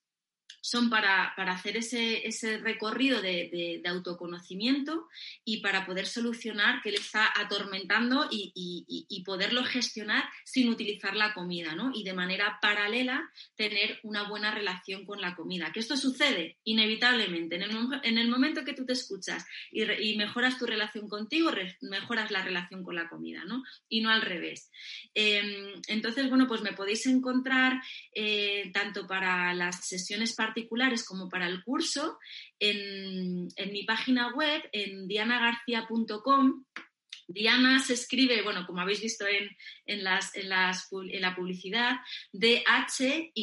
son 0.66 0.90
para, 0.90 1.26
hacer 1.38 1.78
ese, 1.78 2.26
ese 2.28 2.58
recorrido 2.58 3.22
de, 3.22 3.84
autoconocimiento 3.86 5.08
y 5.44 5.58
para 5.58 5.86
poder 5.86 6.08
solucionar 6.08 6.82
que 6.82 6.90
le 6.90 6.98
está 6.98 7.32
atormentando 7.40 8.28
y, 8.32 9.24
poderlo 9.24 9.64
gestionar 9.64 10.24
sin 10.44 10.70
utilizar 10.70 11.16
la 11.16 11.34
comida, 11.34 11.76
¿no? 11.76 11.92
Y 11.94 12.04
de 12.04 12.14
manera 12.14 12.60
paralela 12.62 13.30
tener 13.56 14.00
una 14.04 14.28
buena 14.28 14.52
relación 14.52 15.06
con 15.06 15.22
la 15.22 15.36
comida. 15.36 15.72
Que 15.72 15.80
esto 15.80 15.98
sucede 15.98 16.58
inevitablemente. 16.64 17.56
En 17.56 17.62
el, 17.64 17.78
en 18.04 18.18
el 18.18 18.30
momento 18.30 18.64
que 18.64 18.74
tú 18.74 18.86
te 18.86 18.94
escuchas 18.94 19.46
y, 19.72 20.16
mejoras 20.16 20.58
tu 20.58 20.66
relación 20.66 21.08
contigo, 21.08 21.52
mejoras 21.82 22.32
la 22.32 22.44
relación 22.44 22.84
con 22.84 22.96
la 22.96 23.08
comida, 23.08 23.44
¿no? 23.46 23.64
Y 23.88 24.02
no 24.02 24.10
al 24.10 24.22
revés. 24.22 24.72
Em, 25.14 25.80
entonces, 25.88 26.28
bueno, 26.30 26.48
pues 26.48 26.62
me 26.62 26.74
podéis 26.74 27.06
encontrar 27.06 27.82
eh, 28.14 28.72
tanto 28.74 29.06
para 29.06 29.54
las 29.54 29.88
sesiones 29.88 30.34
particulares 30.34 30.55
particulares 30.56 31.06
como 31.06 31.28
para 31.30 31.48
el 31.48 31.62
curso 31.64 32.18
en, 32.60 33.48
mi 33.72 33.84
página 33.84 34.34
web, 34.34 34.64
en 34.72 35.06
dianagarcia.com. 35.08 36.64
Diana 37.28 37.80
se 37.80 37.94
escribe, 37.94 38.44
bueno, 38.44 38.68
como 38.68 38.82
habéis 38.82 39.02
visto 39.02 39.26
en, 39.28 39.50
en, 39.88 40.04
las, 40.04 40.36
en, 40.36 40.48
las, 40.50 40.88
en 40.92 41.22
la 41.22 41.36
publicidad, 41.36 41.96
D-H-Y-A-N-A. 42.32 43.34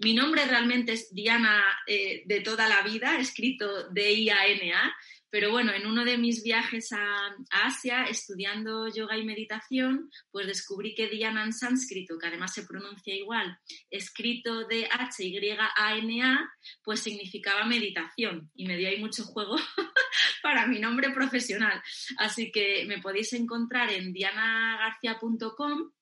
Mi 0.00 0.14
nombre 0.14 0.44
realmente 0.44 0.94
es 0.94 1.14
Diana 1.14 1.62
eh, 1.86 2.24
de 2.26 2.40
toda 2.40 2.68
la 2.68 2.82
vida, 2.82 3.18
escrito 3.18 3.88
D-I-A-N-A, 3.90 4.92
pero 5.30 5.50
bueno, 5.50 5.72
en 5.72 5.86
uno 5.86 6.04
de 6.04 6.18
mis 6.18 6.42
viajes 6.42 6.92
a, 6.92 7.36
Asia, 7.50 8.04
estudiando 8.04 8.88
yoga 8.88 9.16
y 9.16 9.24
meditación, 9.24 10.10
pues 10.30 10.46
descubrí 10.46 10.94
que 10.94 11.08
Dhyana 11.08 11.44
en 11.44 11.52
sánscrito, 11.52 12.18
que 12.18 12.26
además 12.26 12.52
se 12.52 12.66
pronuncia 12.66 13.14
igual, 13.14 13.58
escrito 13.90 14.66
de 14.66 14.88
H-Y-A-N-A, 14.90 16.50
pues 16.82 17.00
significaba 17.00 17.64
meditación 17.64 18.50
y 18.54 18.66
me 18.66 18.76
dio 18.76 18.88
ahí 18.88 18.98
mucho 18.98 19.24
juego 19.24 19.56
para 20.42 20.66
mi 20.66 20.78
nombre 20.78 21.10
profesional. 21.10 21.80
Así 22.18 22.50
que 22.50 22.84
me 22.86 23.00
podéis 23.00 23.32
encontrar 23.32 23.90
en 23.90 24.12
dianagarcia.com 24.12 25.92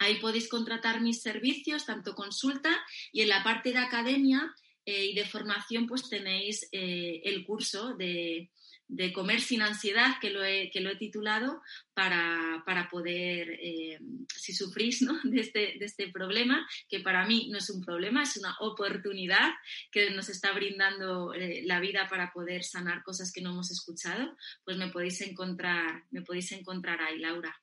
Ahí 0.00 0.18
podéis 0.18 0.48
contratar 0.48 1.02
mis 1.02 1.20
servicios, 1.20 1.84
tanto 1.84 2.14
consulta 2.14 2.70
y 3.12 3.20
en 3.20 3.28
la 3.28 3.44
parte 3.44 3.70
de 3.70 3.78
academia 3.78 4.54
eh, 4.86 5.04
y 5.04 5.14
de 5.14 5.26
formación, 5.26 5.86
pues 5.86 6.08
tenéis 6.08 6.66
eh, 6.72 7.20
el 7.24 7.44
curso 7.44 7.94
de, 7.96 8.50
de 8.90 9.12
comer 9.12 9.40
sin 9.40 9.62
ansiedad, 9.62 10.16
que 10.20 10.30
lo 10.30 10.42
he, 10.44 10.70
que 10.70 10.80
lo 10.80 10.90
he 10.90 10.96
titulado, 10.96 11.62
para, 11.94 12.88
poder, 12.90 13.50
eh, 13.62 13.98
si 14.34 14.52
sufrís 14.52 15.00
de, 15.24 15.40
este, 15.40 15.76
de 15.78 15.84
este 15.84 16.08
problema, 16.10 16.66
que 16.88 17.00
para 17.00 17.24
mí 17.26 17.48
no 17.50 17.58
es 17.58 17.70
un 17.70 17.84
problema, 17.84 18.22
es 18.22 18.36
una 18.36 18.56
oportunidad 18.60 19.50
que 19.92 20.10
nos 20.10 20.28
está 20.28 20.52
brindando 20.52 21.32
eh, 21.34 21.62
la 21.64 21.78
vida 21.80 22.08
para 22.08 22.32
poder 22.32 22.64
sanar 22.64 23.02
cosas 23.02 23.32
que 23.32 23.42
no 23.42 23.50
hemos 23.50 23.70
escuchado, 23.70 24.36
pues 24.64 24.76
me 24.76 24.88
podéis 24.88 25.20
encontrar, 25.20 26.04
me 26.10 26.22
podéis 26.22 26.50
encontrar 26.52 27.00
ahí, 27.00 27.18
Laura. 27.18 27.54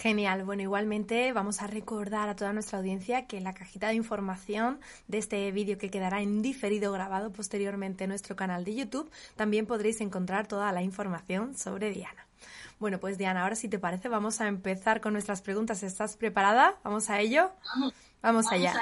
Genial. 0.00 0.44
Bueno, 0.44 0.62
igualmente 0.62 1.32
vamos 1.32 1.60
a 1.60 1.66
recordar 1.66 2.28
a 2.28 2.36
toda 2.36 2.52
nuestra 2.52 2.78
audiencia 2.78 3.26
que 3.26 3.36
en 3.36 3.42
la 3.42 3.52
cajita 3.52 3.88
de 3.88 3.94
información 3.94 4.78
de 5.08 5.18
este 5.18 5.50
vídeo 5.50 5.76
que 5.76 5.90
quedará 5.90 6.22
en 6.22 6.40
diferido 6.40 6.92
grabado 6.92 7.32
posteriormente 7.32 8.04
en 8.04 8.10
nuestro 8.10 8.36
canal 8.36 8.64
de 8.64 8.76
YouTube, 8.76 9.10
también 9.34 9.66
podréis 9.66 10.00
encontrar 10.00 10.46
toda 10.46 10.70
la 10.70 10.82
información 10.82 11.56
sobre 11.56 11.90
Diana. 11.90 12.28
Bueno, 12.78 13.00
pues 13.00 13.18
Diana, 13.18 13.42
ahora 13.42 13.56
si 13.56 13.68
te 13.68 13.80
parece 13.80 14.08
vamos 14.08 14.40
a 14.40 14.46
empezar 14.46 15.00
con 15.00 15.14
nuestras 15.14 15.42
preguntas. 15.42 15.82
¿Estás 15.82 16.16
preparada? 16.16 16.76
¿Vamos 16.84 17.10
a 17.10 17.18
ello? 17.18 17.50
Vamos, 17.74 17.92
allá. 18.22 18.74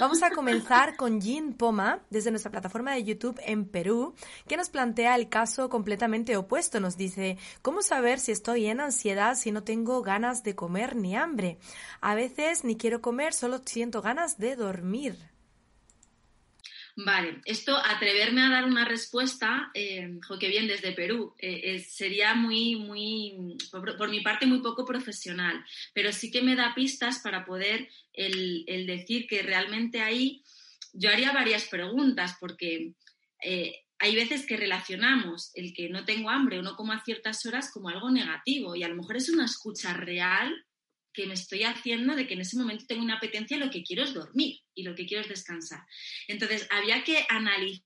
Vamos 0.00 0.22
a 0.22 0.30
comenzar 0.34 0.96
con 0.96 1.20
Jean 1.20 1.52
Poma, 1.52 2.00
desde 2.10 2.30
nuestra 2.30 2.50
plataforma 2.50 2.92
de 2.92 3.04
YouTube 3.04 3.40
en 3.44 3.66
Perú, 3.66 4.14
que 4.46 4.56
nos 4.56 4.68
plantea 4.68 5.16
el 5.16 5.28
caso 5.28 5.68
completamente 5.68 6.36
opuesto. 6.36 6.80
Nos 6.80 6.96
dice, 6.96 7.38
¿cómo 7.62 7.82
saber 7.82 8.18
si 8.18 8.32
estoy 8.32 8.66
en 8.66 8.80
ansiedad 8.80 9.34
si 9.36 9.52
no 9.52 9.62
tengo 9.64 10.02
ganas 10.02 10.42
de 10.42 10.54
comer 10.54 10.96
ni 10.96 11.16
hambre? 11.16 11.58
A 12.00 12.14
veces 12.14 12.64
ni 12.64 12.76
quiero 12.76 13.00
comer, 13.00 13.32
solo 13.32 13.60
siento 13.64 14.02
ganas 14.02 14.38
de 14.38 14.56
dormir. 14.56 15.35
Vale, 16.98 17.42
esto, 17.44 17.76
atreverme 17.76 18.40
a 18.40 18.48
dar 18.48 18.64
una 18.64 18.86
respuesta, 18.86 19.70
eh, 19.74 20.18
que 20.40 20.48
bien 20.48 20.66
desde 20.66 20.92
Perú, 20.92 21.34
eh, 21.38 21.78
sería 21.78 22.34
muy, 22.34 22.76
muy, 22.76 23.58
por, 23.70 24.08
mi 24.08 24.22
parte, 24.22 24.46
muy 24.46 24.60
poco 24.62 24.86
profesional, 24.86 25.62
pero 25.92 26.10
sí 26.10 26.30
que 26.30 26.40
me 26.40 26.56
da 26.56 26.74
pistas 26.74 27.18
para 27.18 27.44
poder 27.44 27.90
el, 28.14 28.64
decir 28.86 29.26
que 29.26 29.42
realmente 29.42 30.00
ahí 30.00 30.42
yo 30.94 31.10
haría 31.10 31.32
varias 31.32 31.66
preguntas, 31.66 32.38
porque 32.40 32.94
eh, 33.42 33.84
hay 33.98 34.16
veces 34.16 34.46
que 34.46 34.56
relacionamos 34.56 35.50
el 35.54 35.74
que 35.74 35.90
no 35.90 36.06
tengo 36.06 36.30
hambre 36.30 36.60
o 36.60 36.62
no 36.62 36.76
como 36.76 36.94
a 36.94 37.04
ciertas 37.04 37.44
horas 37.44 37.70
como 37.70 37.90
algo 37.90 38.10
negativo 38.10 38.74
y 38.74 38.84
a 38.84 38.88
lo 38.88 38.96
mejor 38.96 39.18
es 39.18 39.28
una 39.28 39.44
escucha 39.44 39.92
real 39.92 40.64
que 41.16 41.26
me 41.26 41.34
estoy 41.34 41.64
haciendo 41.64 42.14
de 42.14 42.26
que 42.26 42.34
en 42.34 42.42
ese 42.42 42.58
momento 42.58 42.84
tengo 42.86 43.02
una 43.02 43.16
apetencia 43.16 43.56
lo 43.56 43.70
que 43.70 43.82
quiero 43.82 44.04
es 44.04 44.12
dormir 44.12 44.60
y 44.74 44.82
lo 44.82 44.94
que 44.94 45.06
quiero 45.06 45.22
es 45.22 45.28
descansar. 45.28 45.80
Entonces, 46.28 46.68
había 46.70 47.02
que 47.02 47.24
analizar 47.30 47.82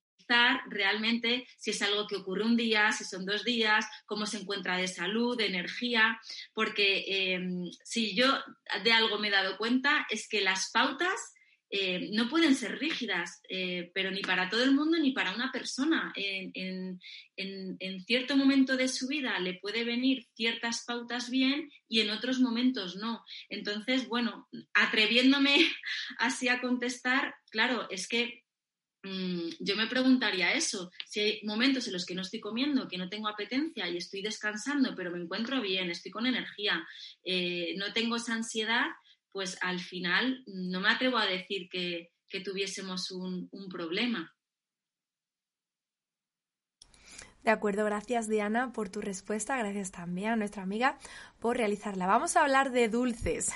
realmente 0.68 1.46
si 1.56 1.70
es 1.70 1.80
algo 1.82 2.06
que 2.06 2.16
ocurre 2.16 2.44
un 2.44 2.56
día, 2.56 2.92
si 2.92 3.04
son 3.04 3.24
dos 3.24 3.44
días, 3.44 3.86
cómo 4.06 4.26
se 4.26 4.38
encuentra 4.38 4.76
de 4.76 4.88
salud, 4.88 5.36
de 5.36 5.46
energía, 5.46 6.20
porque 6.52 7.04
em, 7.06 7.70
si 7.84 8.14
yo 8.14 8.26
de 8.84 8.92
algo 8.92 9.18
me 9.18 9.28
he 9.28 9.32
dado 9.32 9.56
cuenta 9.56 10.06
es 10.10 10.28
que 10.28 10.40
las 10.40 10.70
pautas 10.72 11.18
eh, 11.72 12.10
no 12.12 12.28
pueden 12.28 12.56
ser 12.56 12.80
rígidas, 12.80 13.40
eh, 13.48 13.92
pero 13.94 14.10
ni 14.10 14.22
para 14.22 14.48
todo 14.48 14.64
el 14.64 14.72
mundo 14.72 14.98
ni 14.98 15.12
para 15.12 15.32
una 15.32 15.52
persona. 15.52 16.12
En, 16.16 16.98
cierto 18.06 18.36
momento 18.36 18.76
de 18.76 18.88
su 18.88 19.06
vida 19.06 19.38
le 19.38 19.54
puede 19.54 19.84
venir 19.84 20.26
ciertas 20.34 20.84
pautas 20.84 21.30
bien 21.30 21.70
y 21.88 22.00
en 22.00 22.10
otros 22.10 22.40
momentos 22.40 22.96
no. 22.96 23.24
Entonces, 23.48 24.08
bueno, 24.08 24.48
atreviéndome 24.74 25.56
así 26.18 26.48
a 26.48 26.60
contestar, 26.60 27.34
claro, 27.50 27.88
es 27.88 28.08
que 28.08 28.42
mm, 29.04 29.50
yo 29.60 29.76
me 29.76 29.86
preguntaría 29.86 30.52
eso, 30.52 30.90
si 31.06 31.20
hay 31.20 31.40
momentos 31.44 31.86
en 31.86 31.92
los 31.92 32.04
que 32.04 32.14
no 32.14 32.22
estoy 32.22 32.40
comiendo, 32.40 32.88
que 32.88 32.98
no 32.98 33.08
tengo 33.08 33.28
apetencia 33.28 33.88
y 33.88 33.96
estoy 33.96 34.22
descansando, 34.22 34.94
pero 34.96 35.12
me 35.12 35.22
encuentro 35.22 35.60
bien, 35.60 35.90
estoy 35.90 36.10
con 36.10 36.26
energía, 36.26 36.84
eh, 37.24 37.74
no 37.76 37.92
tengo 37.92 38.16
esa 38.16 38.34
ansiedad, 38.34 38.86
pues 39.32 39.58
al 39.62 39.80
final 39.80 40.42
no 40.46 40.80
me 40.80 40.90
atrevo 40.90 41.18
a 41.18 41.26
decir 41.26 41.68
que, 41.68 42.10
tuviésemos 42.44 43.10
un, 43.10 43.48
un 43.50 43.68
problema. 43.68 44.32
De 47.42 47.50
acuerdo, 47.50 47.86
gracias 47.86 48.28
Diana 48.28 48.70
por 48.72 48.90
tu 48.90 49.00
respuesta, 49.00 49.56
gracias 49.56 49.90
también 49.90 50.32
a 50.32 50.36
nuestra 50.36 50.62
amiga 50.62 50.98
por 51.38 51.56
realizarla. 51.56 52.06
Vamos 52.06 52.36
a 52.36 52.42
hablar 52.42 52.70
de 52.70 52.88
dulces, 52.88 53.52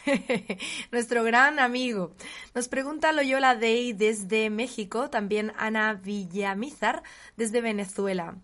nuestro 0.90 1.22
gran 1.22 1.58
amigo. 1.58 2.14
Nos 2.54 2.68
pregunta 2.68 3.12
Loyola 3.12 3.54
Day 3.56 3.92
desde 3.92 4.48
México, 4.48 5.10
también 5.10 5.52
Ana 5.58 5.94
Villamizar 5.94 7.02
desde 7.36 7.60
Venezuela. 7.60 8.38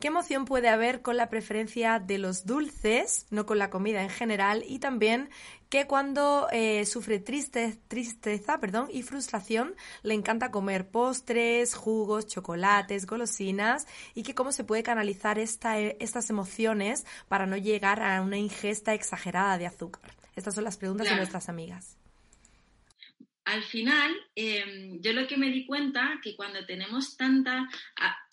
¿Qué 0.00 0.08
emoción 0.08 0.46
puede 0.46 0.70
haber 0.70 1.02
con 1.02 1.18
la 1.18 1.28
preferencia 1.28 1.98
de 1.98 2.16
los 2.16 2.46
dulces, 2.46 3.26
no 3.28 3.44
con 3.44 3.58
la 3.58 3.68
comida 3.68 4.02
en 4.02 4.08
general? 4.08 4.64
Y 4.66 4.78
también 4.78 5.28
que 5.68 5.86
cuando 5.86 6.48
eh, 6.52 6.86
sufre 6.86 7.18
triste, 7.18 7.78
tristeza 7.86 8.58
perdón, 8.60 8.88
y 8.90 9.02
frustración 9.02 9.74
le 10.02 10.14
encanta 10.14 10.50
comer 10.50 10.88
postres, 10.88 11.74
jugos, 11.74 12.26
chocolates, 12.26 13.04
golosinas 13.04 13.86
y 14.14 14.22
que 14.22 14.34
cómo 14.34 14.52
se 14.52 14.64
puede 14.64 14.82
canalizar 14.82 15.38
esta, 15.38 15.78
estas 15.78 16.30
emociones 16.30 17.04
para 17.28 17.44
no 17.44 17.58
llegar 17.58 18.02
a 18.02 18.22
una 18.22 18.38
ingesta 18.38 18.94
exagerada 18.94 19.58
de 19.58 19.66
azúcar. 19.66 20.14
Estas 20.34 20.54
son 20.54 20.64
las 20.64 20.78
preguntas 20.78 21.10
de 21.10 21.16
nuestras 21.16 21.50
amigas 21.50 21.98
al 23.50 23.64
final, 23.64 24.14
em, 24.36 25.00
yo 25.00 25.12
lo 25.12 25.26
que 25.26 25.36
me 25.36 25.50
di 25.50 25.66
cuenta 25.66 26.20
que 26.22 26.36
cuando 26.36 26.64
tenemos 26.66 27.16
tanta... 27.16 27.68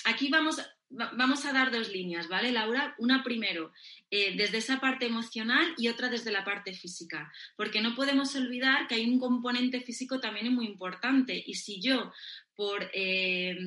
aquí 0.05 0.29
vamos, 0.29 0.61
vamos 0.89 1.45
a 1.45 1.53
dar 1.53 1.71
dos 1.71 1.89
líneas, 1.89 2.27
¿vale, 2.27 2.51
Laura? 2.51 2.95
Una 2.97 3.23
primero, 3.23 3.71
eh, 4.09 4.35
desde 4.35 4.57
esa 4.57 4.79
parte 4.79 5.05
emocional 5.05 5.73
y 5.77 5.89
otra 5.89 6.09
desde 6.09 6.31
la 6.31 6.45
parte 6.45 6.73
física, 6.73 7.31
porque 7.55 7.81
no 7.81 7.95
podemos 7.95 8.35
olvidar 8.35 8.87
que 8.87 8.95
hay 8.95 9.05
un 9.05 9.19
componente 9.19 9.81
físico 9.81 10.19
también 10.19 10.53
muy 10.53 10.65
importante 10.65 11.43
y 11.45 11.55
si 11.55 11.81
yo, 11.81 12.11
por, 12.55 12.89
eh, 12.93 13.57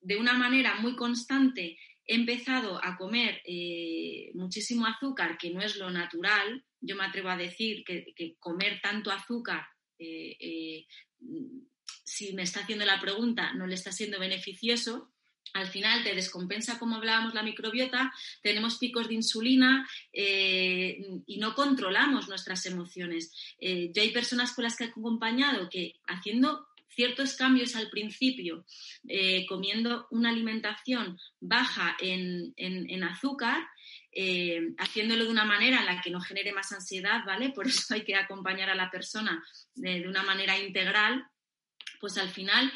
de 0.00 0.16
una 0.16 0.34
manera 0.34 0.76
muy 0.76 0.94
constante, 0.94 1.78
he 2.04 2.14
empezado 2.16 2.84
a 2.84 2.96
comer 2.96 3.40
eh, 3.46 4.30
muchísimo 4.34 4.86
azúcar, 4.86 5.38
que 5.38 5.50
no 5.50 5.62
es 5.62 5.76
lo 5.76 5.90
natural, 5.90 6.64
yo 6.80 6.96
me 6.96 7.04
atrevo 7.04 7.28
a 7.28 7.36
decir 7.36 7.84
que, 7.84 8.12
que 8.14 8.36
comer 8.38 8.80
tanto 8.82 9.10
azúcar 9.10 9.66
si 12.04 12.32
me 12.32 12.42
está 12.42 12.60
haciendo 12.60 12.84
la 12.84 13.00
pregunta, 13.00 13.52
no 13.54 13.66
le 13.66 13.74
está 13.74 13.92
siendo 13.92 14.18
beneficioso, 14.18 15.12
al 15.52 15.68
final 15.68 16.02
te 16.02 16.14
descompensa, 16.14 16.78
como 16.78 16.96
hablábamos, 16.96 17.34
la 17.34 17.42
microbiota, 17.42 18.12
tenemos 18.42 18.78
picos 18.78 19.08
de 19.08 19.14
insulina 19.14 19.88
eh, 20.12 21.20
y 21.26 21.38
no 21.38 21.54
controlamos 21.54 22.28
nuestras 22.28 22.64
emociones. 22.66 23.32
Eh, 23.58 23.90
yo 23.94 24.02
hay 24.02 24.10
personas 24.10 24.52
con 24.52 24.64
las 24.64 24.76
que 24.76 24.84
he 24.84 24.88
acompañado 24.88 25.68
que 25.68 25.96
haciendo 26.06 26.68
ciertos 26.88 27.36
cambios 27.36 27.74
al 27.74 27.88
principio, 27.88 28.66
eh, 29.08 29.46
comiendo 29.46 30.08
una 30.10 30.28
alimentación 30.28 31.18
baja 31.40 31.96
en, 31.98 33.02
azúcar, 33.02 33.66
haciéndolo 34.78 35.24
de 35.24 35.30
una 35.30 35.46
manera 35.46 35.80
en 35.80 35.86
la 35.86 36.02
que 36.02 36.10
no 36.10 36.20
genere 36.20 36.52
más 36.52 36.70
ansiedad, 36.72 37.24
¿vale? 37.24 37.48
Por 37.50 37.66
eso 37.66 37.94
hay 37.94 38.04
que 38.04 38.14
acompañar 38.14 38.68
a 38.68 38.74
la 38.74 38.90
persona 38.90 39.42
de 39.74 40.06
una 40.06 40.22
manera 40.22 40.58
integral, 40.58 41.26
pues 41.98 42.18
al 42.18 42.28
final 42.28 42.70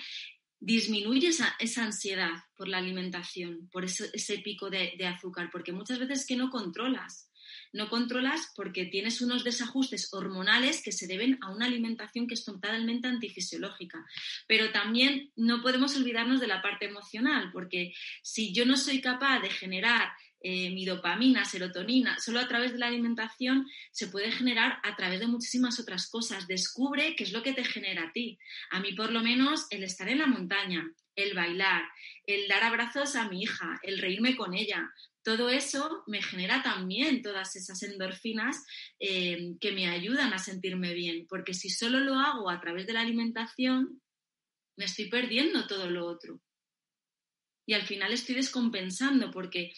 disminuye 0.66 1.28
esa, 1.28 1.84
ansiedad 1.84 2.32
por 2.56 2.66
la 2.66 2.78
alimentación, 2.78 3.68
por 3.70 3.84
ese, 3.84 4.38
pico 4.38 4.68
de, 4.68 4.98
azúcar, 5.06 5.48
porque 5.52 5.72
muchas 5.72 6.00
veces 6.00 6.26
que 6.26 6.34
no 6.34 6.50
controlas. 6.50 7.30
No 7.72 7.88
controlas 7.88 8.52
porque 8.56 8.86
tienes 8.86 9.20
unos 9.20 9.44
desajustes 9.44 10.12
hormonales 10.12 10.82
que 10.82 10.90
se 10.90 11.06
deben 11.06 11.38
a 11.40 11.52
una 11.52 11.66
alimentación 11.66 12.26
que 12.26 12.34
es 12.34 12.44
totalmente 12.44 13.06
antifisiológica. 13.06 14.04
Pero 14.48 14.72
también 14.72 15.30
no 15.36 15.62
podemos 15.62 15.96
olvidarnos 15.96 16.40
de 16.40 16.48
la 16.48 16.62
parte 16.62 16.86
emocional, 16.86 17.50
porque 17.52 17.94
si 18.22 18.52
yo 18.52 18.66
no 18.66 18.76
soy 18.76 19.00
capaz 19.00 19.40
de 19.40 19.50
generar 19.50 20.10
eh, 20.48 20.70
mi 20.70 20.84
dopamina, 20.84 21.44
serotonina, 21.44 22.20
solo 22.20 22.38
a 22.38 22.46
través 22.46 22.70
de 22.70 22.78
la 22.78 22.86
alimentación 22.86 23.66
se 23.90 24.06
puede 24.06 24.30
generar 24.30 24.78
a 24.84 24.94
través 24.94 25.18
de 25.18 25.26
muchísimas 25.26 25.80
otras 25.80 26.08
cosas. 26.08 26.46
Descubre 26.46 27.16
qué 27.16 27.24
es 27.24 27.32
lo 27.32 27.42
que 27.42 27.52
te 27.52 27.64
genera 27.64 28.04
a 28.04 28.12
ti. 28.12 28.38
A 28.70 28.78
mí 28.78 28.92
por 28.92 29.10
lo 29.10 29.24
menos 29.24 29.66
el 29.70 29.82
estar 29.82 30.08
en 30.08 30.18
la 30.18 30.28
montaña, 30.28 30.88
el 31.16 31.34
bailar, 31.34 31.82
el 32.26 32.46
dar 32.46 32.62
abrazos 32.62 33.16
a 33.16 33.28
mi 33.28 33.42
hija, 33.42 33.80
el 33.82 33.98
reírme 33.98 34.36
con 34.36 34.54
ella. 34.54 34.88
Todo 35.24 35.48
eso 35.48 36.04
me 36.06 36.22
genera 36.22 36.62
también 36.62 37.22
todas 37.22 37.56
esas 37.56 37.82
endorfinas 37.82 38.64
eh, 39.00 39.56
que 39.60 39.72
me 39.72 39.88
ayudan 39.88 40.32
a 40.32 40.38
sentirme 40.38 40.94
bien, 40.94 41.26
porque 41.28 41.54
si 41.54 41.70
solo 41.70 41.98
lo 41.98 42.14
hago 42.14 42.50
a 42.50 42.60
través 42.60 42.86
de 42.86 42.92
la 42.92 43.00
alimentación, 43.00 44.00
me 44.76 44.84
estoy 44.84 45.08
perdiendo 45.08 45.66
todo 45.66 45.90
lo 45.90 46.06
otro. 46.06 46.40
Y 47.66 47.74
al 47.74 47.82
final 47.82 48.12
estoy 48.12 48.36
descompensando 48.36 49.32
porque 49.32 49.72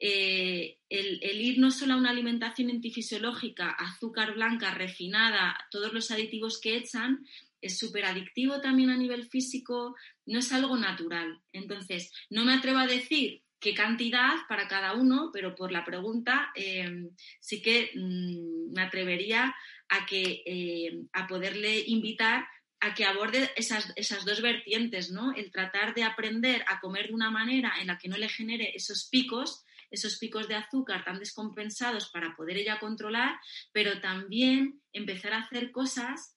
eh, 0.00 0.78
el, 0.88 1.40
ir 1.40 1.58
no 1.58 1.70
solo 1.70 1.94
a 1.94 1.96
una 1.96 2.10
alimentación 2.10 2.70
antifisiológica, 2.70 3.70
azúcar 3.70 4.34
blanca, 4.34 4.72
refinada, 4.72 5.58
todos 5.70 5.92
los 5.92 6.10
aditivos 6.10 6.60
que 6.60 6.76
echan, 6.76 7.26
es 7.60 7.78
súper 7.78 8.04
adictivo 8.04 8.60
también 8.60 8.90
a 8.90 8.96
nivel 8.96 9.28
físico, 9.28 9.96
no 10.26 10.38
es 10.38 10.52
algo 10.52 10.76
natural. 10.76 11.40
Entonces, 11.52 12.12
no 12.30 12.44
me 12.44 12.54
atrevo 12.54 12.78
a 12.78 12.86
decir 12.86 13.42
qué 13.58 13.74
cantidad 13.74 14.34
para 14.48 14.68
cada 14.68 14.94
uno, 14.94 15.30
pero 15.32 15.56
por 15.56 15.72
la 15.72 15.84
pregunta 15.84 16.52
em, 16.54 17.10
sí 17.40 17.60
que 17.60 17.90
mm, 17.94 18.72
me 18.72 18.82
atrevería 18.82 19.54
a, 19.88 20.06
que, 20.06 20.42
em, 20.46 21.08
a 21.12 21.26
poderle 21.26 21.82
invitar 21.88 22.46
a 22.80 22.94
que 22.94 23.04
aborde 23.04 23.50
esas, 23.56 23.92
esas, 23.96 24.24
dos 24.24 24.40
vertientes, 24.40 25.10
¿no? 25.10 25.34
El 25.34 25.50
tratar 25.50 25.94
de 25.94 26.04
aprender 26.04 26.64
a 26.68 26.78
comer 26.78 27.08
de 27.08 27.14
una 27.14 27.30
manera 27.30 27.72
en 27.80 27.88
la 27.88 27.98
que 27.98 28.08
no 28.08 28.16
le 28.16 28.28
genere 28.28 28.70
esos 28.76 29.08
picos 29.10 29.64
esos 29.90 30.18
picos 30.18 30.48
de 30.48 30.54
azúcar 30.54 31.04
tan 31.04 31.18
descompensados 31.18 32.10
para 32.10 32.34
poder 32.36 32.58
ella 32.58 32.78
controlar, 32.78 33.38
pero 33.72 34.00
también 34.00 34.82
empezar 34.92 35.32
a 35.32 35.42
hacer 35.42 35.70
cosas 35.70 36.36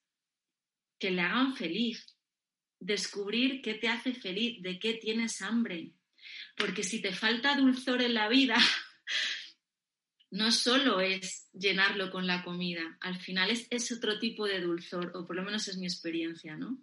que 0.99 1.11
le 1.11 1.21
hagan 1.21 1.55
feliz. 1.55 2.17
Descubrir 2.79 3.61
qué 3.61 3.75
te 3.75 3.87
hace 3.87 4.13
feliz, 4.13 4.61
de 4.61 4.79
qué 4.79 4.95
tienes 4.95 5.41
hambre. 5.41 5.93
Porque 6.55 6.83
si 6.83 7.01
te 7.01 7.13
falta 7.13 7.55
dulzor 7.55 8.01
en 8.01 8.13
la 8.13 8.29
vida, 8.29 8.55
no 10.31 10.51
solo 10.51 11.01
es 11.01 11.49
llenarlo 11.53 12.11
con 12.11 12.27
la 12.27 12.43
comida, 12.43 12.97
al 13.01 13.19
final 13.19 13.51
es, 13.51 13.67
es 13.69 13.91
otro 13.91 14.19
tipo 14.19 14.45
de 14.45 14.61
dulzor, 14.61 15.11
o 15.15 15.27
por 15.27 15.35
lo 15.35 15.43
menos 15.43 15.67
es 15.67 15.77
mi 15.77 15.85
experiencia, 15.85 16.55
¿no? 16.55 16.77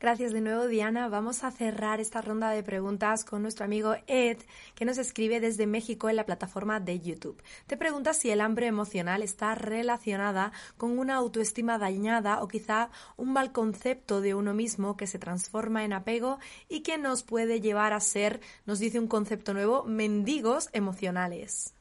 Gracias 0.00 0.32
de 0.32 0.40
nuevo, 0.40 0.68
Diana. 0.68 1.08
Vamos 1.08 1.42
a 1.42 1.50
cerrar 1.50 1.98
esta 1.98 2.22
ronda 2.22 2.50
de 2.50 2.62
preguntas 2.62 3.24
con 3.24 3.42
nuestro 3.42 3.64
amigo 3.64 3.96
Ed, 4.06 4.38
que 4.76 4.84
nos 4.84 4.96
escribe 4.96 5.40
desde 5.40 5.66
México 5.66 6.08
en 6.08 6.14
la 6.14 6.24
plataforma 6.24 6.78
de 6.78 7.00
YouTube. 7.00 7.42
Te 7.66 7.76
pregunta 7.76 8.14
si 8.14 8.30
el 8.30 8.40
hambre 8.40 8.68
emocional 8.68 9.24
está 9.24 9.56
relacionada 9.56 10.52
con 10.76 11.00
una 11.00 11.16
autoestima 11.16 11.78
dañada 11.78 12.40
o 12.42 12.46
quizá 12.46 12.90
un 13.16 13.32
mal 13.32 13.50
concepto 13.50 14.20
de 14.20 14.36
uno 14.36 14.54
mismo 14.54 14.96
que 14.96 15.08
se 15.08 15.18
transforma 15.18 15.84
en 15.84 15.92
apego 15.92 16.38
y 16.68 16.82
que 16.82 16.96
nos 16.96 17.24
puede 17.24 17.60
llevar 17.60 17.92
a 17.92 17.98
ser, 17.98 18.40
nos 18.66 18.78
dice 18.78 19.00
un 19.00 19.08
concepto 19.08 19.52
nuevo, 19.52 19.82
mendigos 19.82 20.68
emocionales. 20.74 21.74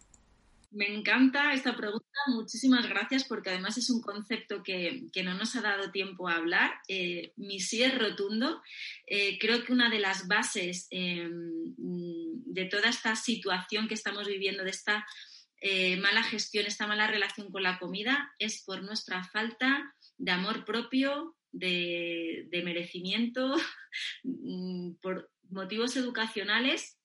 Me 0.71 0.93
encanta 0.93 1.53
esta 1.53 1.77
pregunta, 1.77 2.05
muchísimas 2.27 2.89
gracias 2.89 3.23
porque 3.23 3.51
además 3.51 3.77
es 3.77 3.89
un 3.89 4.01
concepto 4.01 4.63
que, 4.63 5.09
no 5.23 5.33
nos 5.33 5.55
ha 5.55 5.61
dado 5.61 5.91
tiempo 5.91 6.27
a 6.27 6.35
hablar. 6.35 6.71
Eh, 6.89 7.31
mi 7.37 7.61
sí 7.61 7.83
es 7.83 7.97
rotundo. 7.97 8.61
Eh, 9.05 9.37
creo 9.39 9.63
que 9.63 9.71
una 9.71 9.89
de 9.89 9.99
las 9.99 10.27
bases 10.27 10.87
em, 10.89 11.73
de 11.77 12.65
toda 12.65 12.89
esta 12.89 13.15
situación 13.15 13.87
que 13.87 13.93
estamos 13.93 14.27
viviendo, 14.27 14.63
de 14.63 14.71
esta 14.71 15.07
eh, 15.61 15.95
mala 15.97 16.21
gestión, 16.23 16.65
esta 16.65 16.85
mala 16.85 17.07
relación 17.07 17.49
con 17.49 17.63
la 17.63 17.79
comida, 17.79 18.33
es 18.37 18.63
por 18.65 18.83
nuestra 18.83 19.23
falta 19.23 19.95
de 20.17 20.31
amor 20.31 20.65
propio, 20.65 21.37
de 21.51 22.61
merecimiento, 22.65 23.55
mm, 24.23 24.95
por 25.01 25.31
motivos 25.49 25.95
educacionales 25.95 26.96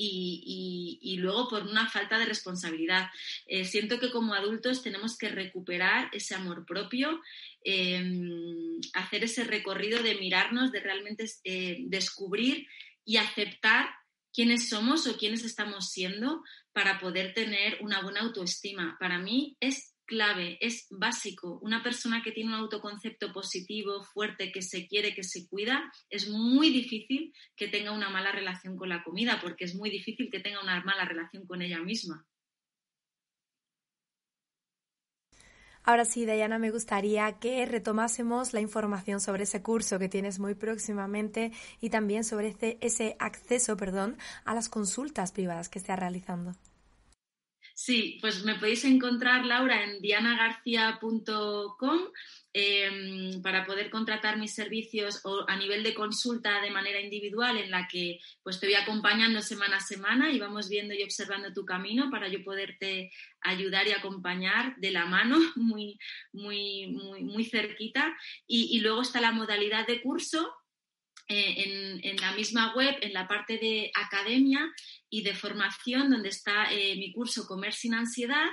y, 0.00 1.16
luego 1.18 1.48
por 1.48 1.62
una 1.64 1.88
falta 1.88 2.18
de 2.18 2.26
responsabilidad. 2.26 3.08
Eh, 3.46 3.64
siento 3.64 3.98
que 3.98 4.10
como 4.10 4.34
adultos 4.34 4.82
tenemos 4.82 5.18
que 5.18 5.28
recuperar 5.28 6.08
ese 6.12 6.34
amor 6.34 6.64
propio, 6.64 7.20
em, 7.64 8.80
hacer 8.94 9.24
ese 9.24 9.44
recorrido 9.44 10.02
de 10.02 10.14
mirarnos, 10.14 10.70
de 10.70 10.80
realmente 10.80 11.26
eh, 11.44 11.78
descubrir 11.88 12.66
y 13.04 13.16
aceptar 13.16 13.90
quiénes 14.32 14.68
somos 14.68 15.06
o 15.06 15.16
quiénes 15.16 15.44
estamos 15.44 15.90
siendo 15.90 16.44
para 16.72 17.00
poder 17.00 17.34
tener 17.34 17.78
una 17.80 18.00
buena 18.00 18.20
autoestima. 18.20 18.96
Para 19.00 19.18
mí 19.18 19.56
es 19.58 19.94
clave, 20.08 20.58
es 20.60 20.88
básico. 20.90 21.60
Una 21.62 21.82
persona 21.82 22.22
que 22.24 22.32
tiene 22.32 22.50
un 22.50 22.56
autoconcepto 22.56 23.32
positivo, 23.32 24.02
fuerte, 24.02 24.50
que 24.50 24.62
se 24.62 24.88
quiere, 24.88 25.14
que 25.14 25.22
se 25.22 25.46
cuida, 25.46 25.92
es 26.10 26.28
muy 26.28 26.70
difícil 26.70 27.32
que 27.54 27.68
tenga 27.68 27.92
una 27.92 28.08
mala 28.08 28.32
relación 28.32 28.76
con 28.76 28.88
la 28.88 29.04
comida, 29.04 29.38
porque 29.40 29.66
es 29.66 29.76
muy 29.76 29.90
difícil 29.90 30.30
que 30.32 30.40
tenga 30.40 30.60
una 30.60 30.82
mala 30.82 31.04
relación 31.04 31.46
con 31.46 31.62
ella 31.62 31.78
misma. 31.80 32.26
Ahora 35.84 36.04
sí, 36.04 36.26
Dayana, 36.26 36.58
me 36.58 36.70
gustaría 36.70 37.38
que 37.38 37.64
retomásemos 37.64 38.52
la 38.52 38.60
información 38.60 39.20
sobre 39.20 39.44
ese 39.44 39.62
curso 39.62 39.98
que 39.98 40.08
tienes 40.08 40.38
muy 40.38 40.54
próximamente 40.54 41.52
y 41.80 41.90
también 41.90 42.24
sobre 42.24 42.48
ese, 42.48 42.78
ese 42.80 43.16
acceso 43.18 43.76
perdón, 43.76 44.18
a 44.44 44.54
las 44.54 44.68
consultas 44.68 45.32
privadas 45.32 45.68
que 45.68 45.78
estás 45.78 45.98
realizando. 45.98 46.56
Sí, 47.80 48.18
pues 48.20 48.42
me 48.42 48.56
podéis 48.56 48.84
encontrar, 48.84 49.46
Laura, 49.46 49.84
en 49.84 50.00
dianagarcia.com 50.00 52.00
em, 52.52 53.40
para 53.40 53.64
poder 53.64 53.88
contratar 53.88 54.36
mis 54.36 54.52
servicios 54.52 55.20
o 55.22 55.44
a 55.46 55.54
nivel 55.54 55.84
de 55.84 55.94
consulta 55.94 56.60
de 56.60 56.72
manera 56.72 57.00
individual 57.00 57.56
en 57.56 57.70
la 57.70 57.86
que 57.86 58.18
pues 58.42 58.58
te 58.58 58.66
voy 58.66 58.74
acompañando 58.74 59.42
semana 59.42 59.76
a 59.76 59.80
semana 59.80 60.32
y 60.32 60.40
vamos 60.40 60.68
viendo 60.68 60.92
y 60.92 61.04
observando 61.04 61.52
tu 61.52 61.64
camino 61.64 62.10
para 62.10 62.26
yo 62.26 62.42
poderte 62.42 63.12
ayudar 63.42 63.86
y 63.86 63.92
acompañar 63.92 64.74
de 64.78 64.90
la 64.90 65.06
mano 65.06 65.38
muy, 65.54 66.00
muy, 66.32 66.88
muy, 66.88 67.22
muy 67.22 67.44
cerquita. 67.44 68.12
y 68.48 68.80
luego 68.80 69.02
está 69.02 69.20
la 69.20 69.30
modalidad 69.30 69.86
de 69.86 70.02
curso 70.02 70.52
eh, 71.30 72.00
en, 72.02 72.16
la 72.16 72.32
misma 72.32 72.74
web, 72.74 72.96
en 73.02 73.12
la 73.12 73.28
parte 73.28 73.58
de 73.58 73.90
academia 73.94 74.66
y 75.10 75.22
de 75.22 75.34
formación, 75.34 76.10
donde 76.10 76.30
está 76.30 76.72
eh, 76.72 76.96
mi 76.96 77.12
curso 77.12 77.46
Comer 77.46 77.74
sin 77.74 77.94
ansiedad. 77.94 78.46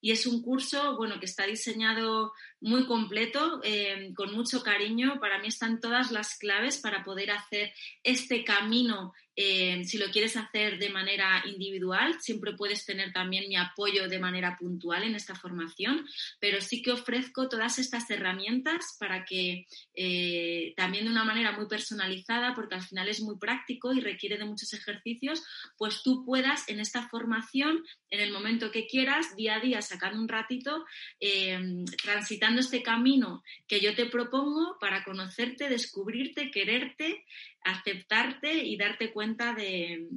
Y 0.00 0.10
es 0.10 0.26
un 0.26 0.42
curso, 0.42 0.96
bueno, 0.96 1.18
que 1.18 1.26
está 1.26 1.46
diseñado 1.46 2.32
muy 2.60 2.86
completo, 2.86 3.60
eh, 3.62 4.12
con 4.14 4.34
mucho 4.34 4.62
cariño. 4.62 5.18
Para 5.20 5.38
mí 5.38 5.48
están 5.48 5.80
todas 5.80 6.10
las 6.10 6.36
claves 6.36 6.78
para 6.78 7.04
poder 7.04 7.30
hacer 7.30 7.72
este 8.02 8.44
camino 8.44 9.12
Eh, 9.38 9.84
si 9.84 9.98
lo 9.98 10.10
quieres 10.10 10.36
hacer 10.36 10.78
de 10.78 10.88
manera 10.88 11.42
individual, 11.46 12.16
siempre 12.20 12.54
puedes 12.54 12.86
tener 12.86 13.12
también 13.12 13.48
mi 13.48 13.56
apoyo 13.56 14.08
de 14.08 14.18
manera 14.18 14.56
puntual 14.58 15.02
en 15.02 15.14
esta 15.14 15.34
formación, 15.34 16.06
pero 16.40 16.62
sí 16.62 16.80
que 16.80 16.92
ofrezco 16.92 17.48
todas 17.48 17.78
estas 17.78 18.10
herramientas 18.10 18.96
para 18.98 19.26
que 19.26 19.66
eh, 19.94 20.72
también 20.74 21.04
de 21.04 21.10
una 21.10 21.24
manera 21.24 21.52
muy 21.52 21.66
personalizada, 21.68 22.54
porque 22.54 22.76
al 22.76 22.82
final 22.82 23.08
es 23.08 23.20
muy 23.20 23.36
práctico 23.38 23.92
y 23.92 24.00
requiere 24.00 24.38
de 24.38 24.46
muchos 24.46 24.72
ejercicios, 24.72 25.42
pues 25.76 26.02
tú 26.02 26.24
puedas 26.24 26.66
en 26.68 26.80
esta 26.80 27.06
formación, 27.08 27.84
en 28.08 28.20
el 28.20 28.32
momento 28.32 28.70
que 28.70 28.86
quieras, 28.86 29.36
día 29.36 29.56
a 29.56 29.60
día, 29.60 29.82
sacando 29.82 30.18
un 30.18 30.28
ratito, 30.28 30.84
eh, 31.20 31.58
transitando 32.02 32.60
este 32.60 32.82
camino 32.82 33.42
que 33.68 33.80
yo 33.80 33.94
te 33.94 34.06
propongo 34.06 34.78
para 34.80 35.04
conocerte, 35.04 35.68
descubrirte, 35.68 36.50
quererte 36.50 37.24
aceptarte 37.66 38.64
y 38.64 38.76
darte 38.76 39.12
cuenta 39.12 39.54
de, 39.54 40.08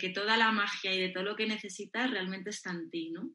que 0.00 0.08
toda 0.10 0.36
la 0.36 0.52
magia 0.52 0.94
y 0.94 1.00
de 1.00 1.08
todo 1.08 1.22
lo 1.22 1.36
que 1.36 1.46
necesitas 1.46 2.10
realmente 2.10 2.50
está 2.50 2.70
en 2.70 2.90
ti, 2.90 3.10
¿no? 3.10 3.30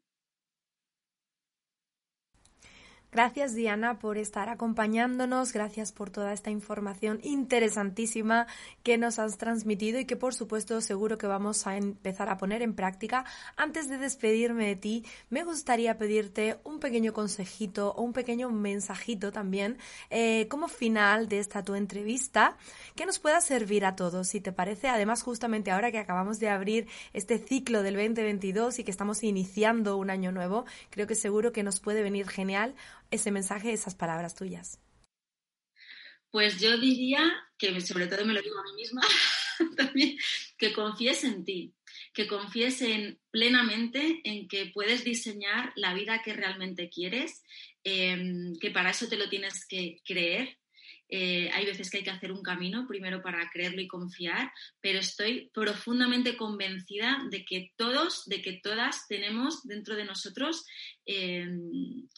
Gracias 3.18 3.55
Diana 3.55 3.97
por 3.97 4.20
estar 4.20 4.47
acompañándonos, 4.47 5.51
gracias 5.51 5.91
por 5.91 6.11
toda 6.11 6.34
esta 6.34 6.51
información 6.51 7.20
interesantísima 7.24 8.45
que 8.84 8.99
nos 8.99 9.18
has 9.18 9.39
transmitido 9.39 9.99
y 9.99 10.05
que 10.05 10.15
por 10.15 10.36
supuesto 10.36 10.82
seguro 10.82 11.18
que 11.18 11.26
vamos 11.26 11.65
a 11.65 11.78
empezar 11.78 12.30
a 12.30 12.38
poner 12.38 12.61
en 12.61 12.76
práctica. 12.76 13.26
Antes 13.55 13.89
de 13.89 13.97
despedirme 13.97 14.68
de 14.68 14.76
ti, 14.76 15.05
me 15.32 15.43
gustaría 15.43 15.97
pedirte 15.97 16.59
un 16.63 16.80
pequeño 16.80 17.11
consejito 17.11 17.91
o 17.93 18.03
un 18.03 18.13
pequeño 18.13 18.51
mensajito 18.51 19.32
también 19.32 19.80
eh, 20.11 20.47
como 20.47 20.68
final 20.68 21.28
de 21.28 21.39
esta 21.39 21.63
tu 21.63 21.74
entrevista 21.74 22.55
que 22.95 23.07
nos 23.07 23.18
pueda 23.18 23.41
servir 23.41 23.84
a 23.86 23.95
todos, 23.95 24.28
si 24.28 24.41
te 24.41 24.51
parece. 24.51 24.89
Además, 24.89 25.24
justamente 25.24 25.72
ahora 25.72 25.91
que 25.91 25.97
acabamos 25.97 26.39
de 26.39 26.49
abrir 26.49 26.88
este 27.13 27.39
ciclo 27.39 27.82
del 27.82 27.95
2022 27.95 28.78
y 28.78 28.84
que 28.84 28.91
estamos 28.91 29.24
iniciando 29.24 29.97
un 29.97 30.11
año 30.11 30.32
nuevo, 30.32 30.65
creo 30.91 31.07
que 31.07 31.15
seguro 31.15 31.51
que 31.51 31.63
nos 31.63 31.80
puede 31.80 32.03
venir 32.03 32.28
genial 32.28 32.76
ese 33.12 33.32
mensaje, 33.32 33.74
esas 33.74 33.95
palabras 33.95 34.36
tuyas? 34.36 34.80
Pues 36.30 36.60
yo 36.60 36.78
diría 36.78 37.22
que, 37.58 37.80
sobre 37.82 38.08
todo 38.08 38.26
me 38.26 38.34
lo 38.34 38.41
digo 38.41 38.60
a 38.60 38.64
mí 38.64 38.74
misma, 38.76 39.01
también, 39.78 40.18
que 40.58 40.74
confíes 40.74 41.24
en 41.24 41.43
ti, 41.45 41.74
que 42.14 42.28
confíes 42.28 42.82
en, 42.82 43.20
plenamente 43.32 44.22
en 44.24 44.47
que 44.47 44.72
puedes 44.74 45.03
diseñar 45.03 45.72
la 45.76 45.93
vida 45.93 46.22
que 46.24 46.34
realmente 46.34 46.89
quieres, 46.89 47.43
em, 47.84 48.55
que 48.60 48.72
para 48.72 48.91
eso 48.91 49.08
te 49.08 49.18
lo 49.18 49.30
tienes 49.30 49.66
que 49.66 50.01
creer. 50.05 50.58
Eh, 51.10 51.49
hay 51.53 51.66
veces 51.66 51.89
que 51.89 51.99
hay 51.99 52.03
que 52.03 52.10
hacer 52.10 52.34
un 52.34 52.43
camino 52.43 52.86
primero 52.86 53.22
para 53.22 53.49
creerlo 53.49 53.82
y 53.82 53.88
confiar, 53.88 54.51
pero 54.82 54.99
estoy 54.99 55.49
profundamente 55.53 56.36
convencida 56.36 57.26
de 57.32 57.45
que 57.45 57.72
todos, 57.78 58.26
de 58.26 58.41
que 58.41 58.60
todas 58.62 59.08
tenemos 59.08 59.66
dentro 59.66 59.95
de 59.95 60.03
nosotros 60.03 60.66
em, 61.05 62.10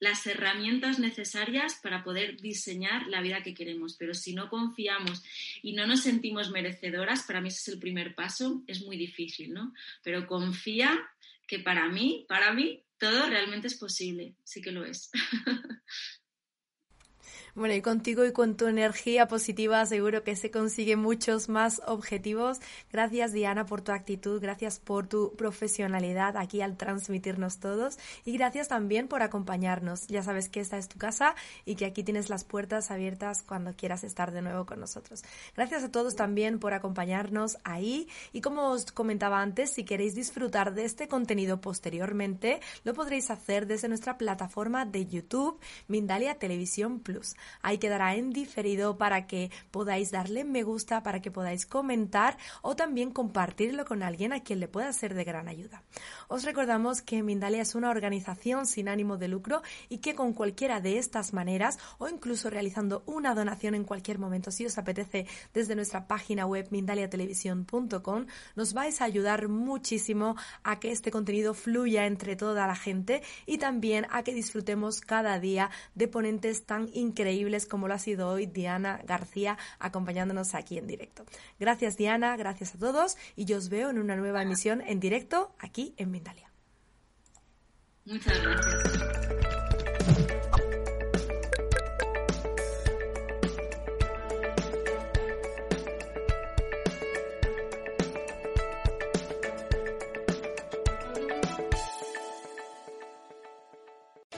las 0.00 0.26
herramientas 0.26 0.98
necesarias 0.98 1.78
para 1.82 2.02
poder 2.02 2.40
diseñar 2.40 3.06
la 3.06 3.20
vida 3.20 3.42
que 3.42 3.54
queremos. 3.54 3.96
Pero 3.96 4.14
si 4.14 4.34
no 4.34 4.48
confiamos 4.48 5.22
y 5.62 5.74
no 5.74 5.86
nos 5.86 6.00
sentimos 6.00 6.50
merecedoras, 6.50 7.22
para 7.22 7.40
mí 7.40 7.48
ese 7.48 7.58
es 7.58 7.68
el 7.68 7.78
primer 7.78 8.14
paso, 8.14 8.62
es 8.66 8.82
muy 8.82 8.96
difícil, 8.96 9.52
¿no? 9.52 9.72
Pero 10.02 10.26
confía 10.26 10.98
que 11.46 11.58
para 11.58 11.88
mí, 11.88 12.24
para 12.28 12.52
mí, 12.52 12.82
todo 12.98 13.28
realmente 13.28 13.66
es 13.66 13.74
posible, 13.74 14.34
sí 14.44 14.60
que 14.60 14.72
lo 14.72 14.84
es. 14.84 15.10
Bueno, 17.54 17.74
y 17.74 17.82
contigo 17.82 18.24
y 18.24 18.32
con 18.32 18.56
tu 18.56 18.66
energía 18.66 19.26
positiva 19.26 19.84
seguro 19.84 20.22
que 20.22 20.36
se 20.36 20.52
consiguen 20.52 21.00
muchos 21.00 21.48
más 21.48 21.82
objetivos. 21.86 22.58
Gracias 22.92 23.32
Diana 23.32 23.66
por 23.66 23.82
tu 23.82 23.90
actitud, 23.90 24.40
gracias 24.40 24.78
por 24.78 25.08
tu 25.08 25.34
profesionalidad 25.34 26.36
aquí 26.36 26.62
al 26.62 26.76
transmitirnos 26.76 27.58
todos 27.58 27.98
y 28.24 28.32
gracias 28.36 28.68
también 28.68 29.08
por 29.08 29.22
acompañarnos. 29.22 30.06
Ya 30.06 30.22
sabes 30.22 30.48
que 30.48 30.60
esta 30.60 30.78
es 30.78 30.88
tu 30.88 30.98
casa 30.98 31.34
y 31.64 31.74
que 31.74 31.86
aquí 31.86 32.04
tienes 32.04 32.30
las 32.30 32.44
puertas 32.44 32.92
abiertas 32.92 33.42
cuando 33.42 33.74
quieras 33.74 34.04
estar 34.04 34.30
de 34.30 34.42
nuevo 34.42 34.64
con 34.64 34.78
nosotros. 34.78 35.22
Gracias 35.56 35.82
a 35.82 35.90
todos 35.90 36.14
también 36.14 36.60
por 36.60 36.72
acompañarnos 36.72 37.58
ahí 37.64 38.08
y 38.32 38.42
como 38.42 38.70
os 38.70 38.92
comentaba 38.92 39.40
antes, 39.40 39.70
si 39.70 39.84
queréis 39.84 40.14
disfrutar 40.14 40.72
de 40.72 40.84
este 40.84 41.08
contenido 41.08 41.60
posteriormente, 41.60 42.60
lo 42.84 42.94
podréis 42.94 43.30
hacer 43.30 43.66
desde 43.66 43.88
nuestra 43.88 44.18
plataforma 44.18 44.86
de 44.86 45.06
YouTube 45.06 45.58
Mindalia 45.88 46.36
Televisión 46.36 47.00
Plus. 47.00 47.34
Ahí 47.62 47.78
quedará 47.78 48.14
en 48.14 48.30
diferido 48.30 48.98
para 48.98 49.26
que 49.26 49.50
podáis 49.70 50.10
darle 50.10 50.44
me 50.44 50.62
gusta, 50.62 51.02
para 51.02 51.20
que 51.20 51.30
podáis 51.30 51.66
comentar 51.66 52.36
o 52.62 52.76
también 52.76 53.10
compartirlo 53.10 53.84
con 53.84 54.02
alguien 54.02 54.32
a 54.32 54.40
quien 54.40 54.60
le 54.60 54.68
pueda 54.68 54.92
ser 54.92 55.14
de 55.14 55.24
gran 55.24 55.48
ayuda. 55.48 55.82
Os 56.28 56.44
recordamos 56.44 57.02
que 57.02 57.22
Mindalia 57.22 57.62
es 57.62 57.74
una 57.74 57.90
organización 57.90 58.66
sin 58.66 58.88
ánimo 58.88 59.16
de 59.16 59.28
lucro 59.28 59.62
y 59.88 59.98
que 59.98 60.14
con 60.14 60.32
cualquiera 60.32 60.80
de 60.80 60.98
estas 60.98 61.32
maneras 61.32 61.78
o 61.98 62.08
incluso 62.08 62.50
realizando 62.50 63.02
una 63.06 63.34
donación 63.34 63.74
en 63.74 63.84
cualquier 63.84 64.18
momento, 64.18 64.50
si 64.50 64.66
os 64.66 64.78
apetece, 64.78 65.26
desde 65.54 65.74
nuestra 65.74 66.06
página 66.06 66.46
web 66.46 66.68
mindaliatelevisión.com, 66.70 68.26
nos 68.56 68.74
vais 68.74 69.00
a 69.00 69.04
ayudar 69.04 69.48
muchísimo 69.48 70.36
a 70.62 70.78
que 70.78 70.90
este 70.90 71.10
contenido 71.10 71.54
fluya 71.54 72.06
entre 72.06 72.36
toda 72.36 72.66
la 72.66 72.76
gente 72.76 73.22
y 73.46 73.58
también 73.58 74.06
a 74.10 74.22
que 74.22 74.34
disfrutemos 74.34 75.00
cada 75.00 75.38
día 75.38 75.70
de 75.94 76.08
ponentes 76.08 76.64
tan 76.64 76.88
increíbles 76.92 77.29
increíbles 77.30 77.66
como 77.66 77.86
lo 77.86 77.94
ha 77.94 77.98
sido 77.98 78.28
hoy 78.28 78.46
Diana 78.46 79.00
García 79.06 79.56
acompañándonos 79.78 80.54
aquí 80.54 80.78
en 80.78 80.86
directo. 80.86 81.24
Gracias 81.60 81.96
Diana, 81.96 82.36
gracias 82.36 82.74
a 82.74 82.78
todos 82.78 83.16
y 83.36 83.44
yo 83.44 83.56
os 83.58 83.68
veo 83.68 83.90
en 83.90 83.98
una 83.98 84.16
nueva 84.16 84.42
emisión 84.42 84.82
en 84.82 84.98
directo 84.98 85.54
aquí 85.58 85.94
en 85.96 86.10
Mindalia. 86.10 86.50
Muchas 88.04 88.42
gracias. 88.42 89.79